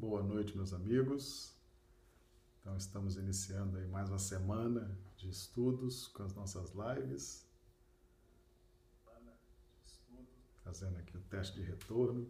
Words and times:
Boa 0.00 0.22
noite, 0.22 0.56
meus 0.56 0.72
amigos. 0.72 1.52
Então, 2.58 2.74
estamos 2.74 3.16
iniciando 3.16 3.76
aí 3.76 3.86
mais 3.86 4.08
uma 4.08 4.18
semana 4.18 4.98
de 5.18 5.28
estudos 5.28 6.08
com 6.08 6.22
as 6.22 6.34
nossas 6.34 6.72
lives. 6.72 7.46
Fazendo 10.64 10.96
aqui 10.96 11.18
o 11.18 11.20
teste 11.20 11.60
de 11.60 11.66
retorno. 11.66 12.26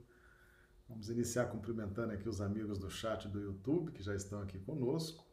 Vamos 0.89 1.11
iniciar 1.11 1.45
cumprimentando 1.45 2.13
aqui 2.13 2.29
os 2.29 2.41
amigos 2.41 2.77
do 2.77 2.91
chat 2.91 3.29
do 3.29 3.41
YouTube 3.41 3.93
que 3.93 4.03
já 4.03 4.17
estão 4.17 4.43
aqui 4.43 4.59
conosco. 4.59 5.25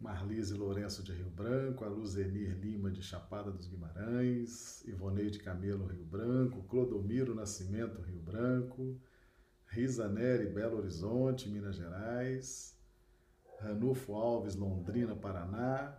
Marlise 0.00 0.54
Lourenço 0.54 1.02
de 1.02 1.12
Rio 1.12 1.28
Branco, 1.28 1.84
a 1.84 1.88
Luzenir 1.88 2.56
Lima 2.58 2.90
de 2.90 3.02
Chapada 3.02 3.50
dos 3.50 3.66
Guimarães, 3.66 4.82
Ivoneide 4.86 5.40
Camelo 5.40 5.84
Rio 5.84 6.06
Branco, 6.06 6.62
Clodomiro 6.62 7.34
Nascimento 7.34 8.00
Rio 8.00 8.20
Branco, 8.20 8.98
Risa 9.74 10.06
Neri 10.08 10.46
Belo 10.46 10.78
Horizonte, 10.78 11.48
Minas 11.48 11.74
Gerais, 11.74 12.78
Ranulfo 13.58 14.14
Alves 14.14 14.54
Londrina, 14.54 15.16
Paraná, 15.16 15.98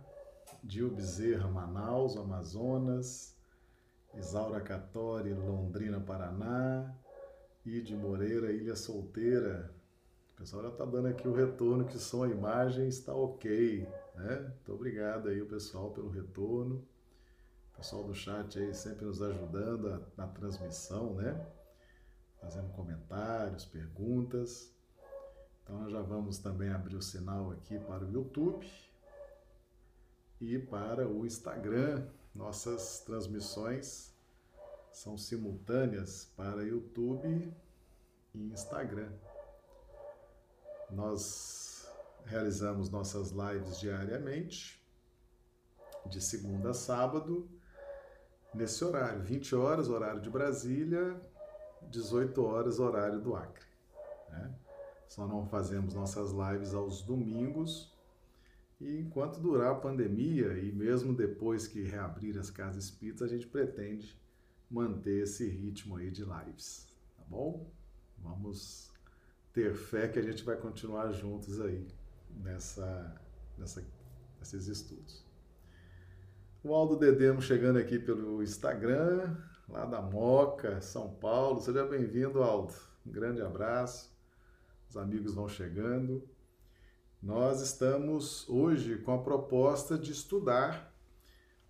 Dil 0.64 0.90
Bezerra 0.90 1.46
Manaus, 1.46 2.16
Amazonas, 2.16 3.36
Isaura 4.14 4.62
Catori 4.62 5.34
Londrina, 5.34 6.00
Paraná, 6.00 6.90
Ide 7.66 7.94
Moreira, 7.94 8.50
Ilha 8.50 8.74
Solteira. 8.74 9.70
O 10.32 10.38
pessoal 10.38 10.62
já 10.62 10.68
está 10.70 10.86
dando 10.86 11.08
aqui 11.08 11.28
o 11.28 11.34
retorno 11.34 11.84
que 11.84 11.98
som 11.98 12.22
a 12.22 12.28
imagem 12.28 12.88
está 12.88 13.14
ok, 13.14 13.86
né? 14.14 14.38
Muito 14.54 14.72
obrigado 14.72 15.28
aí 15.28 15.42
o 15.42 15.46
pessoal 15.46 15.90
pelo 15.90 16.08
retorno. 16.08 16.82
O 17.74 17.76
pessoal 17.76 18.04
do 18.04 18.14
chat 18.14 18.58
aí 18.58 18.72
sempre 18.72 19.04
nos 19.04 19.20
ajudando 19.20 20.02
na 20.16 20.26
transmissão, 20.28 21.12
né? 21.12 21.46
Fazendo 22.40 22.72
comentários, 22.72 23.64
perguntas. 23.64 24.72
Então 25.62 25.80
nós 25.80 25.90
já 25.90 26.02
vamos 26.02 26.38
também 26.38 26.70
abrir 26.70 26.96
o 26.96 27.02
sinal 27.02 27.50
aqui 27.50 27.78
para 27.78 28.04
o 28.04 28.10
YouTube 28.10 28.66
e 30.40 30.58
para 30.58 31.08
o 31.08 31.26
Instagram. 31.26 32.06
Nossas 32.34 33.00
transmissões 33.00 34.14
são 34.92 35.18
simultâneas 35.18 36.26
para 36.36 36.62
YouTube 36.62 37.52
e 38.34 38.52
Instagram. 38.52 39.12
Nós 40.90 41.90
realizamos 42.24 42.90
nossas 42.90 43.30
lives 43.30 43.78
diariamente, 43.78 44.84
de 46.06 46.20
segunda 46.20 46.70
a 46.70 46.74
sábado, 46.74 47.48
nesse 48.54 48.84
horário, 48.84 49.22
20 49.22 49.54
horas, 49.54 49.88
horário 49.88 50.20
de 50.20 50.30
Brasília, 50.30 51.20
18 51.90 52.42
horas, 52.42 52.78
horário 52.78 53.20
do 53.20 53.34
Acre. 53.34 53.66
Né? 54.30 54.54
Só 55.08 55.26
não 55.26 55.46
fazemos 55.46 55.94
nossas 55.94 56.32
lives 56.32 56.74
aos 56.74 57.02
domingos. 57.02 57.94
E 58.80 59.00
enquanto 59.00 59.40
durar 59.40 59.72
a 59.72 59.76
pandemia, 59.76 60.58
e 60.58 60.70
mesmo 60.72 61.14
depois 61.14 61.66
que 61.66 61.82
reabrir 61.82 62.38
as 62.38 62.50
casas 62.50 62.84
espíritas, 62.84 63.22
a 63.22 63.32
gente 63.32 63.46
pretende 63.46 64.20
manter 64.70 65.22
esse 65.22 65.48
ritmo 65.48 65.96
aí 65.96 66.10
de 66.10 66.24
lives, 66.24 66.86
tá 67.16 67.22
bom? 67.28 67.70
Vamos 68.18 68.90
ter 69.52 69.74
fé 69.74 70.08
que 70.08 70.18
a 70.18 70.22
gente 70.22 70.44
vai 70.44 70.56
continuar 70.56 71.12
juntos 71.12 71.60
aí 71.60 71.86
nessa, 72.42 73.18
nessa, 73.56 73.82
nesses 74.38 74.66
estudos. 74.66 75.24
O 76.62 76.74
Aldo 76.74 76.96
Dedemo 76.96 77.40
chegando 77.40 77.78
aqui 77.78 77.98
pelo 77.98 78.42
Instagram, 78.42 79.36
lá 79.68 79.84
da 79.84 80.00
Moca, 80.00 80.80
São 80.80 81.14
Paulo. 81.14 81.60
Seja 81.60 81.84
bem-vindo, 81.84 82.42
Aldo. 82.42 82.74
Um 83.06 83.10
grande 83.10 83.42
abraço. 83.42 84.14
Os 84.88 84.96
amigos 84.96 85.34
vão 85.34 85.48
chegando. 85.48 86.28
Nós 87.22 87.60
estamos 87.60 88.48
hoje 88.48 88.98
com 88.98 89.12
a 89.12 89.22
proposta 89.22 89.98
de 89.98 90.12
estudar 90.12 90.94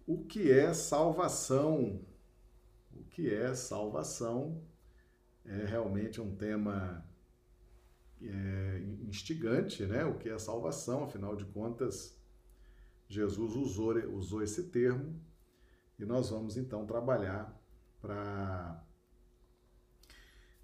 o 0.07 0.25
que 0.25 0.51
é 0.51 0.73
salvação 0.75 2.01
o 2.99 3.05
que 3.05 3.33
é 3.33 3.55
salvação 3.55 4.63
é 5.45 5.65
realmente 5.65 6.21
um 6.21 6.35
tema 6.35 7.07
é, 8.21 8.83
instigante, 9.07 9.85
né? 9.85 10.05
O 10.05 10.19
que 10.19 10.29
é 10.29 10.39
salvação, 10.39 11.05
afinal 11.05 11.37
de 11.37 11.45
contas, 11.45 12.19
Jesus 13.07 13.55
usou, 13.55 13.95
usou 14.13 14.43
esse 14.43 14.65
termo 14.65 15.21
e 15.99 16.05
nós 16.05 16.31
vamos 16.31 16.57
então 16.57 16.87
trabalhar 16.87 17.55
para 18.01 18.83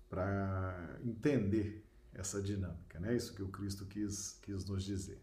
para 0.09 0.98
entender 1.03 1.82
essa 2.12 2.43
dinâmica, 2.43 3.00
né? 3.00 3.16
Isso 3.16 3.34
que 3.34 3.43
o 3.43 3.48
Cristo 3.48 3.87
quis, 3.87 4.38
quis 4.43 4.62
nos 4.66 4.84
dizer. 4.84 5.22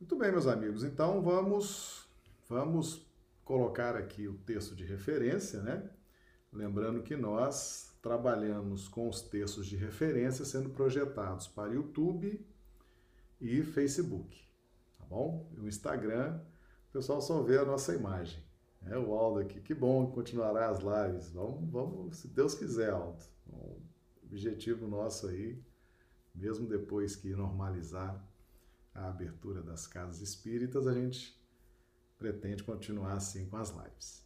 Muito 0.00 0.16
bem, 0.16 0.32
meus 0.32 0.48
amigos. 0.48 0.82
Então 0.82 1.22
vamos 1.22 2.08
vamos 2.48 3.06
colocar 3.44 3.96
aqui 3.96 4.26
o 4.26 4.38
texto 4.38 4.74
de 4.74 4.84
referência, 4.84 5.62
né? 5.62 5.88
Lembrando 6.52 7.02
que 7.02 7.16
nós 7.16 7.96
trabalhamos 8.02 8.88
com 8.88 9.08
os 9.08 9.22
textos 9.22 9.66
de 9.66 9.76
referência 9.76 10.44
sendo 10.44 10.70
projetados 10.70 11.46
para 11.46 11.72
YouTube 11.72 12.44
e 13.40 13.62
Facebook, 13.62 14.44
tá 14.98 15.04
bom? 15.06 15.48
E 15.56 15.60
o 15.60 15.68
Instagram, 15.68 16.40
o 16.88 16.92
pessoal 16.92 17.22
só 17.22 17.42
vê 17.42 17.58
a 17.58 17.64
nossa 17.64 17.94
imagem. 17.94 18.42
É 18.86 18.98
o 18.98 19.14
Aldo 19.14 19.40
aqui, 19.40 19.60
que 19.60 19.74
bom 19.74 20.10
continuará 20.10 20.68
as 20.68 20.80
lives. 20.80 21.30
Vamos, 21.30 21.70
vamos, 21.70 22.16
se 22.16 22.28
Deus 22.28 22.54
quiser, 22.54 22.90
Aldo. 22.90 23.22
O 23.46 23.80
objetivo 24.24 24.86
nosso 24.88 25.28
aí, 25.28 25.62
mesmo 26.34 26.66
depois 26.66 27.14
que 27.14 27.30
normalizar 27.30 28.22
a 28.94 29.08
abertura 29.08 29.62
das 29.62 29.86
casas 29.86 30.20
espíritas, 30.20 30.86
a 30.86 30.94
gente 30.94 31.40
pretende 32.18 32.62
continuar 32.62 33.14
assim 33.14 33.46
com 33.46 33.56
as 33.56 33.70
lives. 33.70 34.22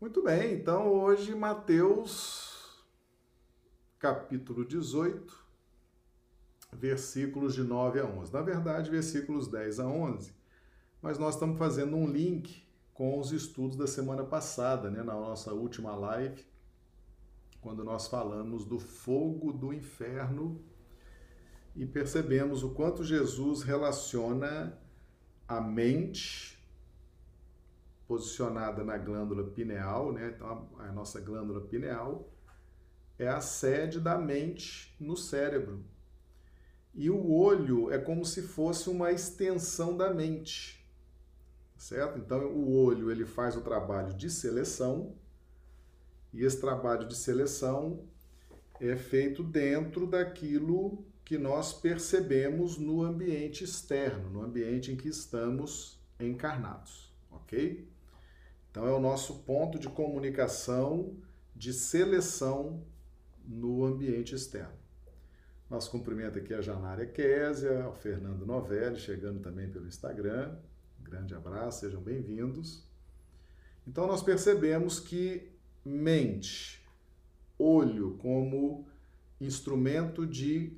Muito 0.00 0.22
bem, 0.22 0.54
então 0.54 0.92
hoje 0.92 1.34
Mateus 1.34 2.84
capítulo 3.98 4.64
18, 4.64 5.46
versículos 6.72 7.54
de 7.54 7.62
9 7.62 8.00
a 8.00 8.04
11. 8.04 8.32
Na 8.32 8.42
verdade, 8.42 8.90
versículos 8.90 9.46
10 9.46 9.78
a 9.78 9.86
11, 9.86 10.34
mas 11.00 11.18
nós 11.18 11.34
estamos 11.34 11.56
fazendo 11.56 11.96
um 11.96 12.10
link 12.10 12.66
com 12.92 13.18
os 13.18 13.32
estudos 13.32 13.76
da 13.76 13.86
semana 13.86 14.24
passada, 14.24 14.90
né, 14.90 15.02
na 15.02 15.14
nossa 15.14 15.52
última 15.52 15.94
live, 15.94 16.44
quando 17.60 17.84
nós 17.84 18.08
falamos 18.08 18.64
do 18.64 18.78
fogo 18.78 19.52
do 19.52 19.72
inferno 19.72 20.60
e 21.74 21.86
percebemos 21.86 22.62
o 22.62 22.70
quanto 22.70 23.04
Jesus 23.04 23.62
relaciona 23.62 24.78
a 25.48 25.60
mente 25.60 26.58
posicionada 28.06 28.84
na 28.84 28.98
glândula 28.98 29.44
pineal, 29.44 30.12
né? 30.12 30.32
Então 30.34 30.68
a, 30.78 30.88
a 30.88 30.92
nossa 30.92 31.20
glândula 31.20 31.62
pineal 31.62 32.30
é 33.18 33.28
a 33.28 33.40
sede 33.40 34.00
da 34.00 34.18
mente 34.18 34.94
no 35.00 35.16
cérebro. 35.16 35.84
E 36.94 37.08
o 37.08 37.30
olho 37.32 37.90
é 37.90 37.98
como 37.98 38.24
se 38.24 38.42
fosse 38.42 38.90
uma 38.90 39.12
extensão 39.12 39.96
da 39.96 40.12
mente. 40.12 40.81
Certo? 41.82 42.16
Então 42.16 42.46
o 42.46 42.76
olho 42.76 43.10
ele 43.10 43.26
faz 43.26 43.56
o 43.56 43.60
trabalho 43.60 44.14
de 44.14 44.30
seleção 44.30 45.16
e 46.32 46.44
esse 46.44 46.60
trabalho 46.60 47.08
de 47.08 47.16
seleção 47.16 48.04
é 48.80 48.94
feito 48.94 49.42
dentro 49.42 50.06
daquilo 50.06 51.04
que 51.24 51.36
nós 51.36 51.72
percebemos 51.72 52.78
no 52.78 53.02
ambiente 53.02 53.64
externo, 53.64 54.30
no 54.30 54.42
ambiente 54.42 54.92
em 54.92 54.96
que 54.96 55.08
estamos 55.08 56.00
encarnados, 56.20 57.12
ok? 57.32 57.84
Então 58.70 58.86
é 58.86 58.92
o 58.92 59.00
nosso 59.00 59.40
ponto 59.40 59.76
de 59.76 59.88
comunicação, 59.88 61.16
de 61.52 61.72
seleção 61.72 62.80
no 63.44 63.84
ambiente 63.84 64.36
externo. 64.36 64.78
Nosso 65.68 65.90
cumprimento 65.90 66.38
aqui 66.38 66.54
a 66.54 66.60
Janária 66.60 67.06
Késia, 67.06 67.82
ao 67.82 67.92
Fernando 67.92 68.46
Novelli, 68.46 69.00
chegando 69.00 69.40
também 69.40 69.68
pelo 69.68 69.88
Instagram. 69.88 70.56
Grande 71.12 71.34
abraço, 71.34 71.80
sejam 71.80 72.00
bem-vindos. 72.00 72.82
Então 73.86 74.06
nós 74.06 74.22
percebemos 74.22 74.98
que 74.98 75.52
mente, 75.84 76.82
olho 77.58 78.16
como 78.16 78.88
instrumento 79.38 80.26
de 80.26 80.72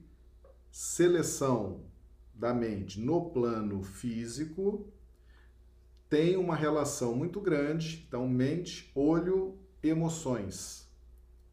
seleção 0.72 1.84
da 2.34 2.52
mente 2.52 2.98
no 2.98 3.30
plano 3.30 3.84
físico 3.84 4.84
tem 6.10 6.36
uma 6.36 6.56
relação 6.56 7.14
muito 7.14 7.40
grande, 7.40 8.04
então 8.08 8.26
mente, 8.28 8.90
olho, 8.92 9.56
emoções, 9.84 10.90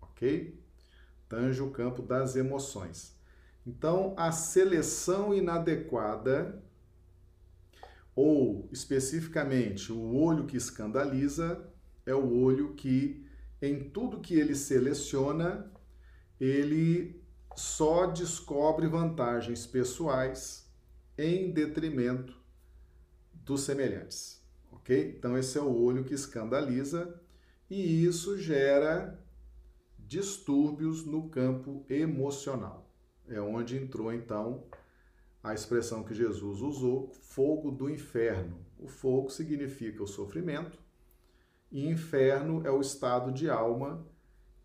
ok? 0.01 0.60
Tange 1.30 1.62
o 1.62 1.69
campo 1.69 2.01
das 2.01 2.36
emoções. 2.36 3.16
Então, 3.63 4.16
a 4.18 4.31
seleção 4.31 5.36
inadequada, 5.36 6.60
ou 8.23 8.69
especificamente 8.71 9.91
o 9.91 10.15
olho 10.15 10.45
que 10.45 10.56
escandaliza, 10.56 11.68
é 12.06 12.13
o 12.13 12.39
olho 12.39 12.75
que, 12.75 13.25
em 13.59 13.89
tudo 13.89 14.21
que 14.21 14.35
ele 14.35 14.53
seleciona, 14.53 15.71
ele 16.39 17.19
só 17.56 18.06
descobre 18.06 18.88
vantagens 18.88 19.65
pessoais 19.65 20.71
em 21.18 21.51
detrimento 21.51 22.39
dos 23.33 23.62
semelhantes, 23.62 24.39
ok? 24.71 25.15
Então, 25.17 25.35
esse 25.35 25.57
é 25.57 25.62
o 25.62 25.75
olho 25.75 26.03
que 26.03 26.13
escandaliza 26.13 27.19
e 27.67 28.06
isso 28.06 28.38
gera 28.38 29.19
distúrbios 29.97 31.07
no 31.07 31.27
campo 31.27 31.83
emocional. 31.89 32.88
É 33.27 33.41
onde 33.41 33.77
entrou 33.77 34.13
então 34.13 34.63
a 35.43 35.53
expressão 35.53 36.03
que 36.03 36.13
Jesus 36.13 36.61
usou, 36.61 37.11
fogo 37.21 37.71
do 37.71 37.89
inferno. 37.89 38.59
O 38.77 38.88
fogo 38.88 39.29
significa 39.29 40.03
o 40.03 40.07
sofrimento 40.07 40.79
e 41.71 41.88
inferno 41.88 42.65
é 42.65 42.71
o 42.71 42.81
estado 42.81 43.31
de 43.31 43.49
alma 43.49 44.05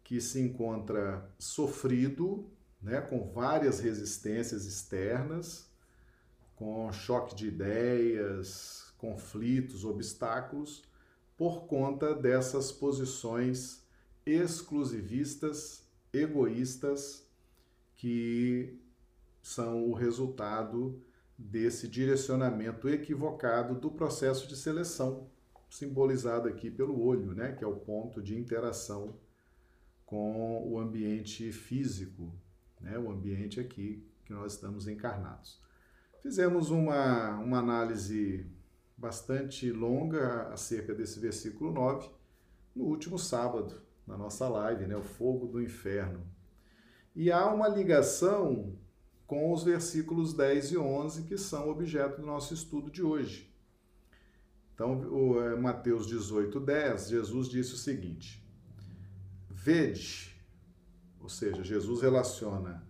que 0.03 0.21
se 0.21 0.41
encontra 0.41 1.29
sofrido, 1.39 2.51
né, 2.83 3.01
com 3.01 3.31
várias 3.31 3.81
resistências 3.81 4.67
externas, 4.67 5.71
com 6.57 6.91
choque 6.93 7.35
de 7.35 7.49
ideias, 7.49 8.93
conflitos, 8.99 9.85
obstáculos, 9.85 10.83
por 11.37 11.67
conta 11.67 12.15
dessas 12.15 12.73
posições 12.73 13.85
exclusivistas, 14.25 15.85
egoístas, 16.13 17.25
que 17.97 18.79
são 19.47 19.89
o 19.89 19.95
resultado 19.95 21.01
desse 21.39 21.87
direcionamento 21.87 22.89
equivocado 22.89 23.77
do 23.77 23.93
processo 23.93 24.49
de 24.49 24.57
seleção, 24.57 25.31
simbolizado 25.71 26.49
aqui 26.49 26.69
pelo 26.69 27.01
olho, 27.01 27.33
né, 27.33 27.53
que 27.53 27.63
é 27.63 27.67
o 27.67 27.77
ponto 27.77 28.21
de 28.21 28.37
interação 28.37 29.15
com 30.05 30.69
o 30.69 30.81
ambiente 30.81 31.53
físico, 31.53 32.35
né? 32.81 32.99
o 32.99 33.09
ambiente 33.09 33.61
aqui 33.61 34.05
que 34.25 34.33
nós 34.33 34.55
estamos 34.55 34.89
encarnados. 34.89 35.63
Fizemos 36.21 36.71
uma, 36.71 37.39
uma 37.39 37.61
análise 37.61 38.51
bastante 38.97 39.71
longa 39.71 40.49
acerca 40.49 40.93
desse 40.93 41.21
versículo 41.21 41.73
9 41.73 42.11
no 42.75 42.85
último 42.85 43.17
sábado, 43.17 43.81
na 44.05 44.17
nossa 44.17 44.49
live, 44.49 44.87
né? 44.87 44.97
o 44.97 45.05
fogo 45.05 45.47
do 45.47 45.63
inferno. 45.63 46.27
E 47.15 47.31
há 47.31 47.47
uma 47.47 47.69
ligação 47.69 48.77
com 49.27 49.53
os 49.53 49.65
versículos 49.65 50.33
10 50.33 50.73
e 50.73 50.79
11 50.79 51.25
que 51.25 51.37
são 51.37 51.69
objeto 51.69 52.21
do 52.21 52.27
nosso 52.27 52.55
estudo 52.55 52.91
de 52.91 53.03
hoje. 53.03 53.53
Então, 54.75 55.01
o, 55.11 55.41
é, 55.41 55.57
Mateus 55.57 56.07
18, 56.07 56.61
10, 56.61 57.09
Jesus 57.09 57.49
disse 57.49 57.75
o 57.75 57.79
seguinte: 57.79 58.47
Vede, 59.49 60.39
ou 61.21 61.29
seja, 61.29 61.65
Jesus 61.65 62.03
relaciona 62.03 62.87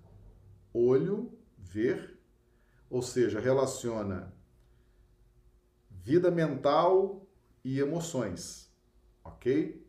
olho, 0.74 1.32
ver, 1.56 2.18
ou 2.90 3.00
seja, 3.00 3.40
relaciona 3.40 4.34
vida 5.90 6.30
mental 6.30 7.26
e 7.64 7.80
emoções, 7.80 8.70
ok? 9.24 9.84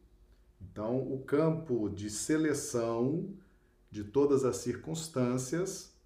Então, 0.61 0.97
o 1.11 1.23
campo 1.23 1.89
de 1.89 2.09
seleção 2.09 3.35
de 3.89 4.03
todas 4.03 4.44
as 4.45 4.57
circunstâncias, 4.57 5.96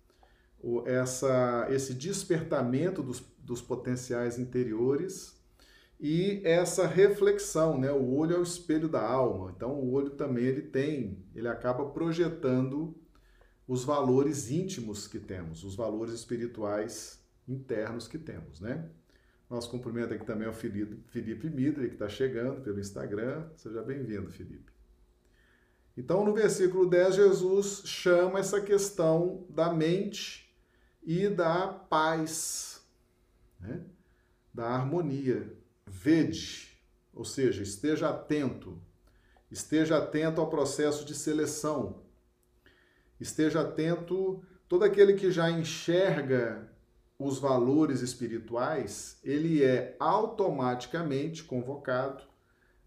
essa, 0.86 1.68
esse 1.69 1.94
despertamento 1.94 3.02
dos, 3.02 3.24
dos 3.40 3.62
potenciais 3.62 4.38
interiores 4.38 5.40
e 6.00 6.42
essa 6.44 6.88
reflexão, 6.88 7.80
né? 7.80 7.92
O 7.92 8.16
olho 8.16 8.36
é 8.36 8.40
o 8.40 8.44
espelho 8.44 8.90
da 8.90 9.02
alma. 9.02 9.54
Então 9.56 9.74
o 9.74 9.92
olho 9.92 10.12
também 10.12 10.46
ele 10.46 10.63
tem, 10.63 11.24
ele 11.36 11.48
acaba 11.48 11.86
projetando 11.90 12.96
os 13.68 13.84
valores 13.84 14.50
íntimos 14.50 15.08
que 15.08 15.19
temos, 15.19 15.63
os 15.63 15.75
valores 15.75 16.13
espirituais 16.13 17.24
internos 17.48 18.08
que 18.08 18.18
temos, 18.18 18.60
né? 18.60 18.90
Nosso 19.50 19.69
cumprimento 19.69 20.13
aqui 20.13 20.25
também 20.25 20.48
ao 20.48 20.54
Felipe, 20.54 21.04
Felipe 21.08 21.50
Midri, 21.50 21.90
que 21.90 21.96
está 21.96 22.08
chegando 22.08 22.62
pelo 22.62 22.80
Instagram. 22.80 23.50
Seja 23.58 23.81
bem-vindo, 23.81 24.31
Felipe. 24.31 24.72
Então, 25.98 26.24
no 26.24 26.34
versículo 26.34 26.90
10, 26.90 27.16
Jesus 27.16 27.84
chama 27.86 28.40
essa 28.40 28.62
questão 28.62 29.46
da 29.50 29.72
mente 29.74 30.40
e 31.03 31.27
da 31.27 31.68
paz, 31.68 32.81
né? 33.59 33.83
da 34.53 34.68
harmonia. 34.68 35.57
Vede, 35.86 36.77
ou 37.13 37.25
seja, 37.25 37.63
esteja 37.63 38.09
atento, 38.09 38.81
esteja 39.50 39.98
atento 39.98 40.39
ao 40.39 40.50
processo 40.50 41.03
de 41.03 41.13
seleção, 41.13 42.01
esteja 43.19 43.62
atento, 43.62 44.42
todo 44.69 44.83
aquele 44.83 45.13
que 45.13 45.31
já 45.31 45.50
enxerga 45.50 46.71
os 47.19 47.39
valores 47.39 48.01
espirituais, 48.01 49.19
ele 49.24 49.63
é 49.63 49.95
automaticamente 50.00 51.44
convocado 51.44 52.24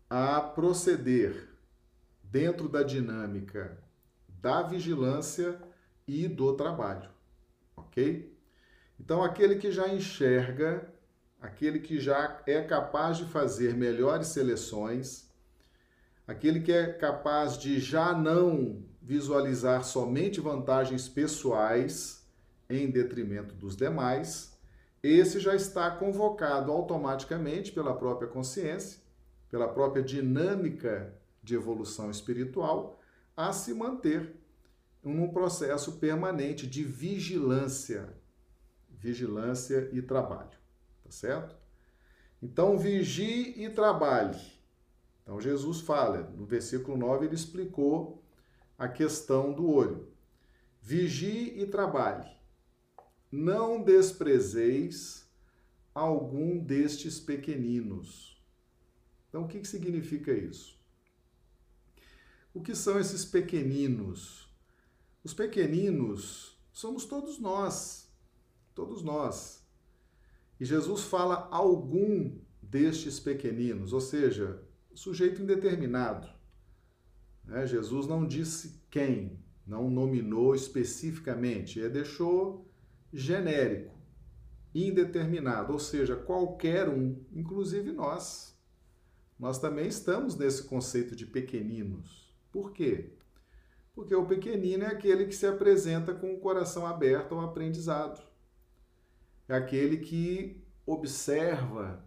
a 0.09 0.41
proceder 0.41 1.51
dentro 2.23 2.69
da 2.69 2.83
dinâmica 2.83 3.85
da 4.45 4.61
vigilância 4.61 5.59
e 6.07 6.29
do 6.29 6.53
trabalho, 6.55 7.09
ok? 7.95 8.35
Então, 8.99 9.23
aquele 9.23 9.57
que 9.57 9.71
já 9.71 9.89
enxerga 9.89 10.93
aquele 11.41 11.79
que 11.79 12.01
já 12.01 12.41
é 12.47 12.63
capaz 12.63 13.19
de 13.19 13.27
fazer 13.27 13.75
melhores 13.75 14.29
seleções, 14.29 15.31
aquele 16.27 16.61
que 16.61 16.73
é 16.73 16.93
capaz 16.93 17.59
de 17.59 17.79
já 17.79 18.15
não 18.15 18.83
visualizar 19.01 19.85
somente 19.85 20.41
vantagens 20.41 21.07
pessoais 21.07 22.27
em 22.69 22.91
detrimento 22.91 23.55
dos 23.55 23.77
demais, 23.77 24.59
esse 25.03 25.39
já 25.39 25.55
está 25.55 25.91
convocado 25.91 26.73
automaticamente 26.73 27.71
pela 27.73 27.95
própria 27.95 28.27
consciência, 28.27 29.03
pela 29.51 29.69
própria 29.69 30.03
dinâmica 30.03 31.15
de 31.43 31.55
evolução 31.55 32.11
espiritual, 32.11 32.99
a 33.37 33.53
se 33.53 33.75
manter 33.75 34.35
num 35.05 35.29
processo 35.29 35.93
permanente 35.99 36.67
de 36.67 36.83
vigilância, 36.83 38.15
vigilância 38.91 39.89
e 39.93 40.01
trabalho 40.01 40.65
tá 41.05 41.11
certo? 41.11 41.55
Então, 42.43 42.79
vigie 42.79 43.55
e 43.63 43.71
trabalhe. 43.71 44.41
Então, 45.23 45.41
Jesus 45.41 45.81
fala, 45.81 46.23
no 46.37 46.45
versículo 46.45 46.97
9, 46.97 47.27
ele 47.27 47.35
explicou 47.35 48.23
a 48.79 48.89
questão 48.89 49.53
do 49.53 49.71
olho. 49.71 50.09
Vigie 50.81 51.61
e 51.61 51.67
trabalhe. 51.67 52.29
Não 53.31 53.83
desprezeis 53.83 55.27
algum 55.95 56.59
destes 56.59 57.21
pequeninos. 57.21 58.43
Então, 59.29 59.45
o 59.45 59.49
que, 59.49 59.61
que 59.61 59.69
significa 59.69 60.33
isso? 60.33 60.79
O 62.53 62.61
que 62.61 62.75
são 62.75 62.99
esses 63.01 63.25
pequeninos? 63.25 64.44
Os 65.25 65.33
pequeninos 65.33 66.61
somos 66.71 67.07
todos 67.07 67.39
nós, 67.39 68.13
todos 68.75 69.03
nós. 69.03 69.67
E 70.61 70.67
Jesus 70.67 71.05
fala 71.05 71.49
algum 71.51 72.39
destes 72.63 73.19
pequeninos, 73.19 73.95
ou 73.95 74.01
seja, 74.03 74.63
sujeito 74.95 75.41
indeterminado. 75.43 76.29
Né? 77.43 77.67
Jesus 77.67 78.07
não 78.07 78.27
disse 78.27 78.83
quem, 78.91 79.41
não 79.67 79.89
nominou 79.89 80.55
especificamente, 80.55 81.79
ele 81.79 81.89
deixou 81.89 82.71
genérico, 83.11 83.95
indeterminado, 84.75 85.73
ou 85.73 85.79
seja, 85.79 86.17
qualquer 86.17 86.87
um, 86.89 87.25
inclusive 87.33 87.93
nós. 87.93 88.55
Nós 89.39 89.59
também 89.59 89.89
estamos 89.89 90.37
nesse 90.37 90.65
conceito 90.65 91.17
de 91.17 91.25
pequeninos. 91.25 92.37
Por 92.53 92.73
quê? 92.73 93.15
Porque 93.95 94.15
o 94.15 94.27
pequenino 94.27 94.85
é 94.85 94.89
aquele 94.89 95.27
que 95.27 95.35
se 95.35 95.47
apresenta 95.47 96.13
com 96.13 96.35
o 96.35 96.41
coração 96.41 96.87
aberto 96.87 97.35
ao 97.35 97.43
aprendizado. 97.43 98.21
É 99.49 99.55
aquele 99.55 99.99
que 99.99 100.63
observa, 100.85 102.05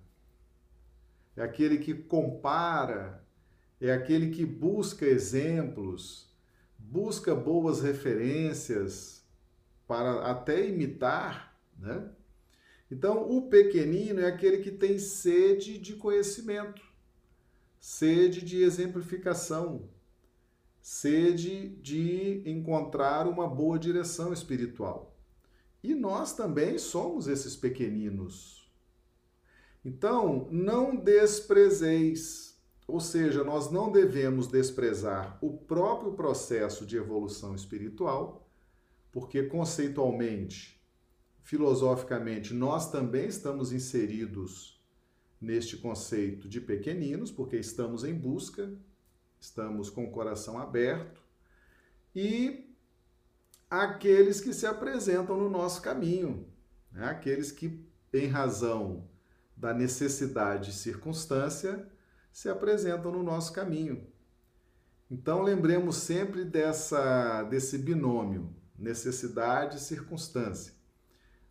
é 1.35 1.41
aquele 1.41 1.77
que 1.77 1.93
compara, 1.93 3.25
é 3.79 3.93
aquele 3.93 4.31
que 4.31 4.45
busca 4.45 5.05
exemplos, 5.05 6.29
busca 6.77 7.33
boas 7.35 7.81
referências 7.81 9.23
para 9.87 10.29
até 10.29 10.67
imitar, 10.67 11.57
né? 11.77 12.09
Então, 12.89 13.29
o 13.29 13.49
pequenino 13.49 14.21
é 14.21 14.27
aquele 14.27 14.59
que 14.59 14.71
tem 14.71 14.97
sede 14.97 15.77
de 15.77 15.95
conhecimento, 15.95 16.81
sede 17.79 18.41
de 18.41 18.63
exemplificação, 18.63 19.89
sede 20.89 21.67
de 21.81 22.41
encontrar 22.45 23.27
uma 23.27 23.45
boa 23.45 23.77
direção 23.77 24.31
espiritual. 24.31 25.13
E 25.83 25.93
nós 25.93 26.31
também 26.31 26.77
somos 26.77 27.27
esses 27.27 27.57
pequeninos. 27.57 28.71
Então, 29.83 30.47
não 30.49 30.95
desprezeis, 30.95 32.57
ou 32.87 33.01
seja, 33.01 33.43
nós 33.43 33.69
não 33.69 33.91
devemos 33.91 34.47
desprezar 34.47 35.37
o 35.41 35.57
próprio 35.57 36.13
processo 36.13 36.85
de 36.85 36.95
evolução 36.95 37.53
espiritual 37.53 38.47
porque 39.11 39.43
conceitualmente, 39.43 40.81
filosoficamente, 41.43 42.53
nós 42.53 42.89
também 42.89 43.27
estamos 43.27 43.73
inseridos 43.73 44.81
neste 45.41 45.75
conceito 45.75 46.47
de 46.47 46.61
pequeninos, 46.61 47.29
porque 47.29 47.57
estamos 47.57 48.05
em 48.05 48.13
busca, 48.13 48.71
estamos 49.39 49.89
com 49.89 50.05
o 50.05 50.11
coração 50.11 50.59
aberto, 50.59 51.21
e 52.15 52.67
aqueles 53.69 54.41
que 54.41 54.53
se 54.53 54.65
apresentam 54.65 55.37
no 55.37 55.49
nosso 55.49 55.81
caminho, 55.81 56.47
né? 56.91 57.09
aqueles 57.09 57.51
que, 57.51 57.85
em 58.13 58.27
razão 58.27 59.07
da 59.55 59.73
necessidade 59.73 60.71
e 60.71 60.73
circunstância, 60.73 61.87
se 62.31 62.49
apresentam 62.49 63.11
no 63.11 63.23
nosso 63.23 63.51
caminho. 63.51 64.07
Então 65.09 65.41
lembremos 65.41 65.97
sempre 65.97 66.43
dessa 66.43 67.43
desse 67.43 67.77
binômio, 67.77 68.53
necessidade 68.77 69.77
e 69.77 69.79
circunstância. 69.79 70.73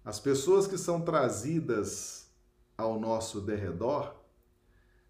As 0.04 0.20
pessoas 0.20 0.66
que 0.66 0.78
são 0.78 1.00
trazidas 1.00 2.30
ao 2.76 3.00
nosso 3.00 3.40
derredor, 3.40 4.14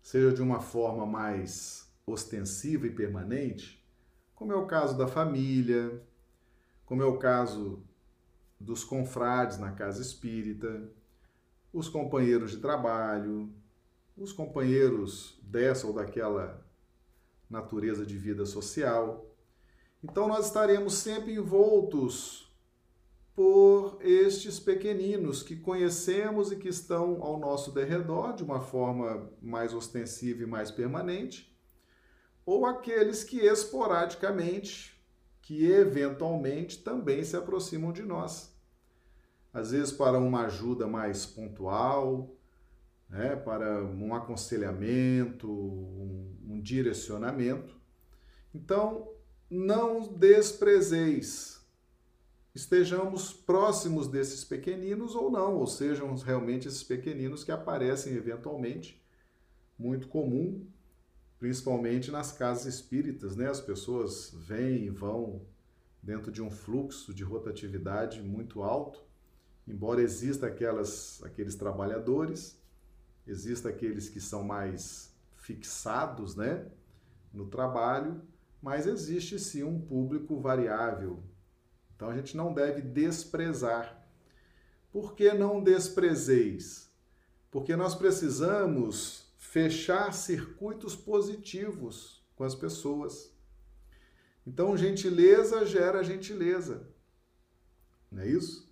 seja 0.00 0.33
de 0.33 0.40
uma 0.40 0.61
forma 0.61 1.04
mais 1.04 1.86
ostensiva 2.07 2.87
e 2.87 2.91
permanente, 2.91 3.85
como 4.35 4.53
é 4.53 4.57
o 4.57 4.67
caso 4.67 4.97
da 4.97 5.09
família, 5.09 6.01
como 6.85 7.03
é 7.03 7.05
o 7.05 7.19
caso 7.19 7.83
dos 8.61 8.85
confrades 8.85 9.59
na 9.59 9.73
casa 9.73 10.01
espírita, 10.01 10.89
os 11.73 11.89
companheiros 11.89 12.53
de 12.53 12.59
trabalho, 12.59 13.53
os 14.17 14.33
companheiros 14.33 15.39
dessa 15.43 15.87
ou 15.87 15.93
daquela 15.93 16.65
natureza 17.51 18.07
de 18.07 18.17
vida 18.17 18.47
social. 18.47 19.27
Então 20.03 20.29
nós 20.29 20.47
estaremos 20.47 20.95
sempre 20.95 21.35
envoltos 21.35 22.47
por 23.35 23.99
estes 24.01 24.59
pequeninos 24.59 25.43
que 25.43 25.57
conhecemos 25.57 26.53
e 26.53 26.57
que 26.57 26.69
estão 26.69 27.23
ao 27.23 27.39
nosso 27.39 27.73
derredor 27.73 28.33
de 28.33 28.43
uma 28.43 28.61
forma 28.61 29.31
mais 29.43 29.75
ostensiva 29.75 30.43
e 30.43 30.47
mais 30.47 30.71
permanente, 30.71 31.55
ou 32.47 32.65
aqueles 32.65 33.25
que 33.25 33.41
esporadicamente, 33.41 34.99
que 35.43 35.67
eventualmente 35.67 36.83
também 36.83 37.23
se 37.25 37.37
aproximam 37.37 37.93
de 37.93 38.03
nós. 38.03 38.55
Às 39.53 39.73
vezes 39.73 39.93
para 39.93 40.19
uma 40.19 40.47
ajuda 40.47 40.87
mais 40.87 41.26
pontual, 41.26 42.35
né, 43.09 43.37
para 43.37 43.85
um 43.85 44.15
aconselhamento, 44.15 45.50
um, 45.50 46.37
um 46.49 46.61
direcionamento. 46.61 47.76
Então, 48.55 49.09
não 49.50 50.00
desprezeis 50.07 51.57
estejamos 52.57 53.35
próximos 53.35 54.09
desses 54.09 54.43
pequeninos 54.43 55.15
ou 55.15 55.31
não, 55.31 55.57
ou 55.57 55.67
sejam 55.67 56.15
realmente 56.15 56.67
esses 56.67 56.83
pequeninos 56.83 57.45
que 57.45 57.53
aparecem 57.53 58.15
eventualmente, 58.15 58.99
muito 59.79 60.09
comum, 60.09 60.67
principalmente 61.38 62.11
nas 62.11 62.33
casas 62.33 62.66
espíritas, 62.66 63.37
né? 63.37 63.49
As 63.49 63.61
pessoas 63.61 64.33
vêm 64.35 64.85
e 64.85 64.90
vão 64.90 65.43
dentro 66.02 66.31
de 66.31 66.40
um 66.43 66.50
fluxo 66.50 67.12
de 67.12 67.25
rotatividade 67.25 68.23
muito 68.23 68.62
alto, 68.62 69.02
embora 69.66 70.00
exista 70.00 70.47
aquelas 70.47 71.23
aqueles 71.25 71.57
trabalhadores, 71.57 72.61
exista 73.26 73.69
aqueles 73.69 74.09
que 74.09 74.21
são 74.21 74.45
mais 74.45 75.12
fixados, 75.35 76.37
né, 76.37 76.66
no 77.33 77.47
trabalho, 77.47 78.23
mas 78.62 78.87
existe 78.87 79.38
sim 79.38 79.64
um 79.64 79.81
público 79.81 80.40
variável, 80.40 81.23
então 81.95 82.11
a 82.11 82.16
gente 82.16 82.37
não 82.37 82.52
deve 82.52 82.83
desprezar. 82.83 84.07
Por 84.93 85.14
que 85.14 85.33
não 85.33 85.62
desprezeis? 85.62 86.90
Porque 87.50 87.75
nós 87.75 87.95
precisamos 87.95 89.25
fechar 89.57 90.13
circuitos 90.13 90.95
positivos 90.95 92.23
com 92.35 92.45
as 92.45 92.55
pessoas. 92.55 93.35
Então, 94.47 94.77
gentileza 94.77 95.65
gera 95.65 96.05
gentileza. 96.05 96.87
Não 98.13 98.23
é 98.23 98.29
isso? 98.29 98.71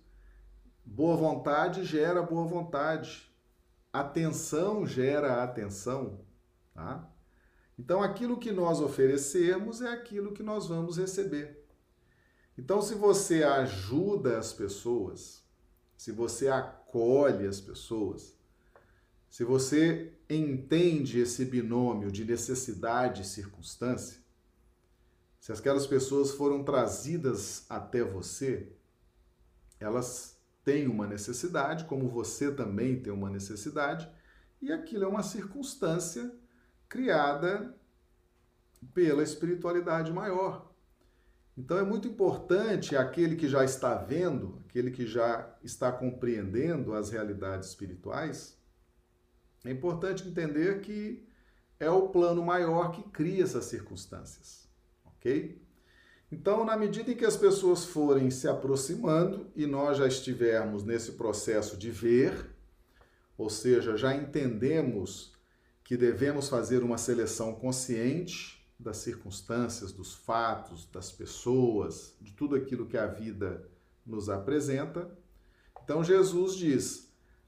Boa 0.85 1.17
vontade 1.17 1.83
gera 1.83 2.21
boa 2.21 2.45
vontade. 2.45 3.35
Atenção 3.91 4.85
gera 4.85 5.41
atenção, 5.41 6.23
tá? 6.71 7.11
Então, 7.79 8.03
aquilo 8.03 8.37
que 8.37 8.51
nós 8.51 8.79
oferecermos 8.79 9.81
é 9.81 9.91
aquilo 9.91 10.33
que 10.33 10.43
nós 10.43 10.67
vamos 10.67 10.99
receber. 10.99 11.67
Então, 12.55 12.79
se 12.79 12.93
você 12.93 13.41
ajuda 13.41 14.37
as 14.37 14.53
pessoas, 14.53 15.43
se 15.97 16.11
você 16.11 16.47
acolhe 16.47 17.47
as 17.47 17.59
pessoas, 17.59 18.34
se 19.29 19.43
você 19.43 20.13
entende 20.29 21.19
esse 21.19 21.45
binômio 21.45 22.11
de 22.11 22.23
necessidade 22.25 23.21
e 23.21 23.25
circunstância, 23.25 24.23
se 25.39 25.51
aquelas 25.51 25.85
pessoas 25.85 26.31
foram 26.31 26.63
trazidas 26.63 27.65
até 27.69 28.03
você, 28.03 28.71
elas 29.79 30.41
têm 30.63 30.87
uma 30.87 31.05
necessidade, 31.05 31.85
como 31.85 32.09
você 32.09 32.51
também 32.51 32.99
tem 32.99 33.13
uma 33.13 33.29
necessidade, 33.29 34.09
e 34.61 34.71
aquilo 34.71 35.03
é 35.03 35.07
uma 35.07 35.21
circunstância 35.21 36.33
criada 36.89 37.75
pela 38.93 39.21
espiritualidade 39.21 40.11
maior. 40.11 40.73
Então 41.57 41.77
é 41.77 41.83
muito 41.83 42.07
importante 42.07 42.95
aquele 42.95 43.35
que 43.35 43.47
já 43.47 43.63
está 43.63 43.95
vendo, 43.95 44.61
aquele 44.67 44.91
que 44.91 45.05
já 45.05 45.55
está 45.63 45.91
compreendendo 45.91 46.93
as 46.93 47.11
realidades 47.11 47.69
espirituais, 47.69 48.57
é 49.69 49.71
importante 49.71 50.27
entender 50.27 50.81
que 50.81 51.27
é 51.79 51.89
o 51.89 52.09
plano 52.09 52.43
maior 52.43 52.91
que 52.91 53.03
cria 53.09 53.43
essas 53.43 53.65
circunstâncias, 53.65 54.67
ok? 55.05 55.61
Então, 56.31 56.65
na 56.65 56.75
medida 56.75 57.11
em 57.11 57.15
que 57.15 57.25
as 57.25 57.37
pessoas 57.37 57.85
forem 57.85 58.31
se 58.31 58.47
aproximando 58.47 59.51
e 59.55 59.65
nós 59.65 59.97
já 59.97 60.07
estivermos 60.07 60.83
nesse 60.83 61.13
processo 61.13 61.77
de 61.77 61.91
ver, 61.91 62.49
ou 63.37 63.49
seja, 63.49 63.95
já 63.95 64.15
entendemos 64.15 65.33
que 65.83 65.95
devemos 65.95 66.49
fazer 66.49 66.83
uma 66.83 66.97
seleção 66.97 67.53
consciente 67.53 68.65
das 68.79 68.97
circunstâncias, 68.97 69.91
dos 69.91 70.13
fatos, 70.13 70.85
das 70.91 71.11
pessoas, 71.11 72.15
de 72.19 72.33
tudo 72.33 72.55
aquilo 72.55 72.87
que 72.87 72.97
a 72.97 73.05
vida 73.05 73.69
nos 74.05 74.29
apresenta. 74.29 75.15
Então 75.83 76.03
Jesus 76.03 76.55
diz: 76.55 77.04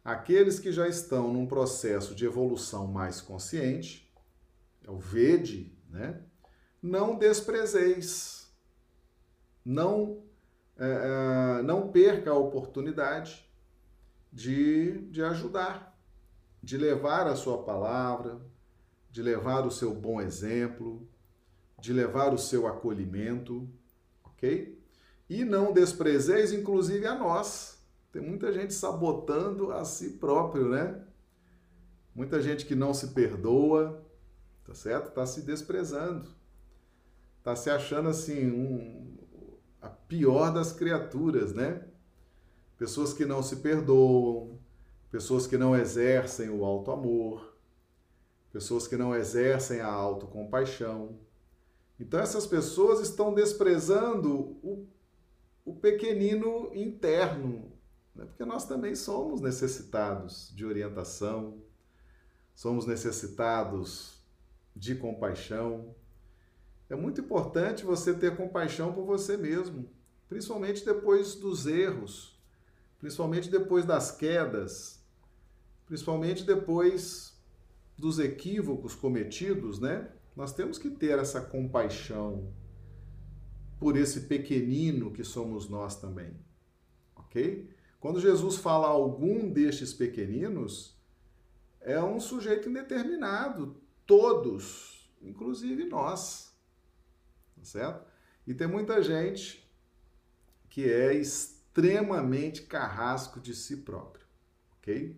aqueles 0.07 0.57
que 0.57 0.71
já 0.71 0.87
estão 0.87 1.33
num 1.33 1.45
processo 1.45 2.15
de 2.15 2.23
evolução 2.23 2.87
mais 2.87 3.19
consciente, 3.19 4.09
é 4.81 4.89
o 4.89 4.97
vede, 4.97 5.77
né? 5.89 6.21
Não 6.81 7.17
desprezeis, 7.17 8.49
não, 9.65 10.23
é, 10.77 11.61
não 11.61 11.91
perca 11.91 12.31
a 12.31 12.37
oportunidade 12.37 13.45
de, 14.31 14.97
de 15.09 15.21
ajudar, 15.21 15.99
de 16.63 16.77
levar 16.77 17.27
a 17.27 17.35
sua 17.35 17.63
palavra, 17.63 18.39
de 19.11 19.21
levar 19.21 19.67
o 19.67 19.71
seu 19.71 19.93
bom 19.93 20.21
exemplo, 20.21 21.05
de 21.81 21.91
levar 21.91 22.33
o 22.33 22.37
seu 22.37 22.65
acolhimento, 22.65 23.69
ok? 24.23 24.81
E 25.29 25.43
não 25.43 25.73
desprezeis, 25.73 26.53
inclusive, 26.53 27.05
a 27.05 27.13
nós. 27.13 27.76
Tem 28.17 28.25
muita 28.25 28.51
gente 28.51 28.73
sabotando 28.73 29.71
a 29.71 29.85
si 29.85 30.13
próprio, 30.13 30.67
né? 30.67 31.03
Muita 32.15 32.41
gente 32.41 32.65
que 32.65 32.73
não 32.73 32.91
se 32.91 33.09
perdoa, 33.09 34.03
tá 34.65 34.73
certo? 34.73 35.13
Tá 35.13 35.23
se 35.27 35.43
desprezando. 35.43 36.27
Tá 37.43 37.55
se 37.55 37.69
achando 37.69 38.09
assim, 38.09 38.49
um, 38.49 39.17
a 39.79 39.87
pior 39.87 40.51
das 40.51 40.73
criaturas, 40.73 41.53
né? 41.53 41.85
Pessoas 42.75 43.13
que 43.13 43.23
não 43.23 43.43
se 43.43 43.57
perdoam, 43.57 44.57
pessoas 45.11 45.45
que 45.45 45.55
não 45.55 45.75
exercem 45.75 46.49
o 46.49 46.65
alto 46.65 46.89
amor, 46.89 47.55
pessoas 48.51 48.87
que 48.87 48.97
não 48.97 49.15
exercem 49.15 49.79
a 49.79 49.91
autocompaixão. 49.91 51.19
Então, 51.99 52.19
essas 52.19 52.47
pessoas 52.47 52.99
estão 52.99 53.31
desprezando 53.31 54.57
o, 54.63 54.87
o 55.63 55.75
pequenino 55.75 56.71
interno, 56.73 57.76
né? 58.17 58.25
porque 58.25 58.43
nós 58.43 58.65
também 58.65 58.95
somos 58.95 59.39
necessitados 59.39 60.51
de 60.55 60.65
orientação, 60.65 61.61
somos 62.55 62.85
necessitados 62.85 64.19
de 64.75 64.95
compaixão. 64.95 65.95
É 66.89 66.95
muito 66.95 67.21
importante 67.21 67.85
você 67.85 68.13
ter 68.13 68.35
compaixão 68.35 68.91
por 68.93 69.05
você 69.05 69.37
mesmo, 69.37 69.87
principalmente 70.27 70.83
depois 70.83 71.35
dos 71.35 71.67
erros, 71.67 72.37
principalmente 72.99 73.49
depois 73.49 73.85
das 73.85 74.11
quedas, 74.11 75.05
principalmente 75.85 76.43
depois 76.43 77.37
dos 77.97 78.19
equívocos 78.19 78.95
cometidos, 78.95 79.79
né? 79.79 80.11
Nós 80.35 80.53
temos 80.53 80.77
que 80.77 80.89
ter 80.89 81.17
essa 81.19 81.41
compaixão. 81.41 82.53
por 83.79 83.95
esse 83.95 84.21
pequenino 84.21 85.11
que 85.11 85.23
somos 85.23 85.69
nós 85.69 85.95
também. 86.01 86.33
Ok? 87.15 87.69
Quando 88.07 88.21
Jesus 88.21 88.55
fala 88.55 88.87
algum 88.87 89.51
destes 89.51 89.93
pequeninos, 89.93 90.97
é 91.81 92.01
um 92.01 92.21
sujeito 92.21 92.69
indeterminado, 92.69 93.75
todos, 94.05 95.11
inclusive 95.21 95.83
nós. 95.83 96.57
Tá 97.57 97.65
certo? 97.65 98.07
E 98.47 98.53
tem 98.53 98.65
muita 98.65 99.03
gente 99.03 99.69
que 100.69 100.89
é 100.89 101.13
extremamente 101.15 102.61
carrasco 102.61 103.41
de 103.41 103.53
si 103.53 103.75
próprio, 103.75 104.25
ok? 104.77 105.13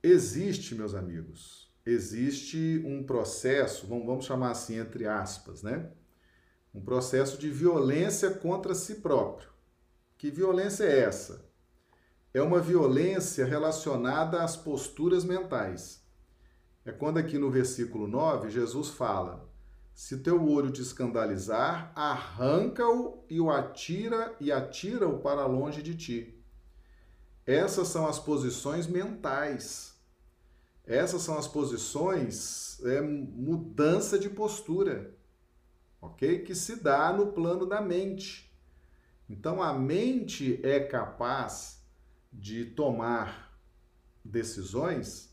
Existe, 0.00 0.76
meus 0.76 0.94
amigos, 0.94 1.68
existe 1.84 2.80
um 2.86 3.02
processo, 3.02 3.88
vamos 3.88 4.24
chamar 4.24 4.52
assim, 4.52 4.78
entre 4.78 5.04
aspas, 5.04 5.64
né? 5.64 5.90
Um 6.72 6.80
processo 6.80 7.36
de 7.38 7.50
violência 7.50 8.30
contra 8.30 8.72
si 8.72 9.00
próprio. 9.00 9.50
Que 10.16 10.30
violência 10.30 10.84
é 10.84 11.00
essa? 11.00 11.47
É 12.38 12.42
uma 12.42 12.60
violência 12.60 13.44
relacionada 13.44 14.44
às 14.44 14.56
posturas 14.56 15.24
mentais. 15.24 16.00
É 16.84 16.92
quando 16.92 17.18
aqui 17.18 17.36
no 17.36 17.50
versículo 17.50 18.06
9 18.06 18.48
Jesus 18.48 18.90
fala: 18.90 19.50
se 19.92 20.18
teu 20.18 20.48
olho 20.48 20.70
te 20.70 20.80
escandalizar, 20.80 21.90
arranca-o 21.96 23.24
e 23.28 23.40
o 23.40 23.50
atira 23.50 24.36
e 24.38 24.52
atira-o 24.52 25.18
para 25.18 25.46
longe 25.46 25.82
de 25.82 25.96
ti. 25.96 26.40
Essas 27.44 27.88
são 27.88 28.06
as 28.06 28.20
posições 28.20 28.86
mentais. 28.86 29.96
Essas 30.86 31.22
são 31.22 31.36
as 31.36 31.48
posições 31.48 32.80
é, 32.84 33.00
mudança 33.00 34.16
de 34.16 34.30
postura, 34.30 35.12
ok? 36.00 36.38
Que 36.44 36.54
se 36.54 36.76
dá 36.76 37.12
no 37.12 37.32
plano 37.32 37.66
da 37.66 37.80
mente. 37.80 38.56
Então 39.28 39.60
a 39.60 39.72
mente 39.72 40.60
é 40.62 40.78
capaz 40.78 41.77
de 42.32 42.64
tomar 42.64 43.58
decisões 44.24 45.28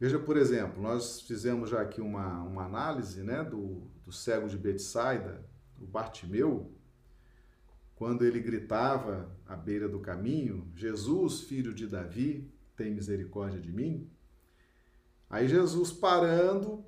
Veja, 0.00 0.18
por 0.18 0.36
exemplo, 0.36 0.80
nós 0.80 1.22
fizemos 1.22 1.70
já 1.70 1.80
aqui 1.80 2.00
uma, 2.00 2.42
uma 2.44 2.64
análise 2.64 3.20
né, 3.22 3.42
do, 3.42 3.82
do 4.04 4.12
cego 4.12 4.48
de 4.48 4.56
Betsaida, 4.56 5.44
o 5.80 5.86
Bartimeu, 5.86 6.72
quando 7.96 8.24
ele 8.24 8.38
gritava 8.38 9.28
à 9.44 9.56
beira 9.56 9.88
do 9.88 9.98
caminho, 9.98 10.70
Jesus, 10.76 11.40
filho 11.40 11.74
de 11.74 11.88
Davi, 11.88 12.48
tem 12.76 12.94
misericórdia 12.94 13.60
de 13.60 13.72
mim. 13.72 14.08
Aí 15.28 15.48
Jesus, 15.48 15.92
parando, 15.92 16.84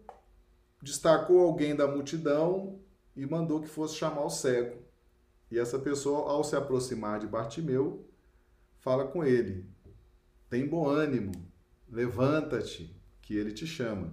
destacou 0.81 1.41
alguém 1.41 1.75
da 1.75 1.89
multidão 1.89 2.79
e 3.17 3.27
mandou 3.27 3.61
que 3.61 3.69
fosse 3.69 3.97
chamar 3.97 4.25
o 4.25 4.31
cego. 4.31 4.85
E 5.51 5.59
essa 5.59 5.81
pessoa, 5.81 6.31
ao 6.31 6.45
se 6.45 6.55
aproximar 6.55 7.19
de 7.19 7.27
Bartimeu, 7.27 8.09
fala 8.81 9.07
com 9.07 9.25
ele: 9.25 9.65
tem 10.49 10.67
bom 10.67 10.89
ânimo, 10.89 11.33
levanta-te, 11.89 12.95
que 13.23 13.37
ele 13.37 13.53
te 13.53 13.67
chama. 13.67 14.13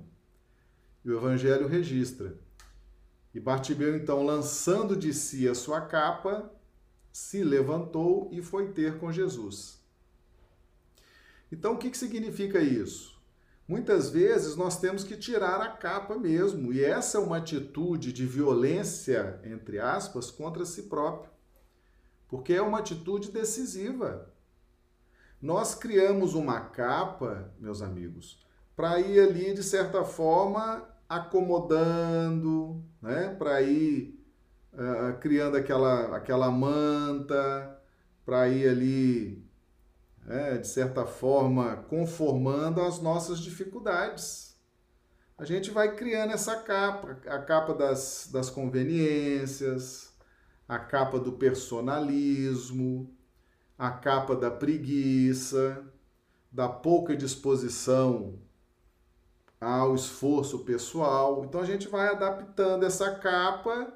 E 1.03 1.09
o 1.09 1.17
Evangelho 1.17 1.67
registra. 1.67 2.37
E 3.33 3.39
Bartimeu, 3.39 3.95
então, 3.95 4.25
lançando 4.25 4.95
de 4.95 5.13
si 5.13 5.47
a 5.47 5.55
sua 5.55 5.81
capa, 5.81 6.51
se 7.11 7.43
levantou 7.43 8.29
e 8.31 8.41
foi 8.41 8.71
ter 8.71 8.99
com 8.99 9.11
Jesus. 9.11 9.79
Então, 11.51 11.73
o 11.73 11.77
que, 11.77 11.89
que 11.89 11.97
significa 11.97 12.59
isso? 12.59 13.17
Muitas 13.67 14.09
vezes 14.09 14.55
nós 14.55 14.79
temos 14.79 15.03
que 15.03 15.17
tirar 15.17 15.59
a 15.59 15.69
capa 15.69 16.15
mesmo, 16.15 16.71
e 16.71 16.83
essa 16.83 17.17
é 17.17 17.21
uma 17.21 17.37
atitude 17.37 18.13
de 18.13 18.25
violência, 18.25 19.41
entre 19.43 19.79
aspas, 19.79 20.31
contra 20.31 20.65
si 20.65 20.83
próprio, 20.83 21.31
porque 22.27 22.53
é 22.53 22.61
uma 22.61 22.79
atitude 22.79 23.31
decisiva. 23.31 24.33
Nós 25.41 25.75
criamos 25.75 26.33
uma 26.33 26.59
capa, 26.59 27.53
meus 27.59 27.81
amigos, 27.81 28.43
para 28.75 28.99
ir 28.99 29.19
ali, 29.19 29.53
de 29.53 29.63
certa 29.63 30.03
forma, 30.03 30.87
acomodando, 31.07 32.83
né? 33.01 33.35
para 33.37 33.61
ir 33.61 34.19
uh, 34.73 35.17
criando 35.19 35.55
aquela, 35.55 36.15
aquela 36.15 36.49
manta, 36.49 37.79
para 38.25 38.49
ir 38.49 38.67
ali, 38.67 39.47
é, 40.27 40.57
de 40.57 40.67
certa 40.67 41.05
forma, 41.05 41.77
conformando 41.87 42.81
as 42.81 42.99
nossas 42.99 43.39
dificuldades. 43.39 44.57
A 45.37 45.45
gente 45.45 45.69
vai 45.69 45.95
criando 45.95 46.33
essa 46.33 46.55
capa, 46.57 47.19
a 47.27 47.39
capa 47.39 47.73
das, 47.75 48.27
das 48.33 48.49
conveniências, 48.49 50.11
a 50.67 50.79
capa 50.79 51.19
do 51.19 51.33
personalismo, 51.33 53.15
a 53.77 53.91
capa 53.91 54.35
da 54.35 54.49
preguiça, 54.49 55.85
da 56.51 56.67
pouca 56.67 57.15
disposição 57.15 58.39
ao 59.59 59.95
esforço 59.95 60.59
pessoal. 60.59 61.43
Então 61.45 61.61
a 61.61 61.65
gente 61.65 61.87
vai 61.87 62.07
adaptando 62.07 62.85
essa 62.85 63.15
capa 63.15 63.93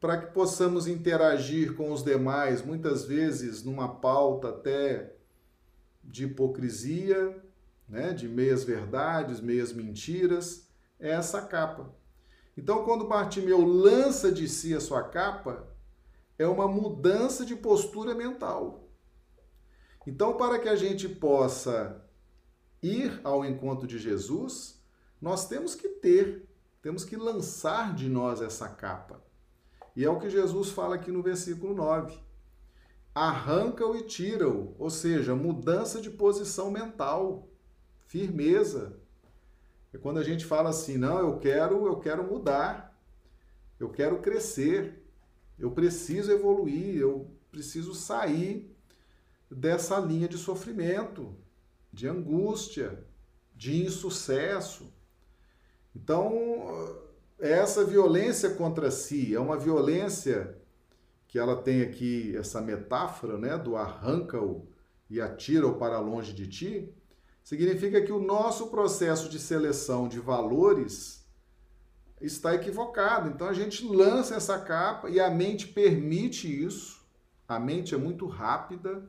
para 0.00 0.16
que 0.16 0.32
possamos 0.32 0.86
interagir 0.86 1.74
com 1.74 1.92
os 1.92 2.02
demais, 2.02 2.62
muitas 2.62 3.04
vezes 3.04 3.62
numa 3.62 3.96
pauta 3.96 4.48
até 4.48 5.14
de 6.02 6.24
hipocrisia, 6.24 7.42
né, 7.88 8.12
de 8.12 8.26
meias 8.26 8.64
verdades, 8.64 9.40
meias 9.40 9.72
mentiras, 9.72 10.68
é 10.98 11.10
essa 11.10 11.42
capa. 11.42 11.94
Então, 12.56 12.84
quando 12.84 13.08
Bartimeu 13.08 13.64
lança 13.64 14.30
de 14.32 14.48
si 14.48 14.74
a 14.74 14.80
sua 14.80 15.02
capa, 15.02 15.68
é 16.38 16.46
uma 16.46 16.66
mudança 16.66 17.44
de 17.44 17.54
postura 17.54 18.14
mental. 18.14 18.79
Então, 20.06 20.36
para 20.36 20.58
que 20.58 20.68
a 20.68 20.76
gente 20.76 21.08
possa 21.08 22.02
ir 22.82 23.20
ao 23.22 23.44
encontro 23.44 23.86
de 23.86 23.98
Jesus, 23.98 24.80
nós 25.20 25.46
temos 25.46 25.74
que 25.74 25.88
ter, 25.88 26.48
temos 26.80 27.04
que 27.04 27.16
lançar 27.16 27.94
de 27.94 28.08
nós 28.08 28.40
essa 28.40 28.68
capa. 28.68 29.22
E 29.94 30.04
é 30.04 30.08
o 30.10 30.18
que 30.18 30.30
Jesus 30.30 30.70
fala 30.70 30.94
aqui 30.94 31.12
no 31.12 31.22
versículo 31.22 31.74
9. 31.74 32.18
Arranca-o 33.14 33.96
e 33.96 34.02
tira-o, 34.02 34.74
ou 34.78 34.88
seja, 34.88 35.34
mudança 35.34 36.00
de 36.00 36.08
posição 36.08 36.70
mental, 36.70 37.48
firmeza. 38.06 38.98
É 39.92 39.98
quando 39.98 40.18
a 40.18 40.22
gente 40.22 40.46
fala 40.46 40.70
assim, 40.70 40.96
não, 40.96 41.18
eu 41.18 41.38
quero, 41.38 41.86
eu 41.86 41.98
quero 41.98 42.24
mudar, 42.24 42.96
eu 43.78 43.90
quero 43.90 44.20
crescer, 44.20 45.04
eu 45.58 45.72
preciso 45.72 46.32
evoluir, 46.32 46.96
eu 46.96 47.30
preciso 47.50 47.94
sair 47.94 48.74
dessa 49.50 49.98
linha 49.98 50.28
de 50.28 50.38
sofrimento, 50.38 51.34
de 51.92 52.06
angústia, 52.06 53.04
de 53.54 53.84
insucesso. 53.84 54.92
Então, 55.94 56.96
essa 57.38 57.84
violência 57.84 58.50
contra 58.50 58.90
si 58.90 59.34
é 59.34 59.40
uma 59.40 59.58
violência 59.58 60.56
que 61.26 61.38
ela 61.38 61.56
tem 61.56 61.82
aqui 61.82 62.36
essa 62.36 62.60
metáfora, 62.60 63.38
né, 63.38 63.58
do 63.58 63.76
arranca-o 63.76 64.68
e 65.08 65.20
atira-o 65.20 65.76
para 65.76 65.98
longe 65.98 66.32
de 66.32 66.46
ti, 66.46 66.94
significa 67.42 68.00
que 68.00 68.12
o 68.12 68.20
nosso 68.20 68.68
processo 68.68 69.28
de 69.28 69.38
seleção 69.38 70.08
de 70.08 70.20
valores 70.20 71.24
está 72.20 72.54
equivocado. 72.54 73.28
Então 73.28 73.48
a 73.48 73.52
gente 73.52 73.84
lança 73.86 74.34
essa 74.34 74.58
capa 74.58 75.08
e 75.08 75.18
a 75.18 75.30
mente 75.30 75.68
permite 75.68 76.48
isso. 76.64 77.00
A 77.48 77.58
mente 77.58 77.94
é 77.94 77.98
muito 77.98 78.26
rápida 78.26 79.02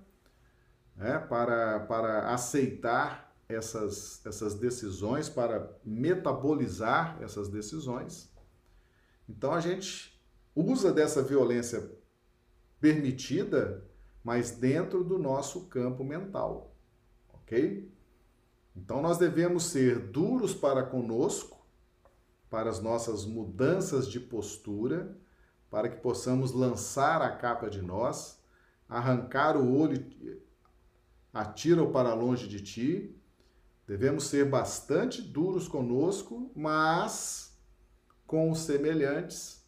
né, 1.02 1.18
para, 1.18 1.80
para 1.80 2.32
aceitar 2.32 3.36
essas, 3.50 4.24
essas 4.24 4.54
decisões, 4.54 5.28
para 5.28 5.76
metabolizar 5.84 7.18
essas 7.22 7.50
decisões. 7.50 8.32
Então 9.28 9.52
a 9.52 9.60
gente 9.60 10.22
usa 10.56 10.94
dessa 10.94 11.24
violência 11.24 11.92
permitida, 12.80 13.84
mas 14.24 14.52
dentro 14.52 15.04
do 15.04 15.18
nosso 15.18 15.68
campo 15.68 16.04
mental, 16.04 16.76
ok? 17.34 17.92
Então 18.76 19.02
nós 19.02 19.18
devemos 19.18 19.64
ser 19.66 20.00
duros 20.00 20.54
para 20.54 20.84
conosco, 20.84 21.66
para 22.48 22.70
as 22.70 22.80
nossas 22.80 23.26
mudanças 23.26 24.08
de 24.08 24.20
postura, 24.20 25.18
para 25.68 25.90
que 25.90 26.00
possamos 26.00 26.52
lançar 26.52 27.24
a 27.24 27.36
capa 27.36 27.70
de 27.70 27.82
nós, 27.82 28.40
arrancar 28.88 29.58
o 29.58 29.80
olho, 29.80 30.06
atira-o 31.34 31.91
para 31.91 32.13
longe 32.13 32.48
de 32.48 32.62
ti, 32.62 33.15
Devemos 33.91 34.28
ser 34.28 34.46
bastante 34.46 35.22
duros 35.22 35.67
conosco, 35.67 36.50
mas 36.56 37.60
com 38.26 38.50
os 38.50 38.60
semelhantes 38.60 39.65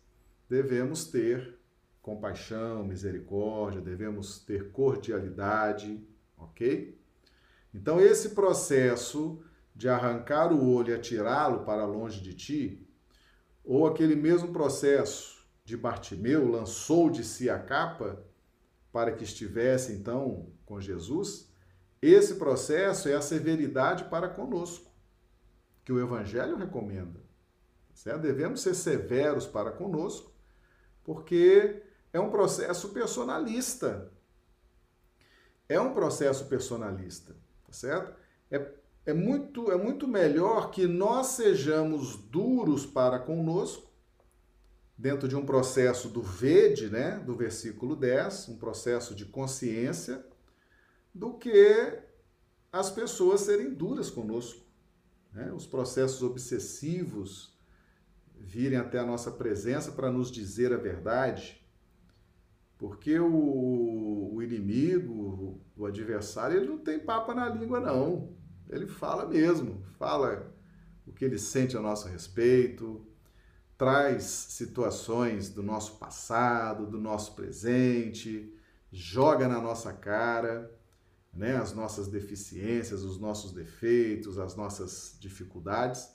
devemos 0.49 1.04
ter 1.08 1.60
compaixão, 2.02 2.86
misericórdia, 2.86 3.82
devemos 3.82 4.39
ter 4.39 4.71
cordialidade, 4.71 6.02
ok? 6.38 6.97
Então, 7.73 7.99
esse 7.99 8.30
processo 8.30 9.43
de 9.76 9.89
arrancar 9.89 10.54
o 10.54 10.73
olho 10.73 10.91
e 10.91 10.95
atirá-lo 10.95 11.65
para 11.65 11.86
longe 11.86 12.21
de 12.21 12.34
ti, 12.34 12.88
ou 13.62 13.86
aquele 13.86 14.15
mesmo 14.15 14.54
processo 14.54 15.45
de 15.65 15.76
Bartimeu, 15.76 16.49
lançou 16.49 17.10
de 17.10 17.26
si 17.26 17.49
a 17.49 17.60
capa 17.60 18.26
para 18.89 19.12
que 19.12 19.26
estivesse 19.26 19.91
então 19.91 20.47
com 20.65 20.80
Jesus, 20.80 21.52
esse 22.10 22.36
processo 22.36 23.08
é 23.08 23.13
a 23.13 23.22
severidade 23.22 24.06
para 24.06 24.28
conosco, 24.28 24.92
que 25.84 25.92
o 25.92 26.00
Evangelho 26.00 26.58
recomenda. 26.58 27.22
Certo? 27.94 28.22
Devemos 28.22 28.62
ser 28.62 28.74
severos 28.74 29.46
para 29.46 29.72
conosco, 29.72 30.32
porque 31.04 31.84
é 32.12 32.20
um 32.20 32.30
processo 32.30 32.89
personalista. 32.89 34.12
É 35.70 35.80
um 35.80 35.94
processo 35.94 36.46
personalista, 36.46 37.36
tá 37.66 37.72
certo? 37.72 38.13
É, 38.52 38.72
é, 39.06 39.13
muito, 39.13 39.72
é 39.72 39.78
muito 39.78 40.08
melhor 40.08 40.72
que 40.72 40.86
nós 40.88 41.28
sejamos 41.28 42.16
duros 42.16 42.86
para 42.86 43.20
conosco, 43.20 43.92
dentro 44.98 45.28
de 45.28 45.36
um 45.36 45.46
processo 45.46 46.08
do 46.08 46.22
vede, 46.22 46.89
né, 46.89 47.20
do 47.20 47.36
versículo 47.36 47.96
10, 47.96 48.50
um 48.50 48.58
processo 48.58 49.16
de 49.16 49.26
consciência, 49.26 50.24
do 51.13 51.34
que 51.34 51.99
as 52.71 52.89
pessoas 52.89 53.41
serem 53.41 53.73
duras 53.73 54.10
conosco. 54.10 54.65
Né? 55.32 55.52
Os 55.54 55.67
processos 55.67 56.23
obsessivos 56.23 57.56
virem 58.36 58.80
até 58.80 58.99
a 58.99 59.06
nossa 59.06 59.32
presença 59.32 59.91
para 59.91 60.12
nos 60.12 60.32
dizer 60.32 60.73
a 60.73 60.78
verdade. 60.78 61.62
Porque 62.78 63.19
o, 63.19 64.34
o 64.34 64.41
inimigo, 64.41 65.62
o 65.78 65.86
adversário, 65.86 66.58
ele 66.58 66.67
não 66.67 66.80
tem 66.80 66.99
papa 66.99 67.34
na 67.34 67.47
língua, 67.47 67.80
não. 67.80 68.36
Ele 68.69 68.88
fala 68.88 69.28
mesmo, 69.28 69.84
fala 69.97 70.52
o 71.06 71.13
que 71.13 71.23
ele 71.23 71.38
sente 71.38 71.78
a 71.78 71.82
nosso 71.82 72.08
respeito, 72.08 73.06
traz 73.78 74.23
situações 74.23 75.49
do 75.49 75.62
nosso 75.62 75.97
passado, 75.97 76.88
do 76.88 76.99
nosso 76.99 77.36
presente, 77.36 78.54
joga 78.91 79.47
na 79.47 79.62
nossa 79.62 79.93
cara 79.93 80.71
né, 81.34 81.56
as 81.56 81.74
nossas 81.74 82.08
deficiências, 82.08 83.04
os 83.04 83.17
nossos 83.17 83.52
defeitos, 83.52 84.38
as 84.38 84.56
nossas 84.56 85.17
dificuldades. 85.19 86.10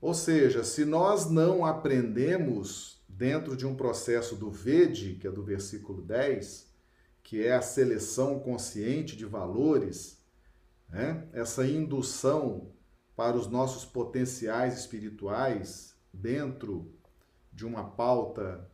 Ou 0.00 0.14
seja, 0.14 0.62
se 0.62 0.84
nós 0.84 1.28
não 1.28 1.64
aprendemos 1.64 3.02
dentro 3.08 3.56
de 3.56 3.66
um 3.66 3.74
processo 3.74 4.36
do 4.36 4.50
VEDE, 4.50 5.16
que 5.16 5.26
é 5.26 5.30
do 5.30 5.42
versículo 5.42 6.02
10, 6.02 6.68
que 7.22 7.44
é 7.44 7.54
a 7.54 7.62
seleção 7.62 8.38
consciente 8.38 9.16
de 9.16 9.26
valores, 9.26 10.22
né, 10.88 11.26
essa 11.32 11.66
indução 11.66 12.70
para 13.16 13.36
os 13.36 13.48
nossos 13.48 13.84
potenciais 13.84 14.78
espirituais 14.78 15.96
dentro 16.12 16.94
de 17.52 17.66
uma 17.66 17.90
pauta 17.90 18.70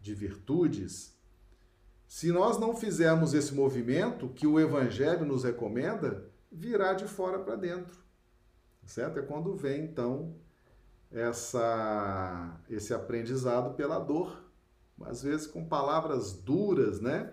de 0.00 0.14
virtudes, 0.14 1.11
se 2.12 2.30
nós 2.30 2.58
não 2.58 2.76
fizermos 2.76 3.32
esse 3.32 3.54
movimento 3.54 4.28
que 4.28 4.46
o 4.46 4.60
Evangelho 4.60 5.24
nos 5.24 5.44
recomenda, 5.44 6.30
virá 6.52 6.92
de 6.92 7.06
fora 7.06 7.38
para 7.38 7.56
dentro. 7.56 7.96
Certo? 8.84 9.18
É 9.18 9.22
quando 9.22 9.56
vem, 9.56 9.84
então, 9.84 10.36
essa, 11.10 12.60
esse 12.68 12.92
aprendizado 12.92 13.74
pela 13.76 13.98
dor. 13.98 14.44
Às 15.00 15.22
vezes 15.22 15.46
com 15.46 15.66
palavras 15.66 16.34
duras, 16.34 17.00
né? 17.00 17.32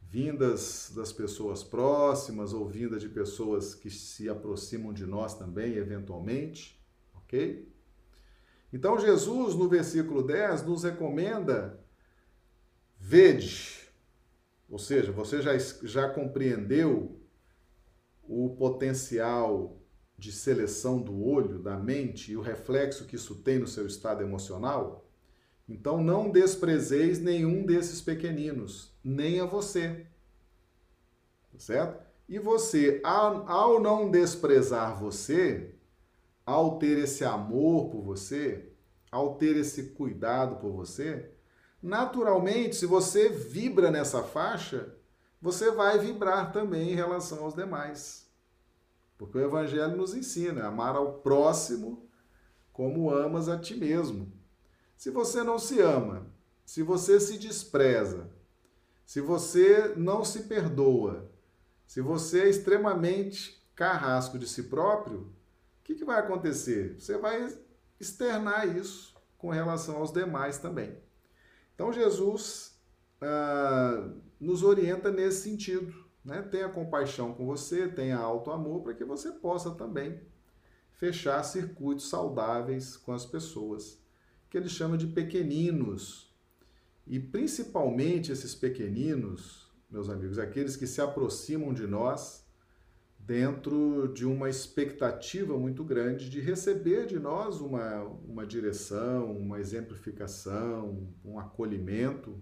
Vindas 0.00 0.92
das 0.94 1.12
pessoas 1.12 1.64
próximas 1.64 2.52
ou 2.52 2.68
vindas 2.68 3.02
de 3.02 3.08
pessoas 3.08 3.74
que 3.74 3.90
se 3.90 4.28
aproximam 4.28 4.92
de 4.92 5.04
nós 5.04 5.34
também, 5.34 5.74
eventualmente. 5.74 6.80
Ok? 7.16 7.68
Então, 8.72 9.00
Jesus, 9.00 9.56
no 9.56 9.68
versículo 9.68 10.22
10, 10.22 10.62
nos 10.62 10.84
recomenda: 10.84 11.84
vede 12.96 13.79
ou 14.70 14.78
seja, 14.78 15.10
você 15.10 15.42
já, 15.42 15.58
já 15.82 16.08
compreendeu 16.08 17.20
o 18.22 18.50
potencial 18.50 19.76
de 20.16 20.30
seleção 20.30 21.00
do 21.02 21.24
olho, 21.24 21.58
da 21.58 21.76
mente 21.76 22.30
e 22.30 22.36
o 22.36 22.40
reflexo 22.40 23.06
que 23.06 23.16
isso 23.16 23.34
tem 23.36 23.58
no 23.58 23.66
seu 23.66 23.86
estado 23.86 24.22
emocional? 24.22 25.04
Então 25.68 26.02
não 26.02 26.30
desprezeis 26.30 27.18
nenhum 27.18 27.66
desses 27.66 28.00
pequeninos, 28.00 28.94
nem 29.02 29.40
a 29.40 29.44
você. 29.44 30.06
Certo? 31.58 32.00
E 32.28 32.38
você, 32.38 33.00
ao 33.04 33.80
não 33.80 34.08
desprezar 34.08 34.98
você, 34.98 35.74
ao 36.46 36.78
ter 36.78 36.98
esse 36.98 37.24
amor 37.24 37.90
por 37.90 38.02
você, 38.02 38.70
ao 39.10 39.34
ter 39.34 39.56
esse 39.56 39.90
cuidado 39.90 40.56
por 40.56 40.70
você, 40.70 41.30
naturalmente, 41.82 42.76
se 42.76 42.86
você 42.86 43.28
vibra 43.28 43.90
nessa 43.90 44.22
faixa, 44.22 44.94
você 45.40 45.70
vai 45.70 45.98
vibrar 45.98 46.52
também 46.52 46.90
em 46.90 46.94
relação 46.94 47.44
aos 47.44 47.54
demais. 47.54 48.28
Porque 49.16 49.38
o 49.38 49.44
Evangelho 49.44 49.96
nos 49.96 50.14
ensina 50.14 50.64
a 50.64 50.68
amar 50.68 50.96
ao 50.96 51.14
próximo 51.20 52.08
como 52.72 53.10
amas 53.10 53.48
a 53.48 53.58
ti 53.58 53.74
mesmo. 53.74 54.32
Se 54.96 55.10
você 55.10 55.42
não 55.42 55.58
se 55.58 55.80
ama, 55.80 56.26
se 56.64 56.82
você 56.82 57.18
se 57.18 57.38
despreza, 57.38 58.30
se 59.04 59.20
você 59.20 59.94
não 59.96 60.24
se 60.24 60.44
perdoa, 60.44 61.30
se 61.86 62.00
você 62.00 62.42
é 62.42 62.48
extremamente 62.48 63.60
carrasco 63.74 64.38
de 64.38 64.46
si 64.46 64.64
próprio, 64.64 65.20
o 65.20 65.82
que, 65.82 65.94
que 65.94 66.04
vai 66.04 66.20
acontecer? 66.20 66.94
Você 66.98 67.18
vai 67.18 67.52
externar 67.98 68.68
isso 68.76 69.14
com 69.36 69.50
relação 69.50 69.96
aos 69.96 70.12
demais 70.12 70.58
também. 70.58 70.96
Então, 71.80 71.94
Jesus 71.94 72.78
ah, 73.22 74.12
nos 74.38 74.62
orienta 74.62 75.10
nesse 75.10 75.48
sentido. 75.48 75.94
Né? 76.22 76.42
Tenha 76.42 76.68
compaixão 76.68 77.32
com 77.32 77.46
você, 77.46 77.88
tenha 77.88 78.18
alto 78.18 78.50
amor, 78.50 78.82
para 78.82 78.92
que 78.92 79.02
você 79.02 79.32
possa 79.32 79.70
também 79.70 80.20
fechar 80.92 81.42
circuitos 81.42 82.10
saudáveis 82.10 82.98
com 82.98 83.14
as 83.14 83.24
pessoas, 83.24 83.98
que 84.50 84.58
ele 84.58 84.68
chama 84.68 84.98
de 84.98 85.06
pequeninos. 85.06 86.30
E 87.06 87.18
principalmente 87.18 88.30
esses 88.30 88.54
pequeninos, 88.54 89.72
meus 89.90 90.10
amigos, 90.10 90.38
aqueles 90.38 90.76
que 90.76 90.86
se 90.86 91.00
aproximam 91.00 91.72
de 91.72 91.86
nós 91.86 92.39
dentro 93.26 94.12
de 94.14 94.26
uma 94.26 94.48
expectativa 94.48 95.56
muito 95.56 95.84
grande 95.84 96.28
de 96.28 96.40
receber 96.40 97.06
de 97.06 97.18
nós 97.18 97.60
uma, 97.60 98.02
uma 98.02 98.46
direção, 98.46 99.36
uma 99.36 99.60
exemplificação, 99.60 101.08
um 101.24 101.38
acolhimento, 101.38 102.40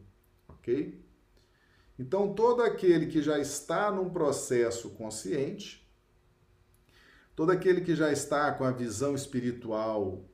ok? 0.49 1.05
Então, 1.99 2.33
todo 2.33 2.63
aquele 2.63 3.07
que 3.07 3.21
já 3.21 3.39
está 3.39 3.91
num 3.91 4.09
processo 4.09 4.91
consciente, 4.91 5.87
todo 7.35 7.51
aquele 7.51 7.81
que 7.81 7.95
já 7.95 8.13
está 8.13 8.53
com 8.53 8.65
a 8.65 8.71
visão 8.71 9.15
espiritual 9.15 10.25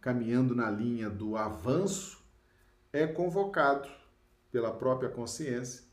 caminhando 0.00 0.54
na 0.54 0.70
linha 0.70 1.10
do 1.10 1.36
avanço, 1.36 2.24
é 2.92 3.06
convocado 3.06 3.88
pela 4.52 4.72
própria 4.72 5.08
consciência 5.08 5.85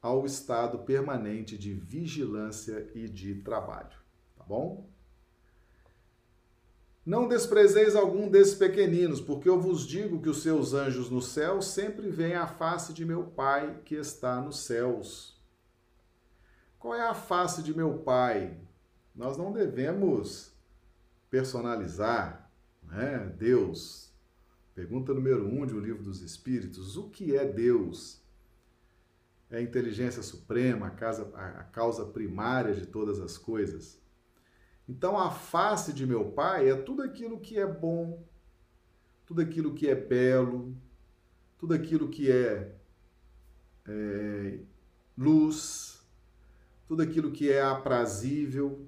ao 0.00 0.24
estado 0.24 0.78
permanente 0.80 1.56
de 1.58 1.74
vigilância 1.74 2.90
e 2.94 3.08
de 3.08 3.36
trabalho. 3.36 3.98
Tá 4.36 4.44
bom? 4.44 4.88
Não 7.04 7.26
desprezeis 7.26 7.96
algum 7.96 8.28
desses 8.28 8.54
pequeninos, 8.54 9.20
porque 9.20 9.48
eu 9.48 9.60
vos 9.60 9.86
digo 9.86 10.20
que 10.20 10.28
os 10.28 10.42
seus 10.42 10.74
anjos 10.74 11.10
no 11.10 11.20
céu 11.20 11.60
sempre 11.60 12.08
veem 12.08 12.34
a 12.34 12.46
face 12.46 12.92
de 12.92 13.04
meu 13.04 13.24
Pai 13.24 13.80
que 13.84 13.94
está 13.94 14.40
nos 14.40 14.60
céus. 14.60 15.40
Qual 16.78 16.94
é 16.94 17.08
a 17.08 17.14
face 17.14 17.62
de 17.62 17.74
meu 17.74 17.98
Pai? 17.98 18.58
Nós 19.14 19.36
não 19.36 19.52
devemos 19.52 20.52
personalizar 21.28 22.50
né? 22.90 23.32
Deus. 23.38 24.12
Pergunta 24.74 25.14
número 25.14 25.46
um 25.46 25.66
de 25.66 25.74
O 25.74 25.80
Livro 25.80 26.02
dos 26.02 26.20
Espíritos: 26.22 26.96
o 26.96 27.08
que 27.08 27.36
é 27.36 27.44
Deus? 27.44 28.19
É 29.50 29.58
a 29.58 29.62
inteligência 29.62 30.22
suprema, 30.22 30.86
a, 30.86 30.90
casa, 30.90 31.30
a 31.34 31.64
causa 31.64 32.04
primária 32.06 32.72
de 32.72 32.86
todas 32.86 33.18
as 33.18 33.36
coisas. 33.36 34.00
Então, 34.88 35.18
a 35.18 35.30
face 35.30 35.92
de 35.92 36.06
meu 36.06 36.30
Pai 36.30 36.68
é 36.68 36.76
tudo 36.76 37.02
aquilo 37.02 37.40
que 37.40 37.58
é 37.58 37.66
bom, 37.66 38.24
tudo 39.26 39.40
aquilo 39.40 39.74
que 39.74 39.88
é 39.88 39.94
belo, 39.94 40.76
tudo 41.58 41.74
aquilo 41.74 42.08
que 42.08 42.30
é, 42.30 42.76
é 43.86 44.60
luz, 45.18 46.00
tudo 46.86 47.02
aquilo 47.02 47.32
que 47.32 47.50
é 47.50 47.60
aprazível. 47.60 48.86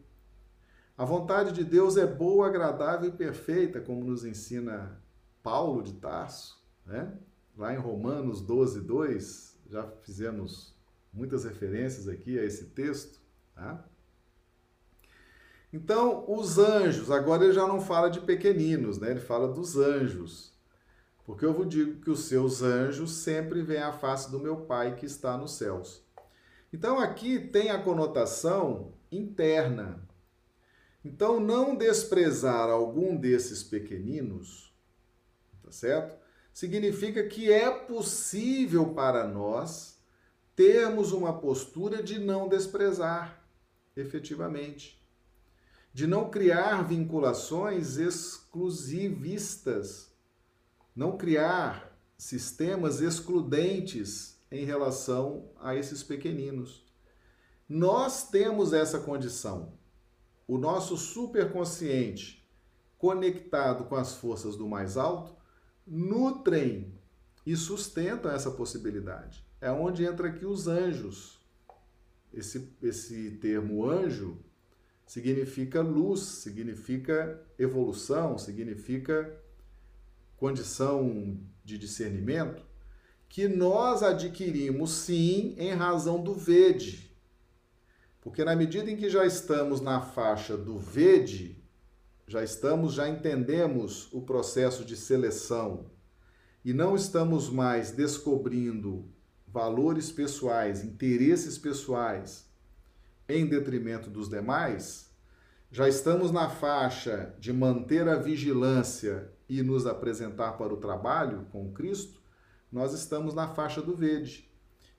A 0.96 1.04
vontade 1.04 1.52
de 1.52 1.64
Deus 1.64 1.96
é 1.96 2.06
boa, 2.06 2.46
agradável 2.46 3.08
e 3.08 3.12
perfeita, 3.12 3.80
como 3.80 4.04
nos 4.04 4.24
ensina 4.24 5.00
Paulo 5.42 5.82
de 5.82 5.94
Tarso, 5.94 6.64
né? 6.86 7.16
lá 7.56 7.74
em 7.74 7.78
Romanos 7.78 8.40
12, 8.40 8.80
2 8.80 9.51
já 9.72 9.86
fizemos 10.02 10.74
muitas 11.10 11.44
referências 11.44 12.06
aqui 12.06 12.38
a 12.38 12.44
esse 12.44 12.66
texto, 12.66 13.18
tá? 13.54 13.82
Então, 15.72 16.26
os 16.28 16.58
anjos, 16.58 17.10
agora 17.10 17.44
ele 17.44 17.54
já 17.54 17.66
não 17.66 17.80
fala 17.80 18.10
de 18.10 18.20
pequeninos, 18.20 18.98
né? 18.98 19.10
Ele 19.10 19.20
fala 19.20 19.48
dos 19.48 19.78
anjos. 19.78 20.52
Porque 21.24 21.46
eu 21.46 21.54
vos 21.54 21.66
digo 21.66 22.02
que 22.02 22.10
os 22.10 22.24
seus 22.24 22.62
anjos 22.62 23.12
sempre 23.12 23.62
veem 23.62 23.82
a 23.82 23.92
face 23.92 24.30
do 24.30 24.38
meu 24.38 24.66
Pai 24.66 24.94
que 24.94 25.06
está 25.06 25.38
nos 25.38 25.52
céus. 25.52 26.02
Então 26.70 27.00
aqui 27.00 27.38
tem 27.38 27.70
a 27.70 27.82
conotação 27.82 28.92
interna. 29.10 30.06
Então 31.02 31.40
não 31.40 31.74
desprezar 31.74 32.68
algum 32.68 33.16
desses 33.16 33.62
pequeninos, 33.62 34.74
tá 35.62 35.70
certo? 35.70 36.21
Significa 36.52 37.26
que 37.26 37.50
é 37.50 37.70
possível 37.70 38.92
para 38.92 39.26
nós 39.26 39.98
termos 40.54 41.12
uma 41.12 41.40
postura 41.40 42.02
de 42.02 42.18
não 42.18 42.48
desprezar 42.48 43.42
efetivamente, 43.96 45.02
de 45.92 46.06
não 46.06 46.30
criar 46.30 46.82
vinculações 46.82 47.96
exclusivistas 47.96 50.12
não 50.94 51.16
criar 51.16 51.98
sistemas 52.18 53.00
excludentes 53.00 54.38
em 54.50 54.64
relação 54.64 55.50
a 55.58 55.74
esses 55.74 56.02
pequeninos. 56.02 56.84
Nós 57.68 58.28
temos 58.28 58.72
essa 58.72 59.00
condição. 59.00 59.72
O 60.46 60.58
nosso 60.58 60.96
superconsciente, 60.96 62.46
conectado 62.98 63.84
com 63.84 63.96
as 63.96 64.14
forças 64.14 64.54
do 64.54 64.68
mais 64.68 64.96
alto, 64.96 65.34
nutrem 65.86 66.92
e 67.44 67.56
sustentam 67.56 68.30
essa 68.30 68.50
possibilidade. 68.50 69.44
É 69.60 69.70
onde 69.70 70.04
entra 70.04 70.28
aqui 70.28 70.44
os 70.44 70.66
anjos. 70.68 71.40
Esse, 72.32 72.72
esse 72.82 73.32
termo 73.32 73.88
anjo 73.88 74.38
significa 75.06 75.82
luz, 75.82 76.20
significa 76.20 77.40
evolução, 77.58 78.38
significa 78.38 79.38
condição 80.36 81.38
de 81.64 81.78
discernimento 81.78 82.64
que 83.28 83.48
nós 83.48 84.02
adquirimos 84.02 84.90
sim 84.90 85.54
em 85.56 85.72
razão 85.72 86.22
do 86.22 86.34
vede. 86.34 87.10
Porque 88.20 88.44
na 88.44 88.54
medida 88.54 88.90
em 88.90 88.96
que 88.96 89.08
já 89.08 89.24
estamos 89.24 89.80
na 89.80 90.02
faixa 90.02 90.54
do 90.56 90.78
vede, 90.78 91.61
já 92.26 92.42
estamos, 92.42 92.94
já 92.94 93.08
entendemos 93.08 94.08
o 94.12 94.22
processo 94.22 94.84
de 94.84 94.96
seleção 94.96 95.90
e 96.64 96.72
não 96.72 96.94
estamos 96.94 97.50
mais 97.50 97.90
descobrindo 97.90 99.10
valores 99.46 100.10
pessoais, 100.10 100.84
interesses 100.84 101.58
pessoais 101.58 102.50
em 103.28 103.46
detrimento 103.46 104.08
dos 104.08 104.28
demais, 104.28 105.10
já 105.70 105.88
estamos 105.88 106.30
na 106.30 106.48
faixa 106.48 107.34
de 107.38 107.52
manter 107.52 108.08
a 108.08 108.16
vigilância 108.16 109.32
e 109.48 109.62
nos 109.62 109.86
apresentar 109.86 110.52
para 110.52 110.72
o 110.72 110.76
trabalho 110.76 111.46
com 111.50 111.72
Cristo, 111.72 112.20
nós 112.70 112.94
estamos 112.94 113.34
na 113.34 113.48
faixa 113.48 113.82
do 113.82 113.94
verde. 113.94 114.50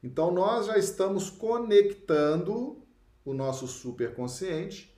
Então 0.03 0.31
nós 0.31 0.67
já 0.67 0.77
estamos 0.77 1.29
conectando 1.29 2.83
o 3.23 3.33
nosso 3.33 3.67
superconsciente 3.67 4.92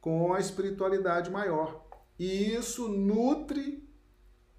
com 0.00 0.32
a 0.32 0.40
espiritualidade 0.40 1.30
maior. 1.30 1.84
E 2.18 2.54
isso 2.54 2.88
nutre 2.88 3.88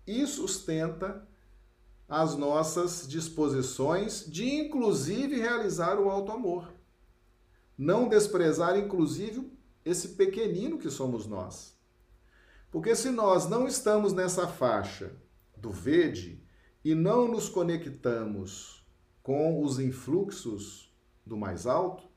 e 0.05 0.25
sustenta 0.25 1.27
as 2.07 2.35
nossas 2.35 3.07
disposições 3.07 4.25
de 4.25 4.49
inclusive 4.49 5.39
realizar 5.39 5.99
o 5.99 6.09
alto 6.09 6.31
amor. 6.31 6.73
Não 7.77 8.09
desprezar 8.09 8.77
inclusive 8.77 9.51
esse 9.85 10.09
pequenino 10.09 10.79
que 10.79 10.89
somos 10.89 11.27
nós. 11.27 11.77
Porque 12.71 12.95
se 12.95 13.09
nós 13.11 13.47
não 13.47 13.67
estamos 13.67 14.13
nessa 14.13 14.47
faixa 14.47 15.15
do 15.55 15.71
verde 15.71 16.43
e 16.83 16.95
não 16.95 17.27
nos 17.27 17.47
conectamos 17.47 18.85
com 19.21 19.63
os 19.63 19.79
influxos 19.79 20.91
do 21.25 21.37
mais 21.37 21.67
alto, 21.67 22.08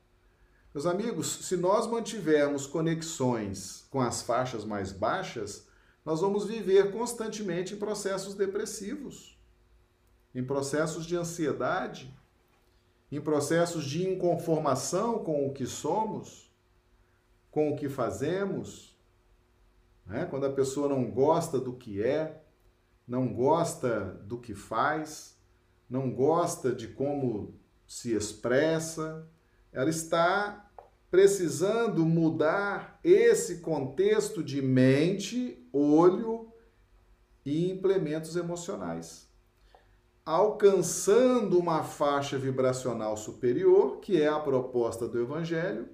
meus 0.73 0.85
amigos, 0.85 1.45
se 1.45 1.55
nós 1.55 1.85
mantivermos 1.87 2.65
conexões 2.65 3.85
com 3.91 4.01
as 4.01 4.21
faixas 4.21 4.65
mais 4.65 4.91
baixas, 4.91 5.67
nós 6.03 6.21
vamos 6.21 6.45
viver 6.45 6.91
constantemente 6.91 7.73
em 7.73 7.77
processos 7.77 8.33
depressivos, 8.33 9.37
em 10.33 10.43
processos 10.43 11.05
de 11.05 11.15
ansiedade, 11.15 12.11
em 13.11 13.21
processos 13.21 13.85
de 13.85 14.07
inconformação 14.07 15.23
com 15.23 15.47
o 15.47 15.53
que 15.53 15.67
somos, 15.67 16.51
com 17.51 17.71
o 17.71 17.75
que 17.75 17.87
fazemos 17.87 18.93
né? 20.05 20.25
Quando 20.25 20.45
a 20.45 20.51
pessoa 20.51 20.87
não 20.87 21.09
gosta 21.09 21.59
do 21.59 21.73
que 21.73 22.03
é, 22.03 22.41
não 23.07 23.33
gosta 23.33 24.01
do 24.25 24.37
que 24.37 24.53
faz, 24.53 25.37
não 25.89 26.11
gosta 26.11 26.73
de 26.73 26.87
como 26.87 27.53
se 27.87 28.13
expressa, 28.13 29.27
ela 29.71 29.89
está 29.89 30.62
precisando 31.13 32.03
mudar 32.07 32.99
esse 33.03 33.59
contexto 33.59 34.43
de 34.43 34.63
mente, 34.63 35.63
olho 35.71 36.51
e 37.45 37.69
implementos 37.69 38.35
emocionais, 38.35 39.29
alcançando 40.25 41.59
uma 41.59 41.83
faixa 41.83 42.35
vibracional 42.39 43.15
superior, 43.15 43.99
que 43.99 44.19
é 44.19 44.27
a 44.27 44.39
proposta 44.39 45.07
do 45.07 45.21
Evangelho, 45.21 45.87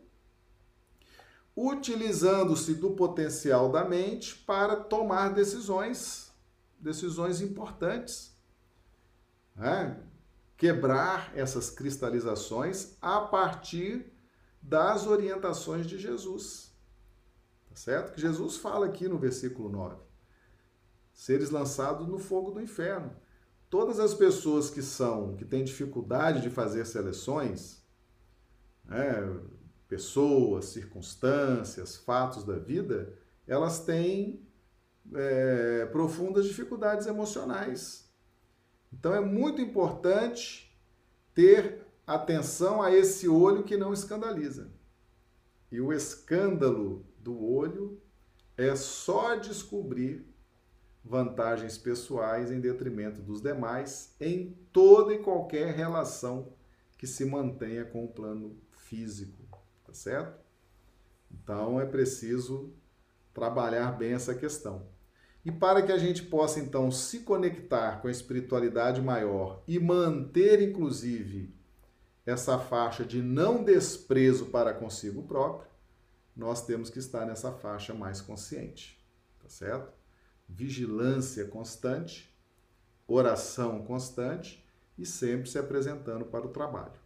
utilizando-se 1.53 2.75
do 2.75 2.91
potencial 2.91 3.69
da 3.69 3.84
mente 3.84 4.38
para 4.38 4.77
tomar 4.77 5.34
decisões, 5.34 6.32
decisões 6.79 7.41
importantes. 7.41 8.34
Né? 9.53 9.99
Quebrar 10.55 11.34
essas 11.36 11.69
cristalizações 11.69 12.95
a 13.01 13.19
partir 13.19 14.17
das 14.62 15.08
orientações 15.08 15.86
de 15.88 15.98
Jesus. 15.98 16.74
Tá 17.69 17.76
certo? 17.76 18.13
Que 18.13 18.22
Jesus 18.22 18.58
fala 18.58 18.86
aqui 18.86 19.08
no 19.08 19.17
versículo 19.17 19.69
9. 19.69 19.98
Seres 21.13 21.50
lançados 21.50 22.08
no 22.08 22.17
fogo 22.17 22.52
do 22.52 22.62
inferno. 22.62 23.15
Todas 23.69 24.00
as 24.00 24.13
pessoas 24.13 24.69
que 24.69 24.82
são, 24.82 25.36
que 25.36 25.45
têm 25.45 25.63
dificuldade 25.63 26.41
de 26.41 26.50
fazer 26.50 26.86
seleções, 26.86 27.84
né, 28.86 29.39
pessoas, 29.88 30.65
circunstâncias, 30.65 31.95
fatos 31.95 32.43
da 32.43 32.58
vida, 32.58 33.13
elas 33.45 33.84
têm 33.84 34.48
é, 35.13 35.86
profundas 35.88 36.45
dificuldades 36.45 37.08
emocionais. 37.08 38.10
Então 38.91 39.13
é 39.13 39.19
muito 39.19 39.62
importante 39.62 40.76
ter 41.34 41.86
atenção 42.15 42.82
a 42.82 42.93
esse 42.93 43.28
olho 43.28 43.63
que 43.63 43.78
não 43.78 43.93
escandaliza. 43.93 44.72
E 45.72 45.80
o 45.80 45.93
escândalo 45.93 47.06
do 47.17 47.43
olho 47.43 48.02
é 48.58 48.76
só 48.76 49.36
descobrir 49.36 50.26
vantagens 51.04 51.78
pessoais 51.78 52.52
em 52.52 52.60
detrimento 52.60 53.22
dos 53.22 53.41
demais 53.41 54.15
em 54.19 54.58
toda 54.74 55.13
e 55.13 55.19
qualquer 55.19 55.74
relação 55.74 56.54
que 56.98 57.08
se 57.08 57.24
mantenha 57.24 57.86
com 57.86 58.04
o 58.04 58.12
plano 58.12 58.58
físico 58.72 59.39
tá 59.89 59.93
certo? 59.93 60.39
Então 61.32 61.82
é 61.82 61.86
preciso 61.86 62.74
trabalhar 63.34 63.91
bem 63.91 64.13
essa 64.13 64.36
questão. 64.36 64.88
E 65.43 65.52
para 65.52 65.82
que 65.82 65.91
a 65.91 65.98
gente 65.98 66.24
possa 66.24 66.60
então 66.60 66.91
se 66.91 67.22
conectar 67.22 68.02
com 68.02 68.08
a 68.08 68.12
espiritualidade 68.12 69.02
maior 69.02 69.63
e 69.67 69.80
manter 69.80 70.62
inclusive 70.62 71.54
essa 72.30 72.60
faixa 72.60 73.04
de 73.04 73.22
não 73.22 73.63
desprezo 73.63 74.48
para 74.48 74.74
consigo 74.74 75.24
próprio, 75.24 75.70
nós 76.36 76.65
temos 76.65 76.89
que 76.89 77.00
estar 77.00 77.26
nessa 77.26 77.52
faixa 77.52 77.94
mais 77.94 78.22
consciente, 78.22 79.04
tá 79.42 79.50
certo? 79.50 79.92
Vigilância 80.48 81.46
constante, 81.46 82.34
oração 83.08 83.84
constante 83.84 84.65
e 84.98 85.06
sempre 85.06 85.50
se 85.50 85.58
apresentando 85.58 86.26
para 86.26 86.46
o 86.46 86.50
trabalho, 86.50 87.00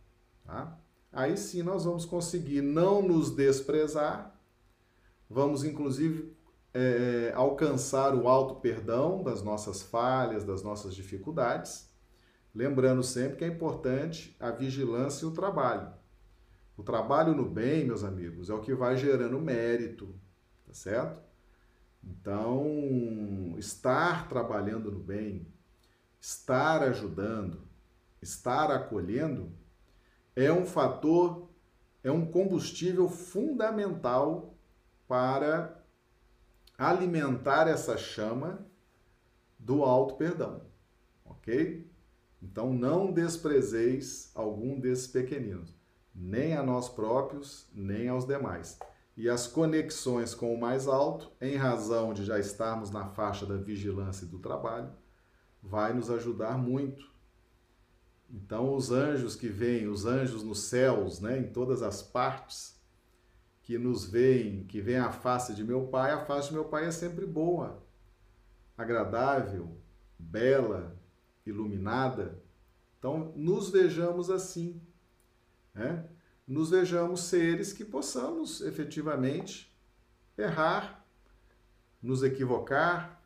tá? 0.45 0.77
aí 1.11 1.37
sim 1.37 1.63
nós 1.63 1.85
vamos 1.85 2.05
conseguir 2.05 2.61
não 2.61 3.01
nos 3.01 3.31
desprezar, 3.31 4.37
vamos 5.29 5.63
inclusive 5.63 6.35
é, 6.73 7.31
alcançar 7.35 8.15
o 8.15 8.27
alto 8.27 8.55
perdão 8.55 9.23
das 9.23 9.41
nossas 9.41 9.81
falhas, 9.81 10.43
das 10.43 10.63
nossas 10.63 10.95
dificuldades, 10.95 11.92
lembrando 12.53 13.01
sempre 13.03 13.37
que 13.37 13.43
é 13.43 13.47
importante 13.47 14.35
a 14.39 14.51
vigilância 14.51 15.25
e 15.25 15.27
o 15.27 15.31
trabalho. 15.31 15.91
O 16.77 16.83
trabalho 16.83 17.35
no 17.35 17.49
bem, 17.49 17.85
meus 17.85 18.03
amigos, 18.03 18.49
é 18.49 18.53
o 18.53 18.61
que 18.61 18.73
vai 18.73 18.97
gerando 18.97 19.39
mérito, 19.39 20.15
tá 20.65 20.73
certo? 20.73 21.21
Então, 22.03 23.55
estar 23.57 24.27
trabalhando 24.27 24.91
no 24.91 24.99
bem, 24.99 25.47
estar 26.19 26.83
ajudando, 26.83 27.61
estar 28.21 28.71
acolhendo, 28.71 29.51
é 30.35 30.51
um 30.51 30.65
fator, 30.65 31.49
é 32.03 32.11
um 32.11 32.25
combustível 32.25 33.07
fundamental 33.07 34.57
para 35.07 35.83
alimentar 36.77 37.67
essa 37.67 37.97
chama 37.97 38.65
do 39.57 39.83
alto 39.83 40.15
perdão. 40.15 40.65
ok? 41.23 41.92
Então 42.43 42.73
não 42.73 43.09
desprezeis 43.09 44.29
algum 44.35 44.77
desses 44.77 45.07
pequeninos, 45.07 45.73
nem 46.13 46.57
a 46.57 46.61
nós 46.61 46.89
próprios, 46.89 47.69
nem 47.73 48.09
aos 48.09 48.27
demais. 48.27 48.77
E 49.15 49.29
as 49.29 49.47
conexões 49.47 50.35
com 50.35 50.53
o 50.53 50.59
mais 50.59 50.85
alto, 50.85 51.31
em 51.39 51.55
razão 51.55 52.13
de 52.13 52.25
já 52.25 52.37
estarmos 52.37 52.91
na 52.91 53.05
faixa 53.05 53.45
da 53.45 53.55
vigilância 53.55 54.25
e 54.25 54.27
do 54.27 54.39
trabalho, 54.39 54.91
vai 55.61 55.93
nos 55.93 56.09
ajudar 56.09 56.57
muito. 56.57 57.09
Então, 58.29 58.75
os 58.75 58.91
anjos 58.91 59.35
que 59.35 59.47
vêm, 59.47 59.87
os 59.87 60.05
anjos 60.05 60.43
nos 60.43 60.63
céus, 60.63 61.21
né, 61.21 61.39
em 61.39 61.47
todas 61.47 61.81
as 61.81 62.01
partes, 62.01 62.77
que 63.61 63.77
nos 63.77 64.05
veem, 64.05 64.65
que 64.65 64.81
veem 64.81 64.97
a 64.97 65.11
face 65.11 65.53
de 65.53 65.63
meu 65.63 65.87
pai, 65.87 66.11
a 66.11 66.25
face 66.25 66.49
de 66.49 66.55
meu 66.55 66.65
pai 66.65 66.87
é 66.87 66.91
sempre 66.91 67.25
boa, 67.25 67.81
agradável, 68.75 69.77
bela, 70.17 70.99
iluminada. 71.45 72.41
Então, 72.97 73.33
nos 73.35 73.69
vejamos 73.69 74.29
assim, 74.29 74.81
né? 75.73 76.05
Nos 76.47 76.71
vejamos 76.71 77.21
seres 77.21 77.71
que 77.71 77.85
possamos 77.85 78.61
efetivamente 78.61 79.73
errar, 80.37 81.05
nos 82.01 82.21
equivocar, 82.21 83.21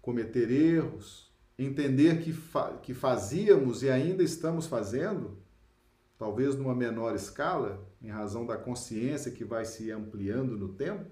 cometer 0.00 0.50
erros, 0.50 1.30
entender 1.58 2.22
que, 2.22 2.32
fa 2.32 2.78
que 2.78 2.94
fazíamos 2.94 3.82
e 3.82 3.90
ainda 3.90 4.22
estamos 4.22 4.66
fazendo, 4.66 5.36
talvez 6.16 6.54
numa 6.54 6.74
menor 6.74 7.14
escala, 7.14 7.86
em 8.00 8.08
razão 8.08 8.46
da 8.46 8.56
consciência 8.56 9.30
que 9.30 9.44
vai 9.44 9.64
se 9.64 9.90
ampliando 9.90 10.56
no 10.56 10.72
tempo, 10.72 11.10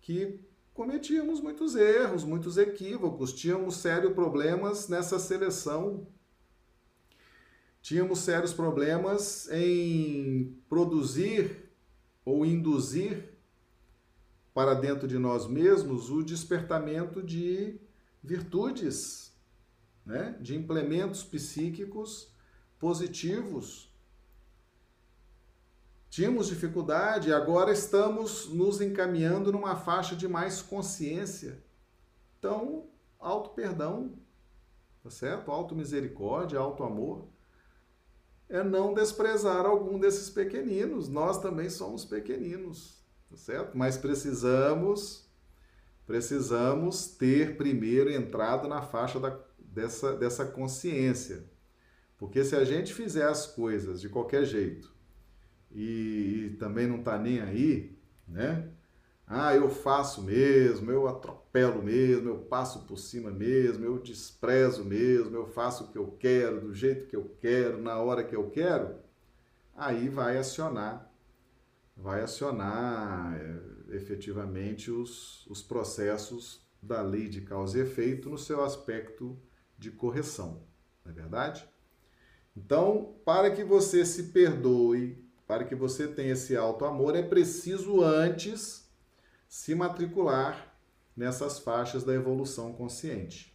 que 0.00 0.40
cometíamos 0.74 1.40
muitos 1.40 1.76
erros, 1.76 2.24
muitos 2.24 2.58
equívocos, 2.58 3.32
tínhamos 3.32 3.76
sérios 3.76 4.12
problemas 4.12 4.88
nessa 4.88 5.20
seleção. 5.20 6.06
Tínhamos 7.80 8.18
sérios 8.18 8.52
problemas 8.52 9.48
em 9.50 10.58
produzir 10.68 11.70
ou 12.24 12.44
induzir 12.44 13.32
para 14.52 14.74
dentro 14.74 15.06
de 15.06 15.18
nós 15.18 15.46
mesmos 15.46 16.10
o 16.10 16.22
despertamento 16.22 17.22
de 17.22 17.78
virtudes, 18.22 19.32
né? 20.04 20.36
de 20.40 20.56
implementos 20.56 21.22
psíquicos 21.22 22.32
positivos 22.78 23.93
Tínhamos 26.14 26.46
dificuldade, 26.46 27.32
agora 27.32 27.72
estamos 27.72 28.48
nos 28.48 28.80
encaminhando 28.80 29.50
numa 29.50 29.74
faixa 29.74 30.14
de 30.14 30.28
mais 30.28 30.62
consciência. 30.62 31.60
Então, 32.38 32.86
auto 33.18 33.50
perdão, 33.50 34.16
tá 35.02 35.10
certo? 35.10 35.50
Auto 35.50 35.74
misericórdia, 35.74 36.56
auto 36.56 36.84
amor 36.84 37.26
é 38.48 38.62
não 38.62 38.94
desprezar 38.94 39.66
algum 39.66 39.98
desses 39.98 40.30
pequeninos. 40.30 41.08
Nós 41.08 41.38
também 41.38 41.68
somos 41.68 42.04
pequeninos, 42.04 43.04
tá 43.28 43.36
certo? 43.36 43.76
Mas 43.76 43.96
precisamos 43.96 45.28
precisamos 46.06 47.08
ter 47.08 47.56
primeiro 47.56 48.08
entrado 48.08 48.68
na 48.68 48.82
faixa 48.82 49.18
da, 49.18 49.36
dessa, 49.58 50.14
dessa 50.14 50.44
consciência. 50.44 51.44
Porque 52.16 52.44
se 52.44 52.54
a 52.54 52.64
gente 52.64 52.94
fizer 52.94 53.26
as 53.26 53.48
coisas 53.48 54.00
de 54.00 54.08
qualquer 54.08 54.44
jeito, 54.44 54.93
e, 55.74 56.46
e 56.46 56.56
também 56.58 56.86
não 56.86 57.00
está 57.00 57.18
nem 57.18 57.40
aí, 57.40 57.98
né? 58.26 58.70
Ah, 59.26 59.54
eu 59.54 59.70
faço 59.70 60.22
mesmo, 60.22 60.90
eu 60.90 61.08
atropelo 61.08 61.82
mesmo, 61.82 62.28
eu 62.28 62.38
passo 62.38 62.86
por 62.86 62.98
cima 62.98 63.30
mesmo, 63.30 63.84
eu 63.84 63.98
desprezo 63.98 64.84
mesmo, 64.84 65.34
eu 65.34 65.46
faço 65.46 65.84
o 65.84 65.88
que 65.88 65.96
eu 65.96 66.14
quero, 66.18 66.60
do 66.60 66.74
jeito 66.74 67.06
que 67.06 67.16
eu 67.16 67.34
quero, 67.40 67.80
na 67.80 67.96
hora 67.98 68.22
que 68.22 68.36
eu 68.36 68.50
quero. 68.50 68.96
Aí 69.74 70.08
vai 70.08 70.36
acionar, 70.36 71.10
vai 71.96 72.20
acionar 72.20 73.34
é, 73.40 73.96
efetivamente 73.96 74.90
os, 74.90 75.46
os 75.46 75.62
processos 75.62 76.62
da 76.82 77.00
lei 77.00 77.28
de 77.28 77.40
causa 77.40 77.78
e 77.78 77.80
efeito 77.80 78.28
no 78.28 78.36
seu 78.38 78.62
aspecto 78.62 79.38
de 79.78 79.90
correção, 79.90 80.62
não 81.02 81.12
é 81.12 81.14
verdade? 81.14 81.66
Então, 82.54 83.16
para 83.24 83.50
que 83.50 83.64
você 83.64 84.04
se 84.04 84.24
perdoe 84.24 85.23
para 85.46 85.64
que 85.64 85.74
você 85.74 86.08
tenha 86.08 86.32
esse 86.32 86.56
alto 86.56 86.84
amor, 86.84 87.14
é 87.14 87.22
preciso 87.22 88.02
antes 88.02 88.90
se 89.48 89.74
matricular 89.74 90.74
nessas 91.16 91.58
faixas 91.58 92.02
da 92.02 92.14
evolução 92.14 92.72
consciente. 92.72 93.54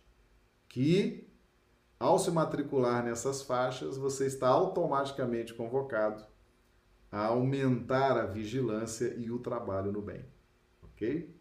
Que, 0.68 1.28
ao 2.00 2.20
se 2.20 2.30
matricular 2.32 3.04
nessas 3.04 3.42
faixas, 3.42 3.98
você 3.98 4.28
está 4.28 4.48
automaticamente 4.48 5.54
convocado 5.54 6.24
a 7.12 7.26
aumentar 7.26 8.18
a 8.18 8.28
vigilância 8.28 9.16
e 9.18 9.32
o 9.32 9.40
trabalho 9.40 9.92
no 9.92 10.02
bem. 10.02 10.24
Ok? 10.84 11.36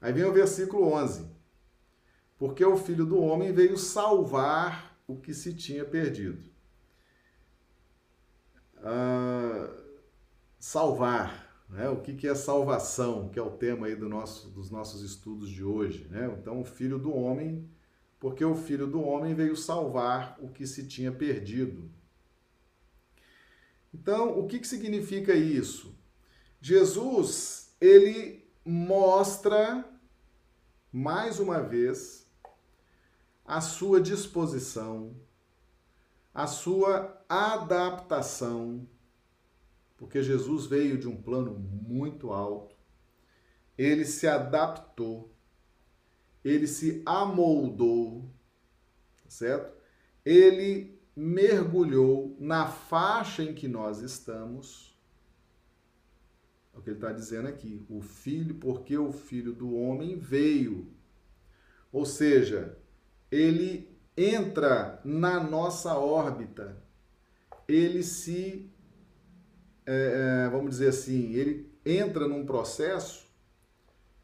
Aí 0.00 0.12
vem 0.12 0.24
o 0.24 0.32
versículo 0.32 0.92
11. 0.92 1.30
Porque 2.36 2.64
o 2.64 2.76
Filho 2.76 3.06
do 3.06 3.20
Homem 3.20 3.52
veio 3.52 3.76
salvar 3.76 4.98
o 5.06 5.16
que 5.16 5.32
se 5.32 5.54
tinha 5.54 5.84
perdido 5.84 6.49
uh, 8.80 9.72
salvar. 10.58 11.48
Né? 11.68 11.88
O 11.88 12.00
que, 12.00 12.14
que 12.14 12.26
é 12.26 12.34
salvação, 12.34 13.28
que 13.28 13.38
é 13.38 13.42
o 13.42 13.50
tema 13.50 13.86
aí 13.86 13.94
do 13.94 14.08
nosso, 14.08 14.48
dos 14.50 14.70
nossos 14.70 15.02
estudos 15.02 15.48
de 15.48 15.62
hoje. 15.62 16.06
Né? 16.10 16.34
Então, 16.40 16.60
o 16.60 16.64
Filho 16.64 16.98
do 16.98 17.14
Homem, 17.14 17.68
porque 18.18 18.44
o 18.44 18.54
Filho 18.54 18.86
do 18.86 19.00
Homem 19.02 19.34
veio 19.34 19.56
salvar 19.56 20.36
o 20.40 20.48
que 20.48 20.66
se 20.66 20.86
tinha 20.86 21.12
perdido. 21.12 21.90
Então, 23.94 24.38
o 24.38 24.46
que, 24.46 24.58
que 24.58 24.68
significa 24.68 25.34
isso? 25.34 25.98
Jesus, 26.60 27.74
ele 27.80 28.44
mostra, 28.64 29.84
mais 30.92 31.40
uma 31.40 31.60
vez, 31.62 32.28
a 33.44 33.60
sua 33.60 34.00
disposição, 34.00 35.16
a 36.32 36.46
sua 36.46 37.24
adaptação, 37.28 38.88
porque 39.96 40.22
Jesus 40.22 40.66
veio 40.66 40.96
de 40.98 41.08
um 41.08 41.20
plano 41.20 41.52
muito 41.52 42.32
alto, 42.32 42.76
ele 43.76 44.04
se 44.04 44.26
adaptou, 44.26 45.34
ele 46.44 46.66
se 46.66 47.02
amoldou, 47.04 48.30
certo? 49.28 49.74
Ele 50.24 50.98
mergulhou 51.14 52.36
na 52.38 52.66
faixa 52.66 53.42
em 53.42 53.54
que 53.54 53.68
nós 53.68 54.00
estamos. 54.00 54.98
É 56.72 56.78
o 56.78 56.82
que 56.82 56.90
ele 56.90 56.96
está 56.96 57.12
dizendo 57.12 57.48
aqui. 57.48 57.84
O 57.88 58.00
filho, 58.00 58.54
porque 58.54 58.96
o 58.96 59.12
filho 59.12 59.52
do 59.52 59.74
homem 59.74 60.18
veio. 60.18 60.92
Ou 61.92 62.06
seja, 62.06 62.78
ele 63.30 63.89
entra 64.16 65.00
na 65.04 65.42
nossa 65.42 65.94
órbita 65.94 66.76
ele 67.72 68.02
se, 68.02 68.70
é, 69.86 70.46
é, 70.46 70.50
vamos 70.50 70.70
dizer 70.70 70.88
assim, 70.88 71.32
ele 71.34 71.70
entra 71.84 72.26
num 72.26 72.44
processo, 72.44 73.28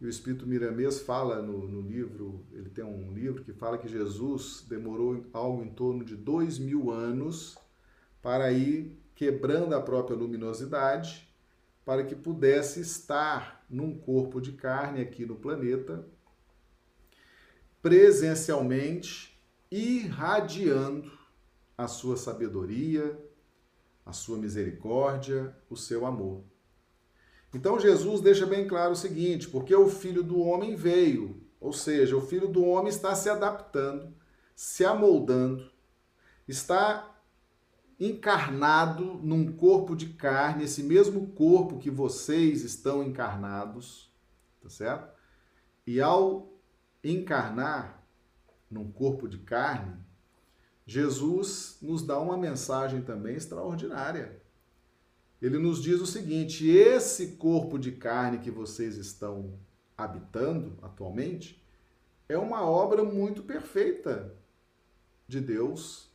e 0.01 0.05
o 0.05 0.09
Espírito 0.11 0.47
Miramês 0.47 1.01
fala 1.01 1.41
no, 1.41 1.67
no, 1.67 1.81
livro, 1.81 2.45
ele 2.53 2.69
tem 2.69 2.85
um 2.85 3.13
livro 3.13 3.43
que 3.43 3.53
fala 3.53 3.79
que 3.79 3.89
Jesus 3.89 4.65
demorou 4.69 5.25
algo 5.33 5.63
em 5.63 5.71
torno 5.71 6.05
de 6.05 6.15
dois 6.15 6.59
mil 6.59 6.91
anos 6.91 7.57
para 8.21 8.53
ir 8.53 8.95
quebrando 9.15 9.75
a 9.75 9.81
própria 9.81 10.17
luminosidade, 10.17 11.27
para 11.83 12.05
que 12.05 12.15
pudesse 12.15 12.81
estar 12.81 13.65
num 13.71 13.97
corpo 13.97 14.41
de 14.41 14.53
carne 14.53 15.01
aqui 15.01 15.25
no 15.25 15.37
planeta, 15.37 16.05
presencialmente, 17.81 19.36
irradiando 19.71 21.11
a 21.77 21.87
sua 21.89 22.17
sabedoria, 22.17 23.19
a 24.05 24.13
sua 24.13 24.39
misericórdia, 24.39 25.57
o 25.69 25.77
seu 25.77 26.07
amor. 26.07 26.45
Então 27.53 27.79
Jesus 27.81 28.21
deixa 28.21 28.47
bem 28.47 28.67
claro 28.67 28.93
o 28.93 28.97
seguinte: 28.97 29.49
porque 29.49 29.75
o 29.75 29.89
filho 29.89 30.23
do 30.23 30.41
homem 30.41 30.77
veio, 30.77 31.43
ou 31.61 31.73
seja, 31.73 32.17
o 32.17 32.21
filho 32.21 32.49
do 32.49 32.65
homem 32.65 32.89
está 32.89 33.15
se 33.15 33.29
adaptando, 33.29 34.15
se 34.55 34.85
amoldando, 34.85 35.71
está 36.47 37.13
encarnado 37.99 39.15
num 39.23 39.51
corpo 39.57 39.97
de 39.97 40.11
carne, 40.11 40.65
esse 40.65 40.83
mesmo 40.83 41.29
corpo 41.29 41.79
que 41.79 41.91
vocês 41.91 42.63
estão 42.63 43.03
encarnados, 43.03 44.13
tá 44.63 44.69
certo? 44.69 45.17
E 45.87 46.01
ao 46.01 46.53
encarnar 47.03 48.06
num 48.71 48.91
corpo 48.91 49.29
de 49.29 49.39
carne, 49.39 49.97
Jesus 50.87 51.79
nos 51.83 52.03
dá 52.03 52.19
uma 52.19 52.37
mensagem 52.37 53.03
também 53.03 53.37
extraordinária. 53.37 54.41
Ele 55.43 55.59
nos 55.59 55.83
diz 55.83 56.01
o 56.01 56.07
seguinte: 56.07 56.69
esse 56.69 57.33
corpo 57.33 57.79
de 57.79 57.93
carne 57.93 58.39
que 58.39 58.51
vocês 58.51 58.97
estão 58.97 59.59
habitando 59.97 60.79
atualmente 60.83 61.63
é 62.29 62.39
uma 62.39 62.63
obra 62.63 63.05
muito 63.05 63.43
perfeita 63.43 64.35
de 65.27 65.41
Deus, 65.41 66.09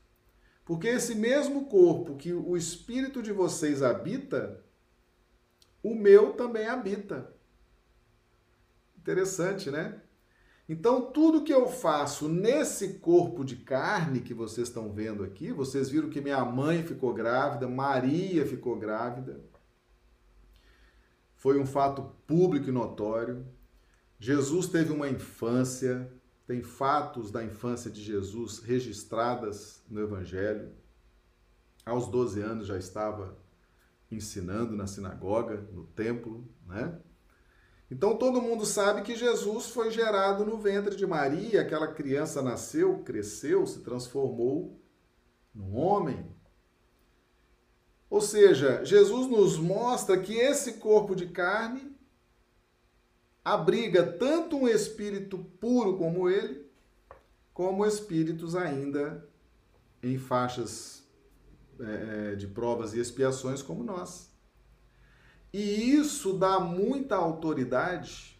porque 0.65 0.87
esse 0.87 1.15
mesmo 1.15 1.65
corpo 1.65 2.15
que 2.15 2.33
o 2.33 2.55
espírito 2.55 3.21
de 3.21 3.31
vocês 3.31 3.81
habita, 3.81 4.63
o 5.83 5.93
meu 5.93 6.33
também 6.33 6.67
habita. 6.67 7.33
Interessante, 8.97 9.69
né? 9.69 10.01
Então, 10.71 11.11
tudo 11.11 11.43
que 11.43 11.53
eu 11.53 11.67
faço 11.67 12.29
nesse 12.29 12.93
corpo 12.99 13.43
de 13.43 13.57
carne 13.57 14.21
que 14.21 14.33
vocês 14.33 14.69
estão 14.69 14.89
vendo 14.89 15.21
aqui, 15.21 15.51
vocês 15.51 15.89
viram 15.89 16.09
que 16.09 16.21
minha 16.21 16.45
mãe 16.45 16.81
ficou 16.81 17.13
grávida, 17.13 17.67
Maria 17.67 18.45
ficou 18.45 18.79
grávida. 18.79 19.43
Foi 21.35 21.59
um 21.59 21.65
fato 21.65 22.15
público 22.25 22.69
e 22.69 22.71
notório. 22.71 23.45
Jesus 24.17 24.69
teve 24.69 24.93
uma 24.93 25.09
infância, 25.09 26.09
tem 26.47 26.63
fatos 26.63 27.31
da 27.31 27.43
infância 27.43 27.91
de 27.91 28.01
Jesus 28.01 28.59
registradas 28.59 29.83
no 29.89 29.99
Evangelho. 29.99 30.71
Aos 31.85 32.07
12 32.07 32.39
anos 32.39 32.67
já 32.67 32.77
estava 32.77 33.37
ensinando 34.09 34.73
na 34.73 34.87
sinagoga, 34.87 35.67
no 35.73 35.83
templo, 35.83 36.47
né? 36.65 36.97
Então 37.91 38.15
todo 38.15 38.41
mundo 38.41 38.65
sabe 38.65 39.01
que 39.01 39.17
Jesus 39.17 39.65
foi 39.65 39.91
gerado 39.91 40.45
no 40.45 40.57
ventre 40.57 40.95
de 40.95 41.05
Maria, 41.05 41.59
aquela 41.59 41.89
criança 41.89 42.41
nasceu, 42.41 42.99
cresceu, 42.99 43.67
se 43.67 43.81
transformou 43.81 44.79
num 45.53 45.75
homem. 45.75 46.25
Ou 48.09 48.21
seja, 48.21 48.85
Jesus 48.85 49.27
nos 49.27 49.57
mostra 49.57 50.17
que 50.17 50.33
esse 50.33 50.73
corpo 50.73 51.13
de 51.13 51.27
carne 51.27 51.93
abriga 53.43 54.05
tanto 54.05 54.55
um 54.55 54.69
espírito 54.69 55.37
puro 55.59 55.97
como 55.97 56.29
ele, 56.29 56.65
como 57.53 57.85
espíritos 57.85 58.55
ainda 58.55 59.27
em 60.01 60.17
faixas 60.17 61.03
é, 61.77 62.35
de 62.35 62.47
provas 62.47 62.93
e 62.93 63.01
expiações 63.01 63.61
como 63.61 63.83
nós. 63.83 64.30
E 65.53 65.93
isso 65.93 66.33
dá 66.33 66.59
muita 66.59 67.15
autoridade 67.15 68.39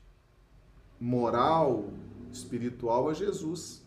moral, 1.00 1.92
espiritual 2.32 3.10
a 3.10 3.14
Jesus. 3.14 3.82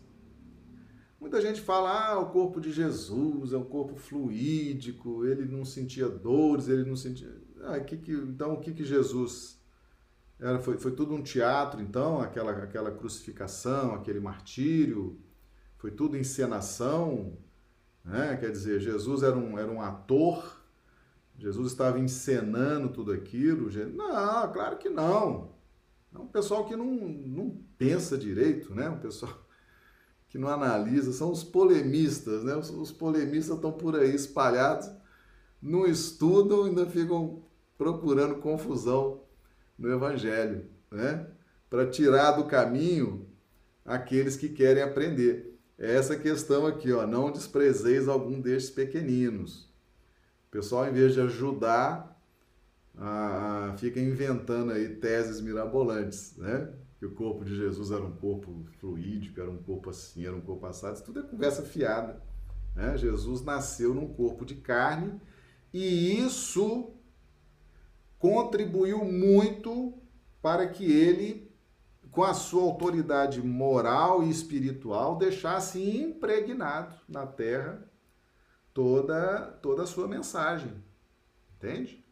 Muita 1.19 1.41
gente 1.41 1.61
fala, 1.61 2.09
ah, 2.09 2.19
o 2.19 2.29
corpo 2.29 2.61
de 2.61 2.71
Jesus 2.71 3.51
é 3.53 3.57
um 3.57 3.63
corpo 3.63 3.95
fluídico, 3.95 5.25
ele 5.25 5.45
não 5.45 5.65
sentia 5.65 6.07
dores, 6.07 6.67
ele 6.67 6.87
não 6.87 6.95
sentia. 6.95 7.33
Ah, 7.63 7.79
que 7.79 7.97
que, 7.97 8.11
então, 8.11 8.53
o 8.53 8.59
que, 8.59 8.73
que 8.73 8.83
Jesus 8.83 9.59
era? 10.39 10.59
Foi, 10.59 10.77
foi 10.77 10.91
tudo 10.91 11.15
um 11.15 11.23
teatro, 11.23 11.81
então, 11.81 12.21
aquela, 12.21 12.51
aquela 12.51 12.91
crucificação, 12.91 13.95
aquele 13.95 14.19
martírio, 14.19 15.19
foi 15.77 15.89
tudo 15.89 16.17
encenação, 16.17 17.37
né? 18.03 18.37
Quer 18.37 18.51
dizer, 18.51 18.79
Jesus 18.79 19.23
era 19.23 19.35
um, 19.35 19.57
era 19.57 19.71
um 19.71 19.81
ator 19.81 20.63
Jesus 21.37 21.71
estava 21.71 21.99
encenando 21.99 22.89
tudo 22.89 23.11
aquilo? 23.11 23.69
Não, 23.93 24.51
claro 24.53 24.77
que 24.77 24.89
não. 24.89 25.53
É 26.13 26.17
um 26.17 26.27
pessoal 26.27 26.65
que 26.65 26.75
não, 26.75 26.85
não 26.85 27.57
pensa 27.77 28.17
direito, 28.17 28.73
né? 28.73 28.89
Um 28.89 28.99
pessoal 28.99 29.33
que 30.29 30.37
não 30.37 30.47
analisa, 30.47 31.11
são 31.11 31.31
os 31.31 31.43
polemistas, 31.43 32.43
né? 32.43 32.55
Os, 32.55 32.69
os 32.69 32.91
polemistas 32.91 33.55
estão 33.55 33.71
por 33.71 33.95
aí 33.95 34.15
espalhados, 34.15 34.89
não 35.61 35.85
estudam 35.85 36.63
ainda 36.63 36.85
ficam 36.85 37.43
procurando 37.77 38.35
confusão 38.35 39.23
no 39.77 39.91
Evangelho, 39.91 40.65
né? 40.89 41.27
Para 41.69 41.85
tirar 41.85 42.31
do 42.31 42.45
caminho 42.45 43.27
aqueles 43.83 44.37
que 44.37 44.47
querem 44.47 44.81
aprender. 44.81 45.59
É 45.77 45.95
essa 45.95 46.15
questão 46.15 46.65
aqui, 46.65 46.93
ó, 46.93 47.05
não 47.05 47.29
desprezeis 47.29 48.07
algum 48.07 48.39
destes 48.39 48.71
pequeninos 48.71 49.74
pessoal, 50.55 50.87
em 50.87 50.93
vez 50.93 51.13
de 51.13 51.19
ajudar, 51.19 52.17
a, 52.97 53.75
fica 53.77 53.99
inventando 53.99 54.71
aí 54.71 54.87
teses 54.95 55.41
mirabolantes, 55.41 56.37
né? 56.37 56.71
Que 56.97 57.05
o 57.05 57.13
corpo 57.13 57.43
de 57.43 57.53
Jesus 57.57 57.91
era 57.91 58.01
um 58.01 58.15
corpo 58.15 58.63
fluídico, 58.79 59.41
era 59.41 59.51
um 59.51 59.57
corpo 59.57 59.89
assim, 59.89 60.25
era 60.25 60.33
um 60.33 60.39
corpo 60.39 60.65
assado. 60.65 60.93
Isso 60.93 61.03
tudo 61.03 61.19
é 61.19 61.23
conversa 61.23 61.61
fiada. 61.61 62.21
Né? 62.73 62.95
Jesus 62.95 63.41
nasceu 63.41 63.93
num 63.93 64.07
corpo 64.13 64.45
de 64.45 64.55
carne 64.55 65.19
e 65.73 66.21
isso 66.25 66.93
contribuiu 68.17 69.03
muito 69.03 69.93
para 70.41 70.69
que 70.69 70.89
ele, 70.89 71.51
com 72.09 72.23
a 72.23 72.33
sua 72.33 72.63
autoridade 72.63 73.41
moral 73.41 74.23
e 74.23 74.29
espiritual, 74.29 75.17
deixasse 75.17 75.81
impregnado 75.81 76.95
na 77.09 77.27
terra 77.27 77.85
toda, 78.75 79.57
toda 79.61 79.83
a 79.83 79.87
sua 79.87 80.05
mensagem. 80.05 80.83
Entende? 81.55 82.05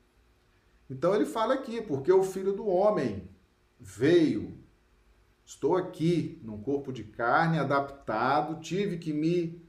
Então 0.89 1.13
ele 1.13 1.25
fala 1.25 1.53
aqui, 1.53 1.81
porque 1.81 2.11
o 2.11 2.23
filho 2.23 2.53
do 2.53 2.65
homem 2.65 3.29
veio, 3.77 4.57
estou 5.45 5.75
aqui 5.75 6.39
num 6.41 6.61
corpo 6.61 6.93
de 6.93 7.03
carne 7.03 7.59
adaptado, 7.59 8.61
tive 8.61 8.97
que 8.97 9.11
me 9.11 9.61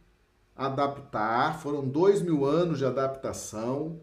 adaptar, 0.54 1.60
foram 1.60 1.86
dois 1.86 2.22
mil 2.22 2.44
anos 2.44 2.78
de 2.78 2.86
adaptação. 2.86 4.00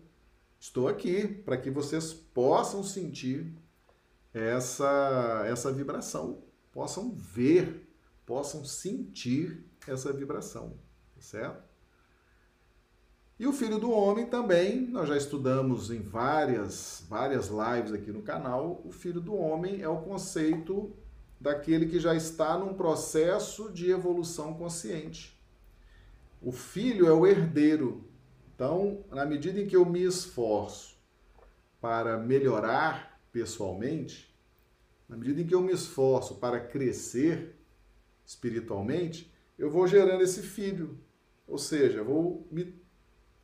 Estou 0.59 0.89
aqui 0.89 1.25
para 1.25 1.57
que 1.57 1.71
vocês 1.71 2.13
possam 2.13 2.83
sentir 2.83 3.55
essa, 4.33 5.43
essa 5.47 5.71
vibração, 5.71 6.43
possam 6.73 7.13
ver, 7.15 7.89
possam 8.25 8.65
sentir 8.65 9.65
essa 9.87 10.11
vibração, 10.11 10.77
tá 11.15 11.21
certo? 11.21 11.70
E 13.41 13.47
o 13.47 13.51
Filho 13.51 13.79
do 13.79 13.89
Homem 13.89 14.27
também, 14.27 14.85
nós 14.85 15.09
já 15.09 15.17
estudamos 15.17 15.89
em 15.89 15.99
várias, 15.99 17.03
várias 17.09 17.47
lives 17.47 17.91
aqui 17.91 18.11
no 18.11 18.21
canal, 18.21 18.79
o 18.85 18.91
Filho 18.91 19.19
do 19.19 19.33
Homem 19.33 19.81
é 19.81 19.89
o 19.89 19.97
conceito 19.97 20.95
daquele 21.39 21.87
que 21.87 21.99
já 21.99 22.13
está 22.13 22.55
num 22.55 22.75
processo 22.75 23.71
de 23.71 23.89
evolução 23.89 24.53
consciente. 24.53 25.35
O 26.39 26.51
filho 26.51 27.07
é 27.07 27.11
o 27.11 27.25
herdeiro. 27.25 28.03
Então, 28.53 29.03
na 29.09 29.25
medida 29.25 29.59
em 29.59 29.65
que 29.65 29.75
eu 29.75 29.87
me 29.87 30.03
esforço 30.03 30.95
para 31.81 32.19
melhorar 32.19 33.19
pessoalmente, 33.31 34.31
na 35.09 35.17
medida 35.17 35.41
em 35.41 35.47
que 35.47 35.55
eu 35.55 35.61
me 35.61 35.73
esforço 35.73 36.35
para 36.35 36.59
crescer 36.59 37.55
espiritualmente, 38.23 39.33
eu 39.57 39.71
vou 39.71 39.87
gerando 39.87 40.21
esse 40.21 40.43
filho. 40.43 40.95
Ou 41.47 41.57
seja, 41.57 42.03
vou 42.03 42.47
me 42.51 42.80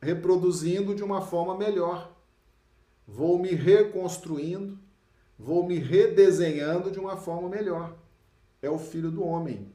reproduzindo 0.00 0.94
de 0.94 1.02
uma 1.02 1.20
forma 1.20 1.56
melhor. 1.56 2.14
Vou 3.06 3.38
me 3.38 3.50
reconstruindo, 3.50 4.78
vou 5.38 5.66
me 5.66 5.78
redesenhando 5.78 6.90
de 6.90 6.98
uma 6.98 7.16
forma 7.16 7.48
melhor. 7.48 7.96
É 8.60 8.68
o 8.68 8.78
filho 8.78 9.10
do 9.10 9.24
homem, 9.24 9.72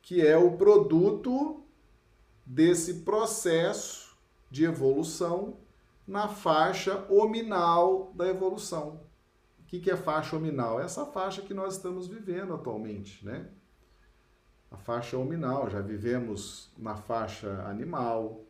que 0.00 0.24
é 0.24 0.36
o 0.36 0.56
produto 0.56 1.62
desse 2.44 3.00
processo 3.00 4.16
de 4.50 4.64
evolução 4.64 5.58
na 6.06 6.26
faixa 6.26 7.06
hominal 7.08 8.12
da 8.14 8.26
evolução. 8.26 9.00
O 9.60 9.64
que 9.64 9.88
é 9.90 9.96
faixa 9.96 10.36
hominal? 10.36 10.80
Essa 10.80 11.06
faixa 11.06 11.42
que 11.42 11.54
nós 11.54 11.76
estamos 11.76 12.08
vivendo 12.08 12.52
atualmente, 12.52 13.24
né? 13.24 13.48
A 14.70 14.76
faixa 14.76 15.16
hominal, 15.16 15.70
já 15.70 15.80
vivemos 15.80 16.72
na 16.76 16.96
faixa 16.96 17.62
animal, 17.66 18.44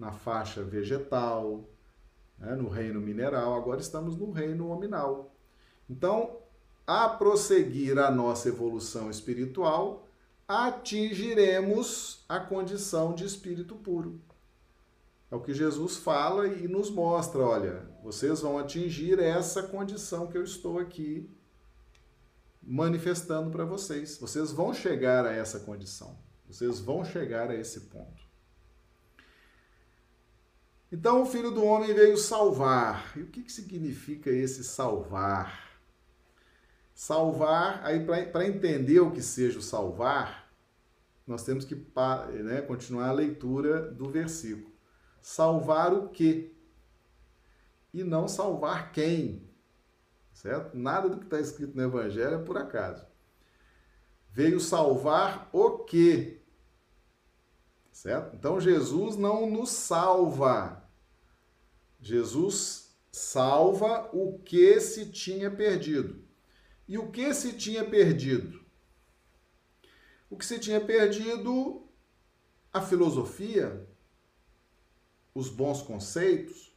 na 0.00 0.10
faixa 0.10 0.64
vegetal, 0.64 1.68
né, 2.38 2.54
no 2.54 2.70
reino 2.70 2.98
mineral, 3.00 3.54
agora 3.54 3.82
estamos 3.82 4.16
no 4.16 4.32
reino 4.32 4.70
hominal. 4.70 5.36
Então, 5.88 6.38
a 6.86 7.06
prosseguir 7.06 7.98
a 7.98 8.10
nossa 8.10 8.48
evolução 8.48 9.10
espiritual, 9.10 10.08
atingiremos 10.48 12.24
a 12.26 12.40
condição 12.40 13.14
de 13.14 13.26
espírito 13.26 13.76
puro. 13.76 14.18
É 15.30 15.36
o 15.36 15.40
que 15.40 15.52
Jesus 15.52 15.98
fala 15.98 16.48
e 16.48 16.66
nos 16.66 16.90
mostra, 16.90 17.40
olha, 17.42 17.86
vocês 18.02 18.40
vão 18.40 18.58
atingir 18.58 19.20
essa 19.20 19.62
condição 19.62 20.26
que 20.26 20.38
eu 20.38 20.42
estou 20.42 20.78
aqui 20.78 21.30
manifestando 22.62 23.50
para 23.50 23.66
vocês. 23.66 24.16
Vocês 24.16 24.50
vão 24.50 24.72
chegar 24.72 25.26
a 25.26 25.32
essa 25.32 25.60
condição. 25.60 26.18
Vocês 26.48 26.80
vão 26.80 27.04
chegar 27.04 27.50
a 27.50 27.54
esse 27.54 27.82
ponto. 27.82 28.29
Então 30.92 31.22
o 31.22 31.26
filho 31.26 31.50
do 31.50 31.64
homem 31.64 31.94
veio 31.94 32.16
salvar. 32.16 33.16
E 33.16 33.22
o 33.22 33.26
que, 33.26 33.42
que 33.42 33.52
significa 33.52 34.28
esse 34.30 34.64
salvar? 34.64 35.70
Salvar, 36.94 37.80
aí 37.84 38.04
para 38.04 38.46
entender 38.46 39.00
o 39.00 39.12
que 39.12 39.22
seja 39.22 39.58
o 39.58 39.62
salvar, 39.62 40.50
nós 41.26 41.44
temos 41.44 41.64
que 41.64 41.74
né, 42.44 42.60
continuar 42.62 43.08
a 43.08 43.12
leitura 43.12 43.90
do 43.90 44.10
versículo. 44.10 44.70
Salvar 45.20 45.94
o 45.94 46.08
quê? 46.08 46.52
E 47.94 48.02
não 48.02 48.26
salvar 48.26 48.90
quem? 48.92 49.48
Certo? 50.32 50.76
Nada 50.76 51.08
do 51.08 51.18
que 51.18 51.24
está 51.24 51.38
escrito 51.38 51.76
no 51.76 51.82
Evangelho 51.82 52.34
é 52.34 52.42
por 52.42 52.56
acaso. 52.56 53.06
Veio 54.30 54.60
salvar 54.60 55.48
o 55.52 55.78
quê? 55.78 56.40
Certo? 57.92 58.34
Então 58.34 58.60
Jesus 58.60 59.16
não 59.16 59.48
nos 59.48 59.70
salva. 59.70 60.79
Jesus 62.00 62.96
salva 63.12 64.08
o 64.12 64.38
que 64.38 64.80
se 64.80 65.10
tinha 65.10 65.50
perdido. 65.50 66.24
E 66.88 66.96
o 66.98 67.10
que 67.10 67.32
se 67.34 67.52
tinha 67.52 67.84
perdido? 67.84 68.64
O 70.28 70.36
que 70.36 70.46
se 70.46 70.58
tinha 70.58 70.80
perdido, 70.80 71.88
a 72.72 72.80
filosofia, 72.80 73.86
os 75.34 75.48
bons 75.48 75.82
conceitos, 75.82 76.72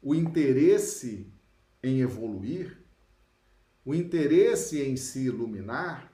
o 0.00 0.14
interesse 0.14 1.32
em 1.82 2.00
evoluir, 2.00 2.82
o 3.84 3.94
interesse 3.94 4.80
em 4.80 4.96
se 4.96 5.24
iluminar, 5.24 6.12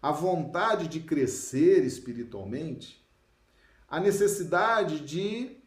a 0.00 0.10
vontade 0.12 0.88
de 0.88 1.00
crescer 1.00 1.84
espiritualmente, 1.84 3.04
a 3.88 4.00
necessidade 4.00 5.00
de 5.00 5.63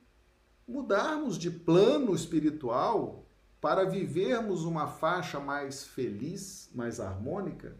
mudarmos 0.68 1.38
de 1.38 1.49
plano 1.49 2.13
espiritual 2.13 3.26
para 3.61 3.86
vivermos 3.86 4.65
uma 4.65 4.88
faixa 4.88 5.39
mais 5.39 5.86
feliz, 5.86 6.70
mais 6.76 6.99
harmônica. 6.99 7.76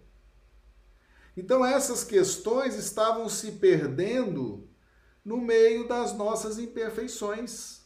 Então, 1.36 1.64
essas 1.64 2.04
questões 2.04 2.76
estavam 2.76 3.30
se 3.30 3.54
perdendo 3.54 4.68
no 5.24 5.38
meio 5.38 5.88
das 5.88 6.14
nossas 6.14 6.58
imperfeições, 6.58 7.82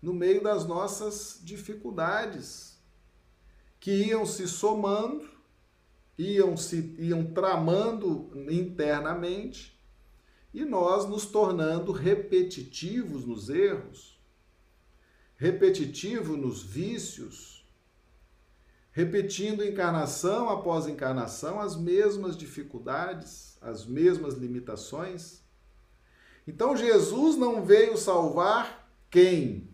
no 0.00 0.12
meio 0.12 0.42
das 0.42 0.64
nossas 0.64 1.38
dificuldades, 1.42 2.78
que 3.78 3.92
iam 4.06 4.26
se 4.26 4.48
somando, 4.48 5.28
iam 6.16 6.56
se 6.56 6.96
iam 6.98 7.32
tramando 7.32 8.32
internamente 8.50 9.77
e 10.58 10.64
nós 10.64 11.08
nos 11.08 11.24
tornando 11.24 11.92
repetitivos 11.92 13.24
nos 13.24 13.48
erros, 13.48 14.20
repetitivo 15.36 16.36
nos 16.36 16.60
vícios, 16.60 17.64
repetindo 18.90 19.64
encarnação 19.64 20.48
após 20.48 20.88
encarnação 20.88 21.60
as 21.60 21.76
mesmas 21.76 22.36
dificuldades, 22.36 23.56
as 23.60 23.86
mesmas 23.86 24.34
limitações. 24.34 25.42
Então 26.44 26.76
Jesus 26.76 27.36
não 27.36 27.64
veio 27.64 27.96
salvar 27.96 28.90
quem? 29.08 29.70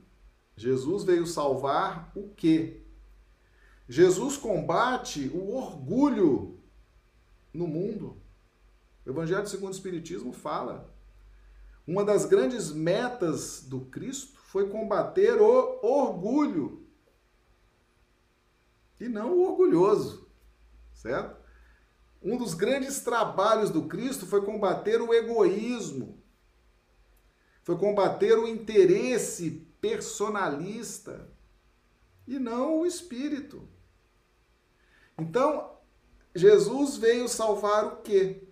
Jesus 0.55 1.03
veio 1.03 1.26
salvar 1.26 2.12
o 2.14 2.28
quê? 2.28 2.82
Jesus 3.89 4.37
combate 4.37 5.30
o 5.32 5.55
orgulho 5.55 6.59
no 7.55 7.66
mundo. 7.66 8.22
O 9.05 9.11
Evangelho 9.11 9.46
segundo 9.46 9.72
o 9.72 9.74
Espiritismo 9.74 10.32
fala. 10.32 10.92
Uma 11.86 12.05
das 12.05 12.24
grandes 12.24 12.72
metas 12.72 13.62
do 13.62 13.82
Cristo 13.82 14.38
foi 14.38 14.70
combater 14.70 15.40
o 15.40 15.78
orgulho 15.82 16.86
e 18.98 19.09
não 19.09 19.32
o 19.32 19.42
orgulhoso, 19.42 20.26
certo? 20.94 21.36
Um 22.22 22.38
dos 22.38 22.55
grandes 22.55 23.00
trabalhos 23.00 23.70
do 23.70 23.86
Cristo 23.86 24.24
foi 24.24 24.42
combater 24.42 25.02
o 25.02 25.12
egoísmo, 25.12 26.22
foi 27.62 27.76
combater 27.76 28.38
o 28.38 28.48
interesse 28.48 29.66
personalista 29.78 31.30
e 32.26 32.38
não 32.38 32.80
o 32.80 32.86
espírito. 32.86 33.68
Então, 35.18 35.76
Jesus 36.34 36.96
veio 36.96 37.28
salvar 37.28 37.84
o 37.84 37.96
quê? 37.96 38.43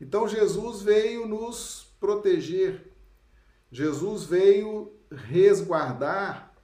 Então, 0.00 0.28
Jesus 0.28 0.82
veio 0.82 1.26
nos 1.26 1.94
proteger, 1.98 2.92
Jesus 3.70 4.24
veio 4.24 4.92
resguardar, 5.10 6.54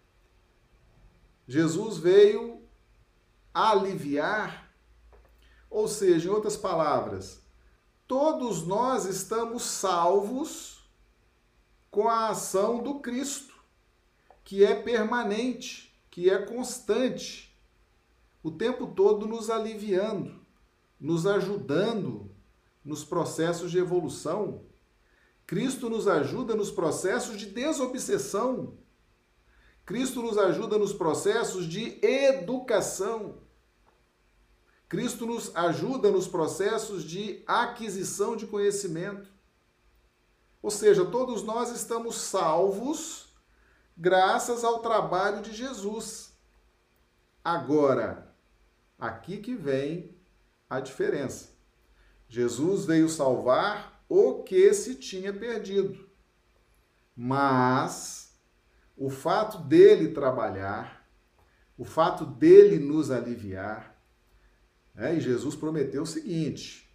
Jesus 1.46 1.98
veio 1.98 2.62
aliviar. 3.52 4.70
Ou 5.70 5.88
seja, 5.88 6.28
em 6.28 6.32
outras 6.32 6.56
palavras, 6.56 7.42
todos 8.06 8.66
nós 8.66 9.06
estamos 9.06 9.62
salvos 9.62 10.82
com 11.90 12.08
a 12.08 12.28
ação 12.28 12.82
do 12.82 13.00
Cristo, 13.00 13.54
que 14.44 14.64
é 14.64 14.74
permanente, 14.74 15.94
que 16.10 16.28
é 16.28 16.38
constante, 16.38 17.58
o 18.42 18.50
tempo 18.50 18.88
todo 18.88 19.26
nos 19.26 19.48
aliviando, 19.48 20.44
nos 20.98 21.26
ajudando 21.26 22.31
nos 22.84 23.04
processos 23.04 23.70
de 23.70 23.78
evolução. 23.78 24.64
Cristo 25.46 25.88
nos 25.90 26.08
ajuda 26.08 26.54
nos 26.54 26.70
processos 26.70 27.36
de 27.36 27.46
desobsessão. 27.46 28.78
Cristo 29.84 30.22
nos 30.22 30.38
ajuda 30.38 30.78
nos 30.78 30.92
processos 30.92 31.66
de 31.66 31.98
educação. 32.04 33.38
Cristo 34.88 35.26
nos 35.26 35.54
ajuda 35.56 36.10
nos 36.10 36.28
processos 36.28 37.02
de 37.02 37.42
aquisição 37.46 38.36
de 38.36 38.46
conhecimento. 38.46 39.32
Ou 40.62 40.70
seja, 40.70 41.04
todos 41.04 41.42
nós 41.42 41.70
estamos 41.70 42.16
salvos 42.16 43.32
graças 43.96 44.64
ao 44.64 44.80
trabalho 44.80 45.42
de 45.42 45.52
Jesus. 45.52 46.32
Agora, 47.44 48.34
aqui 48.98 49.38
que 49.38 49.54
vem 49.54 50.16
a 50.70 50.78
diferença. 50.78 51.51
Jesus 52.32 52.86
veio 52.86 53.10
salvar 53.10 54.02
o 54.08 54.42
que 54.42 54.72
se 54.72 54.94
tinha 54.94 55.34
perdido. 55.34 56.08
Mas 57.14 58.34
o 58.96 59.10
fato 59.10 59.58
dele 59.58 60.14
trabalhar, 60.14 61.06
o 61.76 61.84
fato 61.84 62.24
dele 62.24 62.78
nos 62.78 63.10
aliviar, 63.10 64.02
é, 64.96 65.14
e 65.14 65.20
Jesus 65.20 65.54
prometeu 65.54 66.04
o 66.04 66.06
seguinte: 66.06 66.90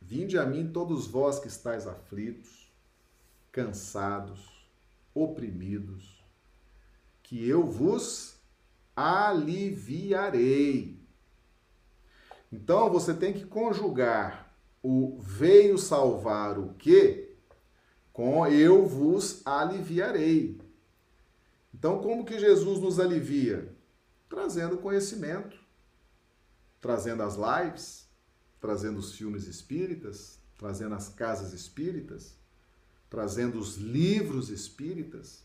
Vinde 0.00 0.38
a 0.38 0.46
mim 0.46 0.70
todos 0.70 1.08
vós 1.08 1.40
que 1.40 1.48
estáis 1.48 1.88
aflitos, 1.88 2.72
cansados, 3.50 4.68
oprimidos, 5.12 6.24
que 7.24 7.44
eu 7.44 7.66
vos 7.66 8.36
aliviarei. 8.94 10.96
Então 12.52 12.88
você 12.88 13.12
tem 13.12 13.32
que 13.32 13.44
conjugar 13.44 14.43
o 14.86 15.18
veio 15.18 15.78
salvar 15.78 16.58
o 16.58 16.74
que 16.74 17.34
com 18.12 18.46
eu 18.46 18.84
vos 18.86 19.40
aliviarei. 19.46 20.60
Então, 21.72 22.02
como 22.02 22.22
que 22.22 22.38
Jesus 22.38 22.78
nos 22.80 23.00
alivia? 23.00 23.74
Trazendo 24.28 24.76
conhecimento, 24.76 25.58
trazendo 26.82 27.22
as 27.22 27.34
lives, 27.34 28.06
trazendo 28.60 28.98
os 28.98 29.14
filmes 29.14 29.46
espíritas, 29.46 30.38
trazendo 30.58 30.94
as 30.94 31.08
casas 31.08 31.54
espíritas, 31.54 32.36
trazendo 33.08 33.58
os 33.58 33.76
livros 33.76 34.50
espíritas, 34.50 35.44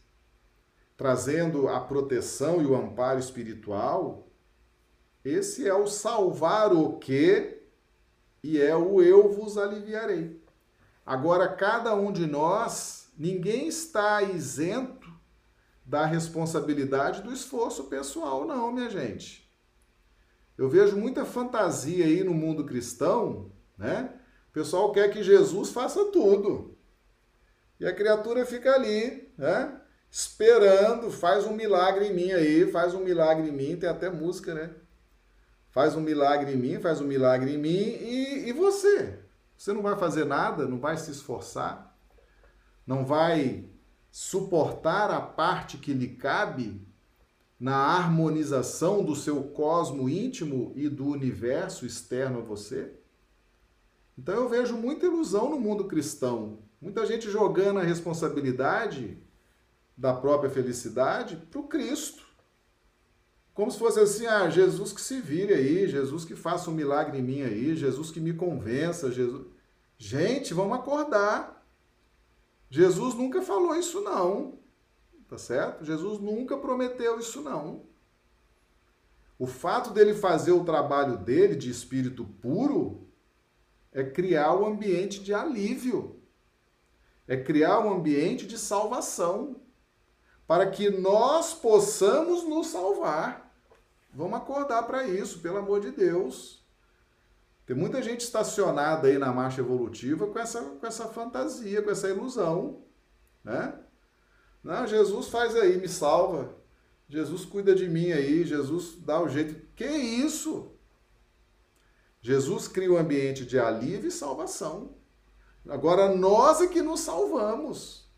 trazendo 0.98 1.70
a 1.70 1.80
proteção 1.80 2.62
e 2.62 2.66
o 2.66 2.76
amparo 2.76 3.20
espiritual. 3.20 4.28
Esse 5.24 5.66
é 5.66 5.74
o 5.74 5.88
salvar 5.88 6.74
o 6.74 6.98
que 6.98 7.59
e 8.44 8.60
é 8.62 8.76
o 8.76 9.02
eu 9.02 9.32
vos 9.32 9.58
aliviarei. 9.58 10.42
Agora, 11.06 11.48
cada 11.48 11.96
um 11.96 12.12
de 12.12 12.26
nós, 12.26 13.12
ninguém 13.18 13.68
está 13.68 14.22
isento 14.22 15.12
da 15.86 16.06
responsabilidade 16.06 17.24
do 17.24 17.34
esforço 17.34 17.86
pessoal, 17.86 18.46
não, 18.46 18.72
minha 18.72 18.90
gente. 18.90 19.50
Eu 20.58 20.70
vejo 20.70 20.98
muita 20.98 21.26
fantasia 21.26 22.06
aí 22.06 22.24
no 22.24 22.34
mundo 22.34 22.66
cristão, 22.66 23.52
né? 23.78 24.14
O 24.50 24.52
pessoal 24.52 24.92
quer 24.92 25.10
que 25.10 25.24
Jesus 25.24 25.70
faça 25.72 26.06
tudo. 26.12 26.78
E 27.80 27.88
a 27.88 27.96
criatura 27.96 28.46
fica 28.46 28.74
ali, 28.74 29.32
né? 29.38 29.80
Esperando, 30.12 31.10
faz 31.10 31.46
um 31.46 31.54
milagre 31.54 32.08
em 32.08 32.14
mim 32.14 32.32
aí, 32.32 32.70
faz 32.72 32.94
um 32.94 33.04
milagre 33.04 33.48
em 33.48 33.52
mim, 33.52 33.78
tem 33.78 33.88
até 33.88 34.10
música, 34.10 34.54
né? 34.54 34.76
Faz 35.72 35.96
um 35.96 36.02
milagre 36.02 36.54
em 36.54 36.58
mim, 36.58 36.80
faz 36.80 37.00
um 37.00 37.06
milagre 37.06 37.54
em 37.54 37.58
mim, 37.58 37.70
e, 37.70 38.50
e 38.50 38.54
você? 38.54 39.20
Você 39.56 39.74
não 39.74 39.82
vai 39.82 39.98
fazer 39.98 40.26
nada, 40.26 40.68
não 40.68 40.80
vai 40.80 40.98
se 40.98 41.12
esforçar, 41.12 41.96
não 42.88 43.06
vai 43.06 43.70
suportar 44.12 45.12
a 45.12 45.22
parte 45.22 45.78
que 45.78 45.94
lhe 45.94 46.16
cabe 46.16 46.82
na 47.60 47.76
harmonização 47.76 49.04
do 49.04 49.16
seu 49.16 49.44
cosmo 49.44 50.10
íntimo 50.10 50.72
e 50.76 50.88
do 50.88 51.06
universo 51.06 51.86
externo 51.86 52.40
a 52.40 52.42
você? 52.42 52.94
Então 54.18 54.36
eu 54.36 54.50
vejo 54.50 54.76
muita 54.76 55.06
ilusão 55.06 55.50
no 55.50 55.60
mundo 55.60 55.86
cristão. 55.86 56.60
Muita 56.82 57.06
gente 57.06 57.30
jogando 57.30 57.80
a 57.80 57.84
responsabilidade 57.84 59.18
da 59.96 60.14
própria 60.14 60.50
felicidade 60.50 61.36
para 61.36 61.60
o 61.60 61.68
Cristo. 61.68 62.29
Como 63.60 63.70
se 63.70 63.78
fosse 63.78 64.00
assim, 64.00 64.26
ah, 64.26 64.50
Jesus 64.50 64.94
que 64.94 65.02
se 65.02 65.20
vire 65.20 65.54
aí, 65.54 65.86
Jesus 65.86 66.24
que 66.24 66.34
faça 66.34 66.70
um 66.70 66.74
milagre 66.74 67.18
em 67.18 67.22
mim 67.22 67.42
aí, 67.42 67.76
Jesus 67.76 68.10
que 68.10 68.22
me 68.22 68.32
convença, 68.32 69.12
Jesus. 69.12 69.48
Gente, 69.98 70.54
vamos 70.54 70.78
acordar. 70.78 71.62
Jesus 72.70 73.16
nunca 73.16 73.42
falou 73.42 73.76
isso 73.76 74.00
não. 74.00 74.60
Tá 75.28 75.38
certo? 75.38 75.84
Jesus 75.84 76.22
nunca 76.22 76.56
prometeu 76.56 77.20
isso 77.20 77.42
não. 77.42 77.84
O 79.38 79.46
fato 79.46 79.90
dele 79.90 80.14
fazer 80.14 80.54
o 80.54 80.64
trabalho 80.64 81.18
dele 81.18 81.54
de 81.54 81.70
espírito 81.70 82.24
puro 82.24 83.10
é 83.92 84.06
criar 84.06 84.54
o 84.54 84.64
um 84.64 84.68
ambiente 84.68 85.22
de 85.22 85.34
alívio. 85.34 86.22
É 87.28 87.36
criar 87.36 87.82
um 87.82 87.92
ambiente 87.92 88.48
de 88.48 88.58
salvação 88.58 89.58
para 90.48 90.72
que 90.72 90.90
nós 90.90 91.54
possamos 91.54 92.46
nos 92.46 92.68
salvar. 92.68 93.49
Vamos 94.14 94.40
acordar 94.40 94.84
para 94.84 95.08
isso, 95.08 95.40
pelo 95.40 95.58
amor 95.58 95.80
de 95.80 95.92
Deus. 95.92 96.66
Tem 97.66 97.76
muita 97.76 98.02
gente 98.02 98.22
estacionada 98.22 99.08
aí 99.08 99.18
na 99.18 99.32
marcha 99.32 99.62
evolutiva 99.62 100.28
com 100.28 100.40
essa, 100.40 100.62
com 100.62 100.88
essa 100.88 101.08
fantasia, 101.08 101.82
com 101.84 101.92
essa 101.92 102.10
ilusão, 102.10 102.84
né? 103.44 103.80
Não, 104.64 104.88
Jesus 104.88 105.28
faz 105.28 105.56
aí, 105.56 105.78
me 105.78 105.88
salva. 105.88 106.56
Jesus 107.08 107.46
cuida 107.46 107.74
de 107.74 107.88
mim 107.88 108.12
aí, 108.12 108.44
Jesus 108.44 108.96
dá 109.00 109.22
o 109.22 109.30
jeito. 109.30 109.68
Que 109.76 109.86
isso? 109.86 110.72
Jesus 112.22 112.68
cria 112.68 112.92
um 112.92 112.98
ambiente 112.98 113.46
de 113.46 113.58
alívio 113.58 114.08
e 114.08 114.12
salvação. 114.12 114.96
Agora 115.68 116.14
nós 116.16 116.62
é 116.62 116.68
que 116.68 116.82
nos 116.82 117.02
salvamos. 117.02 118.10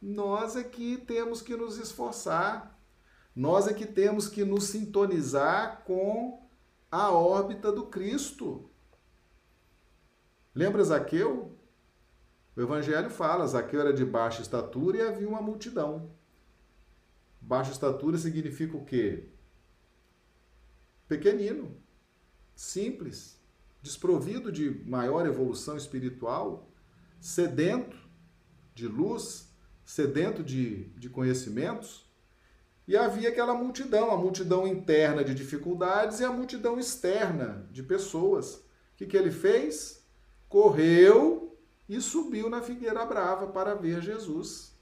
Nós 0.00 0.56
é 0.56 0.64
que 0.64 0.96
temos 0.96 1.40
que 1.40 1.56
nos 1.56 1.78
esforçar. 1.78 2.71
Nós 3.34 3.66
é 3.66 3.72
que 3.72 3.86
temos 3.86 4.28
que 4.28 4.44
nos 4.44 4.64
sintonizar 4.64 5.82
com 5.84 6.46
a 6.90 7.10
órbita 7.10 7.72
do 7.72 7.86
Cristo. 7.86 8.70
Lembra 10.54 10.84
Zaqueu? 10.84 11.56
O 12.54 12.60
Evangelho 12.60 13.08
fala: 13.08 13.46
Zaqueu 13.46 13.80
era 13.80 13.92
de 13.92 14.04
baixa 14.04 14.42
estatura 14.42 14.98
e 14.98 15.00
havia 15.00 15.28
uma 15.28 15.40
multidão. 15.40 16.10
Baixa 17.40 17.72
estatura 17.72 18.18
significa 18.18 18.76
o 18.76 18.84
quê? 18.84 19.28
Pequenino, 21.08 21.76
simples, 22.54 23.40
desprovido 23.80 24.52
de 24.52 24.70
maior 24.86 25.26
evolução 25.26 25.76
espiritual, 25.76 26.70
sedento 27.20 27.96
de 28.74 28.86
luz, 28.86 29.52
sedento 29.84 30.42
de, 30.42 30.84
de 30.90 31.10
conhecimentos. 31.10 32.10
E 32.86 32.96
havia 32.96 33.28
aquela 33.28 33.54
multidão, 33.54 34.10
a 34.10 34.16
multidão 34.16 34.66
interna 34.66 35.22
de 35.22 35.34
dificuldades 35.34 36.20
e 36.20 36.24
a 36.24 36.32
multidão 36.32 36.78
externa 36.78 37.66
de 37.70 37.82
pessoas. 37.82 38.54
O 38.54 38.62
que, 38.96 39.06
que 39.06 39.16
ele 39.16 39.30
fez? 39.30 40.04
Correu 40.48 41.56
e 41.88 42.00
subiu 42.00 42.50
na 42.50 42.60
Figueira 42.60 43.04
Brava 43.04 43.46
para 43.46 43.74
ver 43.74 44.02
Jesus. 44.02 44.72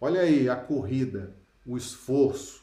Olha 0.00 0.22
aí 0.22 0.48
a 0.48 0.56
corrida, 0.56 1.36
o 1.64 1.76
esforço. 1.76 2.62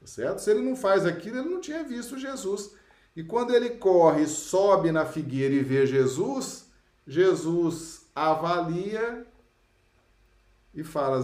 Tá 0.00 0.06
certo? 0.06 0.38
Se 0.40 0.50
ele 0.50 0.62
não 0.62 0.74
faz 0.74 1.04
aquilo, 1.04 1.38
ele 1.38 1.48
não 1.48 1.60
tinha 1.60 1.84
visto 1.84 2.18
Jesus. 2.18 2.74
E 3.14 3.22
quando 3.22 3.54
ele 3.54 3.70
corre, 3.70 4.26
sobe 4.26 4.90
na 4.90 5.04
figueira 5.04 5.54
e 5.54 5.62
vê 5.62 5.86
Jesus, 5.86 6.66
Jesus 7.06 8.06
avalia 8.14 9.26
e 10.74 10.82
fala: 10.82 11.22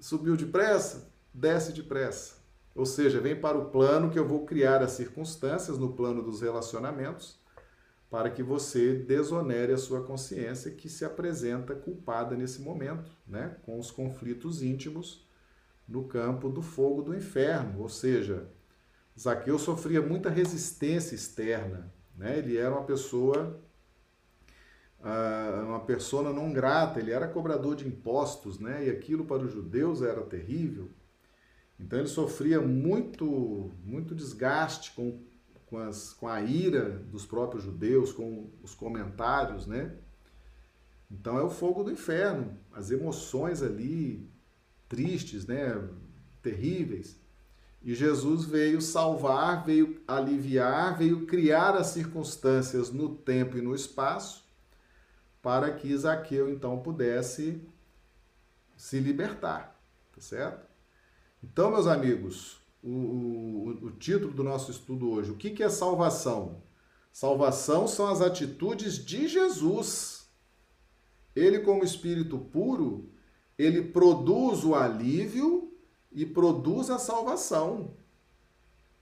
subiu 0.00 0.36
depressa? 0.36 1.07
Desce 1.32 1.72
depressa. 1.72 2.36
Ou 2.74 2.86
seja, 2.86 3.20
vem 3.20 3.38
para 3.38 3.58
o 3.58 3.70
plano 3.70 4.10
que 4.10 4.18
eu 4.18 4.26
vou 4.26 4.46
criar 4.46 4.82
as 4.82 4.92
circunstâncias 4.92 5.78
no 5.78 5.92
plano 5.92 6.22
dos 6.22 6.40
relacionamentos 6.40 7.38
para 8.10 8.30
que 8.30 8.42
você 8.42 8.94
desonere 8.94 9.72
a 9.72 9.78
sua 9.78 10.02
consciência 10.02 10.70
que 10.70 10.88
se 10.88 11.04
apresenta 11.04 11.74
culpada 11.74 12.36
nesse 12.36 12.62
momento, 12.62 13.10
né, 13.26 13.56
com 13.62 13.78
os 13.78 13.90
conflitos 13.90 14.62
íntimos 14.62 15.26
no 15.86 16.04
campo 16.04 16.48
do 16.48 16.62
fogo 16.62 17.02
do 17.02 17.14
inferno, 17.14 17.80
ou 17.80 17.88
seja, 17.88 18.48
Zaqueu 19.18 19.58
sofria 19.58 20.00
muita 20.00 20.30
resistência 20.30 21.14
externa, 21.14 21.92
né? 22.16 22.38
Ele 22.38 22.56
era 22.56 22.70
uma 22.70 22.84
pessoa 22.84 23.60
ah, 25.00 25.62
uma 25.64 25.80
persona 25.80 26.32
não 26.32 26.52
grata, 26.52 26.98
ele 26.98 27.12
era 27.12 27.28
cobrador 27.28 27.74
de 27.74 27.86
impostos, 27.86 28.58
né? 28.58 28.86
E 28.86 28.90
aquilo 28.90 29.24
para 29.24 29.44
os 29.44 29.52
judeus 29.52 30.02
era 30.02 30.20
terrível. 30.22 30.90
Então 31.78 31.98
ele 31.98 32.08
sofria 32.08 32.60
muito, 32.60 33.70
muito 33.84 34.14
desgaste 34.14 34.92
com, 34.92 35.20
com, 35.66 35.78
as, 35.78 36.12
com 36.12 36.26
a 36.26 36.40
ira 36.40 36.90
dos 37.10 37.24
próprios 37.24 37.64
judeus, 37.64 38.12
com 38.12 38.50
os 38.62 38.74
comentários, 38.74 39.66
né? 39.66 39.94
Então 41.10 41.38
é 41.38 41.42
o 41.42 41.50
fogo 41.50 41.84
do 41.84 41.92
inferno, 41.92 42.58
as 42.72 42.90
emoções 42.90 43.62
ali 43.62 44.28
tristes, 44.88 45.46
né? 45.46 45.88
Terríveis. 46.42 47.18
E 47.82 47.94
Jesus 47.94 48.44
veio 48.44 48.80
salvar, 48.80 49.64
veio 49.64 50.02
aliviar, 50.06 50.98
veio 50.98 51.26
criar 51.26 51.76
as 51.76 51.88
circunstâncias 51.88 52.90
no 52.90 53.14
tempo 53.14 53.56
e 53.56 53.62
no 53.62 53.74
espaço 53.74 54.48
para 55.40 55.72
que 55.72 55.96
Zaqueu 55.96 56.50
então 56.50 56.78
pudesse 56.80 57.62
se 58.76 58.98
libertar, 59.00 59.80
tá 60.14 60.20
certo? 60.20 60.67
Então, 61.42 61.70
meus 61.70 61.86
amigos, 61.86 62.58
o, 62.82 62.90
o, 62.90 63.68
o 63.86 63.90
título 63.92 64.32
do 64.32 64.42
nosso 64.42 64.70
estudo 64.70 65.10
hoje, 65.10 65.30
o 65.30 65.36
que, 65.36 65.50
que 65.50 65.62
é 65.62 65.68
salvação? 65.68 66.62
Salvação 67.12 67.86
são 67.88 68.06
as 68.06 68.20
atitudes 68.20 69.04
de 69.04 69.28
Jesus. 69.28 70.28
Ele, 71.34 71.60
como 71.60 71.84
Espírito 71.84 72.38
puro, 72.38 73.08
ele 73.58 73.82
produz 73.82 74.64
o 74.64 74.74
alívio 74.74 75.72
e 76.12 76.24
produz 76.24 76.90
a 76.90 76.98
salvação. 76.98 77.94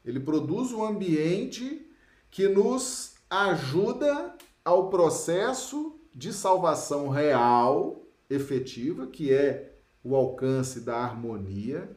Ele 0.04 0.20
produz 0.20 0.72
um 0.72 0.84
ambiente 0.84 1.86
que 2.30 2.48
nos 2.48 3.14
ajuda 3.28 4.36
ao 4.64 4.88
processo 4.88 5.98
de 6.14 6.32
salvação 6.32 7.08
real, 7.08 8.02
efetiva, 8.30 9.06
que 9.06 9.32
é 9.32 9.74
o 10.02 10.14
alcance 10.14 10.80
da 10.80 10.96
harmonia, 10.96 11.96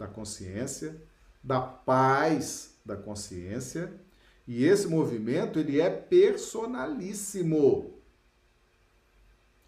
da 0.00 0.08
consciência, 0.08 1.00
da 1.42 1.60
paz 1.60 2.74
da 2.84 2.96
consciência, 2.96 3.92
e 4.48 4.64
esse 4.64 4.88
movimento 4.88 5.58
ele 5.58 5.78
é 5.78 5.90
personalíssimo. 5.90 8.00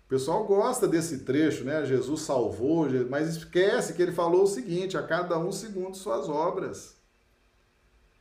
O 0.04 0.08
pessoal 0.08 0.44
gosta 0.44 0.88
desse 0.88 1.20
trecho, 1.20 1.64
né? 1.64 1.84
Jesus 1.84 2.22
salvou, 2.22 2.86
mas 3.08 3.36
esquece 3.36 3.92
que 3.92 4.02
ele 4.02 4.12
falou 4.12 4.44
o 4.44 4.46
seguinte: 4.46 4.96
a 4.96 5.02
cada 5.02 5.38
um 5.38 5.52
segundo 5.52 5.96
suas 5.96 6.28
obras. 6.28 6.96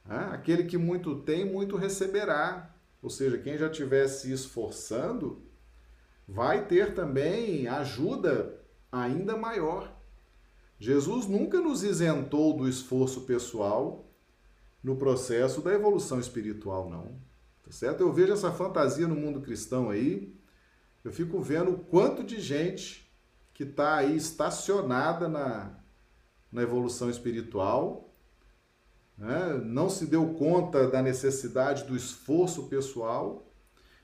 Aquele 0.05 0.65
que 0.65 0.77
muito 0.77 1.21
tem, 1.21 1.45
muito 1.45 1.77
receberá. 1.77 2.75
Ou 3.01 3.09
seja, 3.09 3.37
quem 3.37 3.57
já 3.57 3.67
estiver 3.67 4.07
se 4.07 4.31
esforçando, 4.31 5.41
vai 6.27 6.65
ter 6.65 6.93
também 6.93 7.67
ajuda 7.67 8.59
ainda 8.91 9.37
maior. 9.37 10.00
Jesus 10.81 11.27
nunca 11.27 11.61
nos 11.61 11.83
isentou 11.83 12.57
do 12.57 12.67
esforço 12.67 13.21
pessoal 13.21 14.11
no 14.83 14.95
processo 14.95 15.61
da 15.61 15.71
evolução 15.71 16.19
espiritual, 16.19 16.89
não. 16.89 17.21
Tá 17.63 17.71
certo? 17.71 18.01
Eu 18.01 18.11
vejo 18.11 18.33
essa 18.33 18.51
fantasia 18.51 19.07
no 19.07 19.13
mundo 19.13 19.41
cristão 19.41 19.91
aí, 19.91 20.35
eu 21.03 21.11
fico 21.11 21.39
vendo 21.39 21.69
o 21.69 21.77
quanto 21.77 22.23
de 22.23 22.41
gente 22.41 23.07
que 23.53 23.61
está 23.61 23.97
aí 23.97 24.15
estacionada 24.15 25.29
na, 25.29 25.71
na 26.51 26.63
evolução 26.63 27.11
espiritual, 27.11 28.11
né? 29.15 29.61
não 29.63 29.87
se 29.87 30.07
deu 30.07 30.33
conta 30.33 30.87
da 30.87 30.99
necessidade 30.99 31.83
do 31.83 31.95
esforço 31.95 32.63
pessoal, 32.69 33.53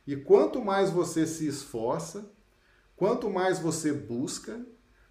e 0.05 0.15
quanto 0.15 0.63
mais 0.63 0.91
você 0.91 1.25
se 1.25 1.47
esforça, 1.47 2.32
quanto 2.95 3.32
mais 3.32 3.57
você 3.57 3.91
busca, 3.91 4.63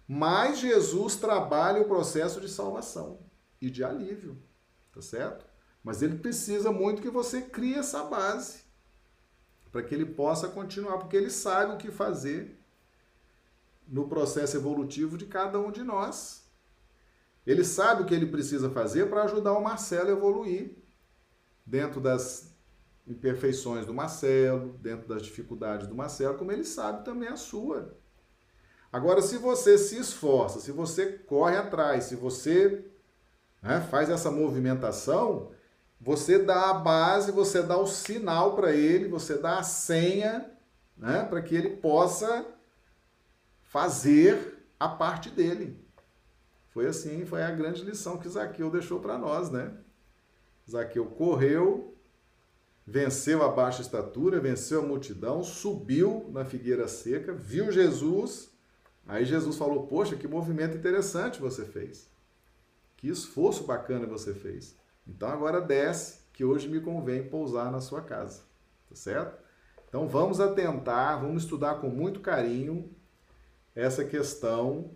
mais 0.07 0.59
Jesus 0.59 1.15
trabalha 1.17 1.81
o 1.81 1.87
processo 1.87 2.39
de 2.39 2.47
salvação 2.47 3.19
e 3.59 3.69
de 3.69 3.83
alívio, 3.83 4.37
tá 4.93 5.01
certo? 5.01 5.45
Mas 5.83 6.01
ele 6.01 6.17
precisa 6.17 6.71
muito 6.71 7.01
que 7.01 7.09
você 7.09 7.41
crie 7.41 7.75
essa 7.75 8.03
base 8.03 8.61
para 9.71 9.83
que 9.83 9.93
ele 9.93 10.05
possa 10.05 10.47
continuar, 10.47 10.97
porque 10.97 11.17
ele 11.17 11.29
sabe 11.29 11.73
o 11.73 11.77
que 11.77 11.91
fazer 11.91 12.57
no 13.87 14.07
processo 14.07 14.55
evolutivo 14.57 15.17
de 15.17 15.25
cada 15.25 15.59
um 15.59 15.71
de 15.71 15.83
nós. 15.83 16.45
Ele 17.45 17.63
sabe 17.63 18.01
o 18.03 18.05
que 18.05 18.13
ele 18.13 18.25
precisa 18.25 18.69
fazer 18.69 19.09
para 19.09 19.23
ajudar 19.23 19.53
o 19.53 19.63
Marcelo 19.63 20.09
a 20.09 20.13
evoluir 20.13 20.75
dentro 21.65 22.01
das 22.01 22.53
imperfeições 23.05 23.85
do 23.85 23.93
Marcelo, 23.93 24.73
dentro 24.79 25.07
das 25.07 25.21
dificuldades 25.21 25.87
do 25.87 25.95
Marcelo, 25.95 26.37
como 26.37 26.51
ele 26.51 26.65
sabe 26.65 27.05
também 27.05 27.29
a 27.29 27.37
sua. 27.37 27.97
Agora, 28.91 29.21
se 29.21 29.37
você 29.37 29.77
se 29.77 29.97
esforça, 29.97 30.59
se 30.59 30.71
você 30.71 31.05
corre 31.05 31.57
atrás, 31.57 32.05
se 32.05 32.15
você 32.15 32.85
né, 33.61 33.85
faz 33.91 34.09
essa 34.09 34.31
movimentação, 34.31 35.51
você 35.99 36.39
dá 36.39 36.69
a 36.69 36.73
base, 36.73 37.31
você 37.31 37.61
dá 37.61 37.77
o 37.77 37.87
sinal 37.87 38.55
para 38.55 38.71
ele, 38.71 39.07
você 39.07 39.37
dá 39.37 39.59
a 39.59 39.63
senha 39.63 40.49
né, 40.95 41.23
para 41.23 41.41
que 41.41 41.55
ele 41.55 41.77
possa 41.77 42.45
fazer 43.63 44.65
a 44.79 44.87
parte 44.87 45.29
dele. 45.29 45.85
Foi 46.69 46.87
assim, 46.87 47.25
foi 47.25 47.43
a 47.43 47.51
grande 47.51 47.83
lição 47.83 48.17
que 48.17 48.29
Zaqueu 48.29 48.69
deixou 48.69 48.99
para 48.99 49.17
nós, 49.17 49.49
né? 49.49 49.73
Zaqueu 50.69 51.05
correu, 51.05 51.95
venceu 52.85 53.43
a 53.43 53.49
baixa 53.49 53.81
estatura, 53.81 54.39
venceu 54.39 54.81
a 54.81 54.85
multidão, 54.85 55.43
subiu 55.43 56.29
na 56.31 56.45
figueira 56.45 56.87
seca, 56.87 57.33
viu 57.33 57.71
Jesus. 57.71 58.51
Aí 59.07 59.25
Jesus 59.25 59.55
falou: 59.55 59.87
Poxa, 59.87 60.15
que 60.15 60.27
movimento 60.27 60.77
interessante 60.77 61.39
você 61.39 61.65
fez. 61.65 62.09
Que 62.97 63.07
esforço 63.07 63.63
bacana 63.63 64.05
você 64.05 64.33
fez. 64.33 64.75
Então 65.07 65.29
agora 65.29 65.61
desce, 65.61 66.19
que 66.33 66.43
hoje 66.43 66.67
me 66.67 66.81
convém 66.81 67.27
pousar 67.27 67.71
na 67.71 67.79
sua 67.79 68.01
casa. 68.01 68.41
Tá 68.89 68.95
certo? 68.95 69.37
Então 69.87 70.07
vamos 70.07 70.39
atentar, 70.39 71.21
vamos 71.21 71.43
estudar 71.43 71.75
com 71.75 71.89
muito 71.89 72.19
carinho 72.19 72.91
essa 73.73 74.03
questão 74.03 74.91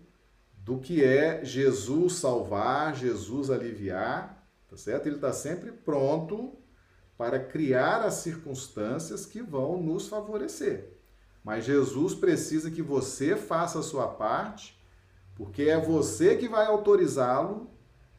do 0.58 0.78
que 0.78 1.02
é 1.02 1.44
Jesus 1.44 2.14
salvar, 2.14 2.94
Jesus 2.94 3.50
aliviar, 3.50 4.46
tá 4.68 4.76
certo? 4.76 5.06
Ele 5.06 5.16
está 5.16 5.32
sempre 5.32 5.72
pronto 5.72 6.56
para 7.16 7.38
criar 7.38 8.02
as 8.02 8.14
circunstâncias 8.14 9.24
que 9.24 9.40
vão 9.40 9.80
nos 9.80 10.08
favorecer. 10.08 10.92
Mas 11.42 11.64
Jesus 11.64 12.14
precisa 12.14 12.70
que 12.70 12.82
você 12.82 13.36
faça 13.36 13.80
a 13.80 13.82
sua 13.82 14.08
parte, 14.08 14.80
porque 15.34 15.62
é 15.62 15.80
você 15.80 16.36
que 16.36 16.48
vai 16.48 16.66
autorizá-lo 16.66 17.70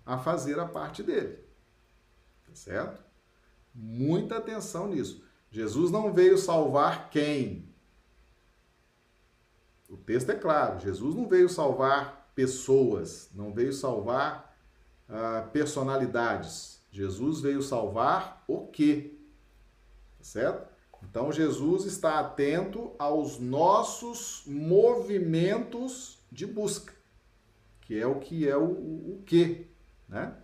a 0.06 0.18
fazer 0.18 0.60
a 0.60 0.66
parte 0.66 1.02
dele. 1.02 1.38
Tá 2.46 2.54
certo? 2.54 3.02
Muita 3.74 4.38
atenção 4.38 4.88
nisso. 4.88 5.24
Jesus 5.50 5.92
não 5.92 6.12
veio 6.12 6.38
salvar 6.38 7.10
quem? 7.10 7.70
O 9.90 9.96
texto 9.96 10.32
é 10.32 10.36
claro, 10.36 10.80
Jesus 10.80 11.16
não 11.16 11.28
veio 11.28 11.48
salvar 11.48 12.32
pessoas, 12.34 13.30
não 13.34 13.54
veio 13.54 13.72
salvar 13.72 14.58
uh, 15.08 15.48
personalidades. 15.52 16.82
Jesus 16.92 17.42
veio 17.42 17.62
salvar 17.62 18.44
o 18.48 18.68
quê? 18.68 19.16
Tá 20.18 20.24
certo? 20.24 20.73
Então 21.10 21.32
Jesus 21.32 21.86
está 21.86 22.20
atento 22.20 22.92
aos 22.98 23.40
nossos 23.40 24.44
movimentos 24.46 26.20
de 26.32 26.46
busca, 26.46 26.94
que 27.82 28.00
é 28.00 28.08
o 28.08 28.20
que 28.20 28.48
é 28.48 28.58
o, 28.58 28.64
o, 28.64 29.14
o 29.16 29.24
quê, 29.26 29.68
né? 30.08 30.36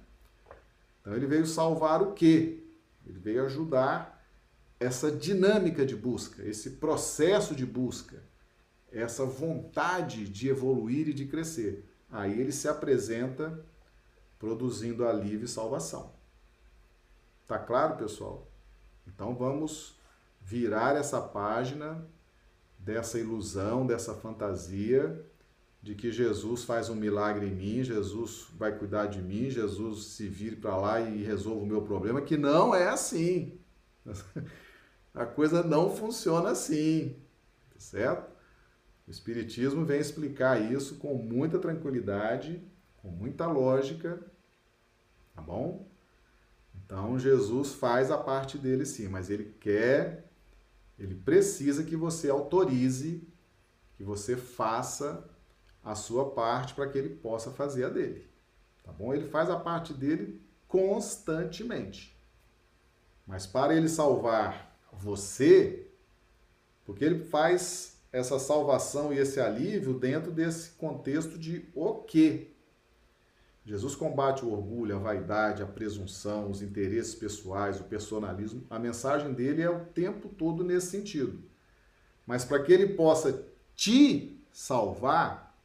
Então 1.01 1.16
ele 1.16 1.26
veio 1.26 1.45
salvar 1.45 2.01
o 2.01 2.14
quê? 2.14 2.64
Ele 3.05 3.18
veio 3.18 3.45
ajudar 3.45 4.24
essa 4.80 5.12
dinâmica 5.12 5.86
de 5.86 5.95
busca, 5.95 6.43
esse 6.43 6.72
processo 6.72 7.55
de 7.55 7.66
busca, 7.66 8.24
essa 8.91 9.26
vontade 9.26 10.28
de 10.28 10.49
evoluir 10.49 11.10
e 11.10 11.14
de 11.14 11.26
crescer. 11.26 11.86
Aí 12.12 12.39
ele 12.39 12.51
se 12.51 12.68
apresenta 12.68 13.64
produzindo 14.38 15.05
alívio 15.07 15.45
e 15.45 15.49
salvação. 15.49 16.14
Tá 17.45 17.60
claro, 17.60 17.97
pessoal? 17.97 18.47
Então 19.07 19.36
vamos 19.36 19.99
virar 20.50 20.95
essa 20.95 21.22
página 21.22 22.04
dessa 22.80 23.20
ilusão, 23.20 23.86
dessa 23.86 24.16
fantasia 24.16 25.24
de 25.80 25.93
que 25.93 26.12
Jesus 26.12 26.64
faz 26.64 26.89
um 26.89 26.95
milagre 26.95 27.45
em 27.45 27.54
mim, 27.54 27.84
Jesus 27.84 28.47
vai 28.58 28.76
cuidar 28.76 29.06
de 29.06 29.22
mim, 29.22 29.50
Jesus 29.52 30.06
se 30.06 30.28
vire 30.28 30.56
para 30.56 30.76
lá 30.76 31.00
e 31.00 31.24
resolve 31.24 31.62
o 31.62 31.68
meu 31.68 31.84
problema, 31.84 32.20
que 32.20 32.36
não 32.36 32.74
é 32.74 32.89
assim. 32.89 33.60
A 35.14 35.26
coisa 35.26 35.62
não 35.62 35.95
funciona 35.95 36.50
assim, 36.50 37.16
tá 37.72 37.80
certo? 37.80 38.30
O 39.08 39.12
Espiritismo 39.12 39.86
vem 39.86 40.00
explicar 40.00 40.60
isso 40.60 40.95
com 40.95 41.14
muita 41.14 41.60
tranquilidade, 41.60 42.62
com 42.97 43.10
muita 43.10 43.45
lógica, 43.45 44.20
tá 45.36 45.41
bom? 45.41 45.88
Então 46.74 47.20
Jesus 47.20 47.74
faz 47.74 48.10
a 48.10 48.18
parte 48.18 48.58
dele 48.58 48.86
sim, 48.86 49.08
mas 49.08 49.30
ele 49.30 49.56
quer, 49.60 50.29
ele 51.00 51.16
precisa 51.16 51.84
que 51.84 51.95
você 51.95 52.30
autorize, 52.30 53.26
que 53.95 54.04
você 54.04 54.36
faça 54.36 55.28
a 55.84 55.95
sua 55.95 56.32
parte 56.32 56.74
para 56.74 56.88
que 56.89 56.97
ele 56.97 57.16
possa 57.16 57.52
fazer 57.52 57.86
a 57.86 57.89
dele. 57.89 58.30
Tá 58.84 58.91
bom? 58.91 59.14
Ele 59.14 59.28
faz 59.30 59.50
a 59.50 59.58
parte 59.58 59.93
dele 59.93 60.41
constantemente. 60.68 62.16
Mas 63.26 63.47
para 63.47 63.74
ele 63.76 63.88
salvar 63.88 64.78
você, 64.91 65.88
porque 66.86 67.06
ele 67.06 67.24
faz 67.24 67.97
essa 68.12 68.38
salvação 68.39 69.14
e 69.14 69.18
esse 69.18 69.39
alívio 69.39 69.93
dentro 69.93 70.32
desse 70.32 70.72
contexto 70.72 71.38
de 71.38 71.70
o 71.74 71.95
quê? 71.95 72.52
Jesus 73.66 73.95
combate 73.95 74.43
o 74.43 74.51
orgulho, 74.51 74.95
a 74.95 74.99
vaidade, 74.99 75.62
a 75.62 75.68
presunção, 75.68 76.49
os 76.49 76.62
interesses 76.62 77.14
pessoais, 77.14 77.80
o 77.80 77.84
personalismo. 77.84 78.66
A 78.70 78.80
mensagem 78.80 79.34
dele 79.34 79.62
é 79.62 79.70
o 79.70 79.86
tempo 79.86 80.30
todo 80.30 80.64
nesse 80.64 80.88
sentido. 80.88 81.43
Mas 82.26 82.43
para 82.43 82.64
que 82.64 82.72
ele 82.72 82.93
possa 82.95 83.45
te 83.76 84.39
salvar, 84.51 85.55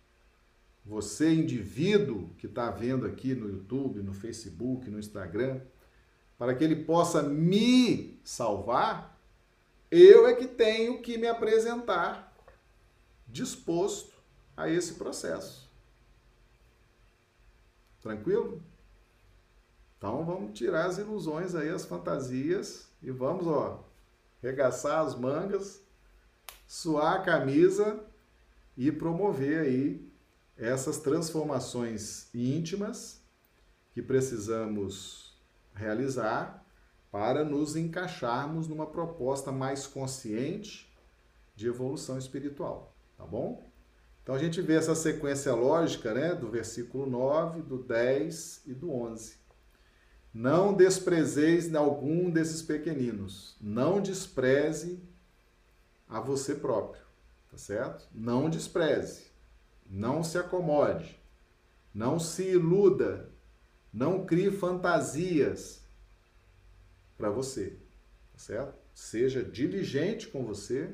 você, 0.84 1.32
indivíduo 1.32 2.30
que 2.36 2.46
está 2.46 2.70
vendo 2.70 3.06
aqui 3.06 3.34
no 3.34 3.48
YouTube, 3.48 4.02
no 4.02 4.12
Facebook, 4.12 4.90
no 4.90 4.98
Instagram, 4.98 5.60
para 6.38 6.54
que 6.54 6.62
ele 6.62 6.84
possa 6.84 7.22
me 7.22 8.20
salvar, 8.22 9.18
eu 9.90 10.26
é 10.26 10.34
que 10.34 10.46
tenho 10.46 11.00
que 11.00 11.16
me 11.16 11.26
apresentar 11.26 12.34
disposto 13.26 14.12
a 14.56 14.68
esse 14.68 14.94
processo. 14.94 15.63
Tranquilo? 18.04 18.62
Então 19.96 20.26
vamos 20.26 20.58
tirar 20.58 20.84
as 20.84 20.98
ilusões 20.98 21.54
aí, 21.54 21.70
as 21.70 21.86
fantasias 21.86 22.86
e 23.02 23.10
vamos, 23.10 23.46
ó, 23.46 23.82
regaçar 24.42 25.02
as 25.02 25.18
mangas, 25.18 25.82
suar 26.66 27.14
a 27.14 27.22
camisa 27.22 28.04
e 28.76 28.92
promover 28.92 29.60
aí 29.60 30.06
essas 30.54 30.98
transformações 30.98 32.28
íntimas 32.34 33.22
que 33.94 34.02
precisamos 34.02 35.34
realizar 35.74 36.62
para 37.10 37.42
nos 37.42 37.74
encaixarmos 37.74 38.68
numa 38.68 38.86
proposta 38.86 39.50
mais 39.50 39.86
consciente 39.86 40.94
de 41.56 41.68
evolução 41.68 42.18
espiritual, 42.18 42.94
tá 43.16 43.24
bom? 43.24 43.66
Então 44.24 44.34
a 44.34 44.38
gente 44.38 44.62
vê 44.62 44.74
essa 44.74 44.94
sequência 44.94 45.54
lógica 45.54 46.14
né, 46.14 46.34
do 46.34 46.50
versículo 46.50 47.04
9, 47.04 47.60
do 47.60 47.76
10 47.76 48.62
e 48.64 48.72
do 48.72 48.90
11. 48.90 49.36
Não 50.32 50.72
desprezeis 50.72 51.72
algum 51.74 52.30
desses 52.30 52.62
pequeninos, 52.62 53.54
não 53.60 54.00
despreze 54.00 54.98
a 56.08 56.20
você 56.20 56.54
próprio, 56.54 57.02
tá 57.50 57.58
certo? 57.58 58.08
Não 58.14 58.48
despreze, 58.48 59.26
não 59.88 60.24
se 60.24 60.38
acomode, 60.38 61.20
não 61.94 62.18
se 62.18 62.44
iluda, 62.44 63.28
não 63.92 64.24
crie 64.24 64.50
fantasias 64.50 65.82
para 67.18 67.28
você, 67.28 67.76
tá 68.32 68.38
certo? 68.38 68.74
Seja 68.94 69.44
diligente 69.44 70.28
com 70.28 70.46
você, 70.46 70.90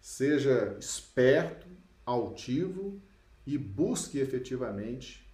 seja 0.00 0.74
esperto, 0.80 1.75
altivo 2.06 3.00
e 3.44 3.58
busque 3.58 4.18
efetivamente 4.18 5.28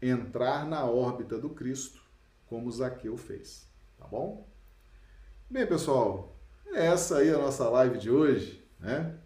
entrar 0.00 0.66
na 0.66 0.84
órbita 0.84 1.38
do 1.38 1.50
Cristo, 1.50 2.02
como 2.46 2.70
Zaqueu 2.72 3.16
fez, 3.16 3.68
tá 3.98 4.06
bom? 4.06 4.48
Bem, 5.50 5.66
pessoal, 5.66 6.34
é 6.66 6.86
essa 6.86 7.18
aí 7.18 7.30
a 7.30 7.38
nossa 7.38 7.68
live 7.68 7.98
de 7.98 8.10
hoje, 8.10 8.66
né? 8.80 9.18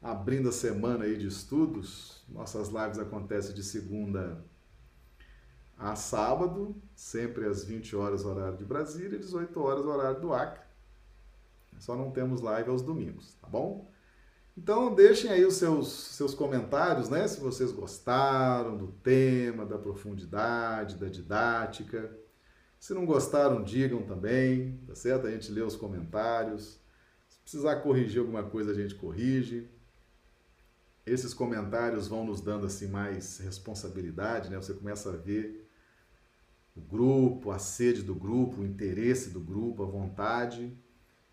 Abrindo 0.00 0.48
a 0.48 0.52
semana 0.52 1.04
aí 1.04 1.16
de 1.16 1.26
estudos, 1.26 2.24
nossas 2.28 2.68
lives 2.68 2.98
acontecem 2.98 3.54
de 3.54 3.62
segunda 3.62 4.42
a 5.78 5.96
sábado, 5.96 6.74
sempre 6.94 7.44
às 7.46 7.64
20 7.64 7.96
horas 7.96 8.24
horário 8.24 8.56
de 8.56 8.64
Brasília 8.64 9.16
e 9.16 9.20
18 9.20 9.60
horas 9.60 9.84
horário 9.84 10.20
do 10.20 10.32
Acre. 10.32 10.62
Só 11.78 11.96
não 11.96 12.10
temos 12.10 12.40
live 12.40 12.70
aos 12.70 12.82
domingos, 12.82 13.34
tá 13.40 13.48
bom? 13.48 13.90
Então 14.56 14.94
deixem 14.94 15.30
aí 15.30 15.44
os 15.44 15.54
seus, 15.54 15.88
seus 15.88 16.34
comentários, 16.34 17.08
né? 17.08 17.26
Se 17.26 17.40
vocês 17.40 17.72
gostaram 17.72 18.76
do 18.76 18.88
tema, 18.88 19.64
da 19.64 19.78
profundidade, 19.78 20.96
da 20.96 21.08
didática. 21.08 22.14
Se 22.78 22.92
não 22.92 23.06
gostaram, 23.06 23.62
digam 23.62 24.02
também, 24.02 24.78
tá 24.86 24.94
certo? 24.94 25.26
A 25.26 25.30
gente 25.30 25.50
lê 25.50 25.62
os 25.62 25.76
comentários. 25.76 26.80
Se 27.28 27.38
precisar 27.38 27.76
corrigir 27.76 28.20
alguma 28.20 28.42
coisa, 28.42 28.72
a 28.72 28.74
gente 28.74 28.94
corrige. 28.94 29.70
Esses 31.06 31.32
comentários 31.32 32.06
vão 32.06 32.24
nos 32.24 32.40
dando 32.40 32.66
assim 32.66 32.88
mais 32.88 33.38
responsabilidade, 33.38 34.50
né? 34.50 34.56
Você 34.56 34.74
começa 34.74 35.10
a 35.10 35.16
ver 35.16 35.68
o 36.76 36.80
grupo, 36.80 37.50
a 37.50 37.58
sede 37.58 38.02
do 38.02 38.14
grupo, 38.14 38.60
o 38.60 38.66
interesse 38.66 39.30
do 39.30 39.40
grupo, 39.40 39.82
a 39.82 39.86
vontade. 39.86 40.76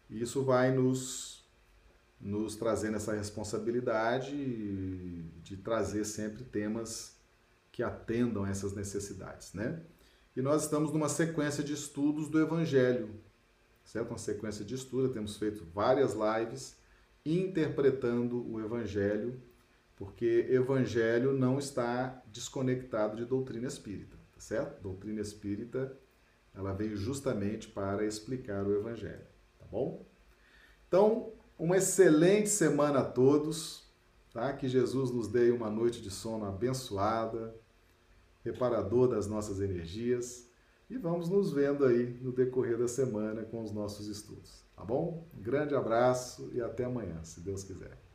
E 0.09 0.21
isso 0.21 0.43
vai 0.43 0.71
nos 0.71 1.38
nos 2.19 2.55
trazendo 2.55 2.97
essa 2.97 3.13
responsabilidade 3.13 5.23
de 5.41 5.57
trazer 5.57 6.05
sempre 6.05 6.43
temas 6.43 7.17
que 7.71 7.81
atendam 7.81 8.45
essas 8.45 8.73
necessidades, 8.73 9.53
né? 9.53 9.81
E 10.35 10.41
nós 10.41 10.63
estamos 10.63 10.91
numa 10.91 11.09
sequência 11.09 11.63
de 11.63 11.73
estudos 11.73 12.27
do 12.27 12.39
Evangelho, 12.39 13.09
certo? 13.83 14.09
Uma 14.09 14.17
sequência 14.17 14.65
de 14.65 14.75
estudos, 14.75 15.13
temos 15.13 15.37
feito 15.37 15.65
várias 15.73 16.13
lives 16.13 16.77
interpretando 17.25 18.45
o 18.51 18.59
Evangelho, 18.59 19.41
porque 19.95 20.47
Evangelho 20.49 21.33
não 21.33 21.57
está 21.57 22.21
desconectado 22.27 23.17
de 23.17 23.25
doutrina 23.25 23.67
espírita, 23.67 24.17
tá 24.33 24.39
certo? 24.39 24.81
Doutrina 24.81 25.21
espírita, 25.21 25.97
ela 26.53 26.73
veio 26.73 26.95
justamente 26.95 27.67
para 27.67 28.05
explicar 28.05 28.65
o 28.65 28.73
Evangelho, 28.73 29.25
tá 29.57 29.65
bom? 29.71 30.05
Então, 30.87 31.31
uma 31.59 31.75
excelente 31.75 32.47
semana 32.47 32.99
a 32.99 33.03
todos, 33.05 33.83
tá? 34.33 34.53
Que 34.53 34.69
Jesus 34.69 35.11
nos 35.11 35.27
dê 35.27 35.51
uma 35.51 35.69
noite 35.69 36.01
de 36.01 36.09
sono 36.09 36.45
abençoada, 36.45 37.53
reparador 38.45 39.09
das 39.09 39.27
nossas 39.27 39.59
energias. 39.59 40.49
E 40.89 40.97
vamos 40.97 41.29
nos 41.29 41.51
vendo 41.51 41.85
aí 41.85 42.17
no 42.21 42.31
decorrer 42.31 42.77
da 42.77 42.87
semana 42.87 43.43
com 43.43 43.61
os 43.61 43.73
nossos 43.73 44.07
estudos, 44.07 44.63
tá 44.75 44.83
bom? 44.83 45.27
Um 45.37 45.41
grande 45.41 45.75
abraço 45.75 46.49
e 46.53 46.61
até 46.61 46.85
amanhã, 46.85 47.21
se 47.23 47.41
Deus 47.41 47.63
quiser. 47.63 48.08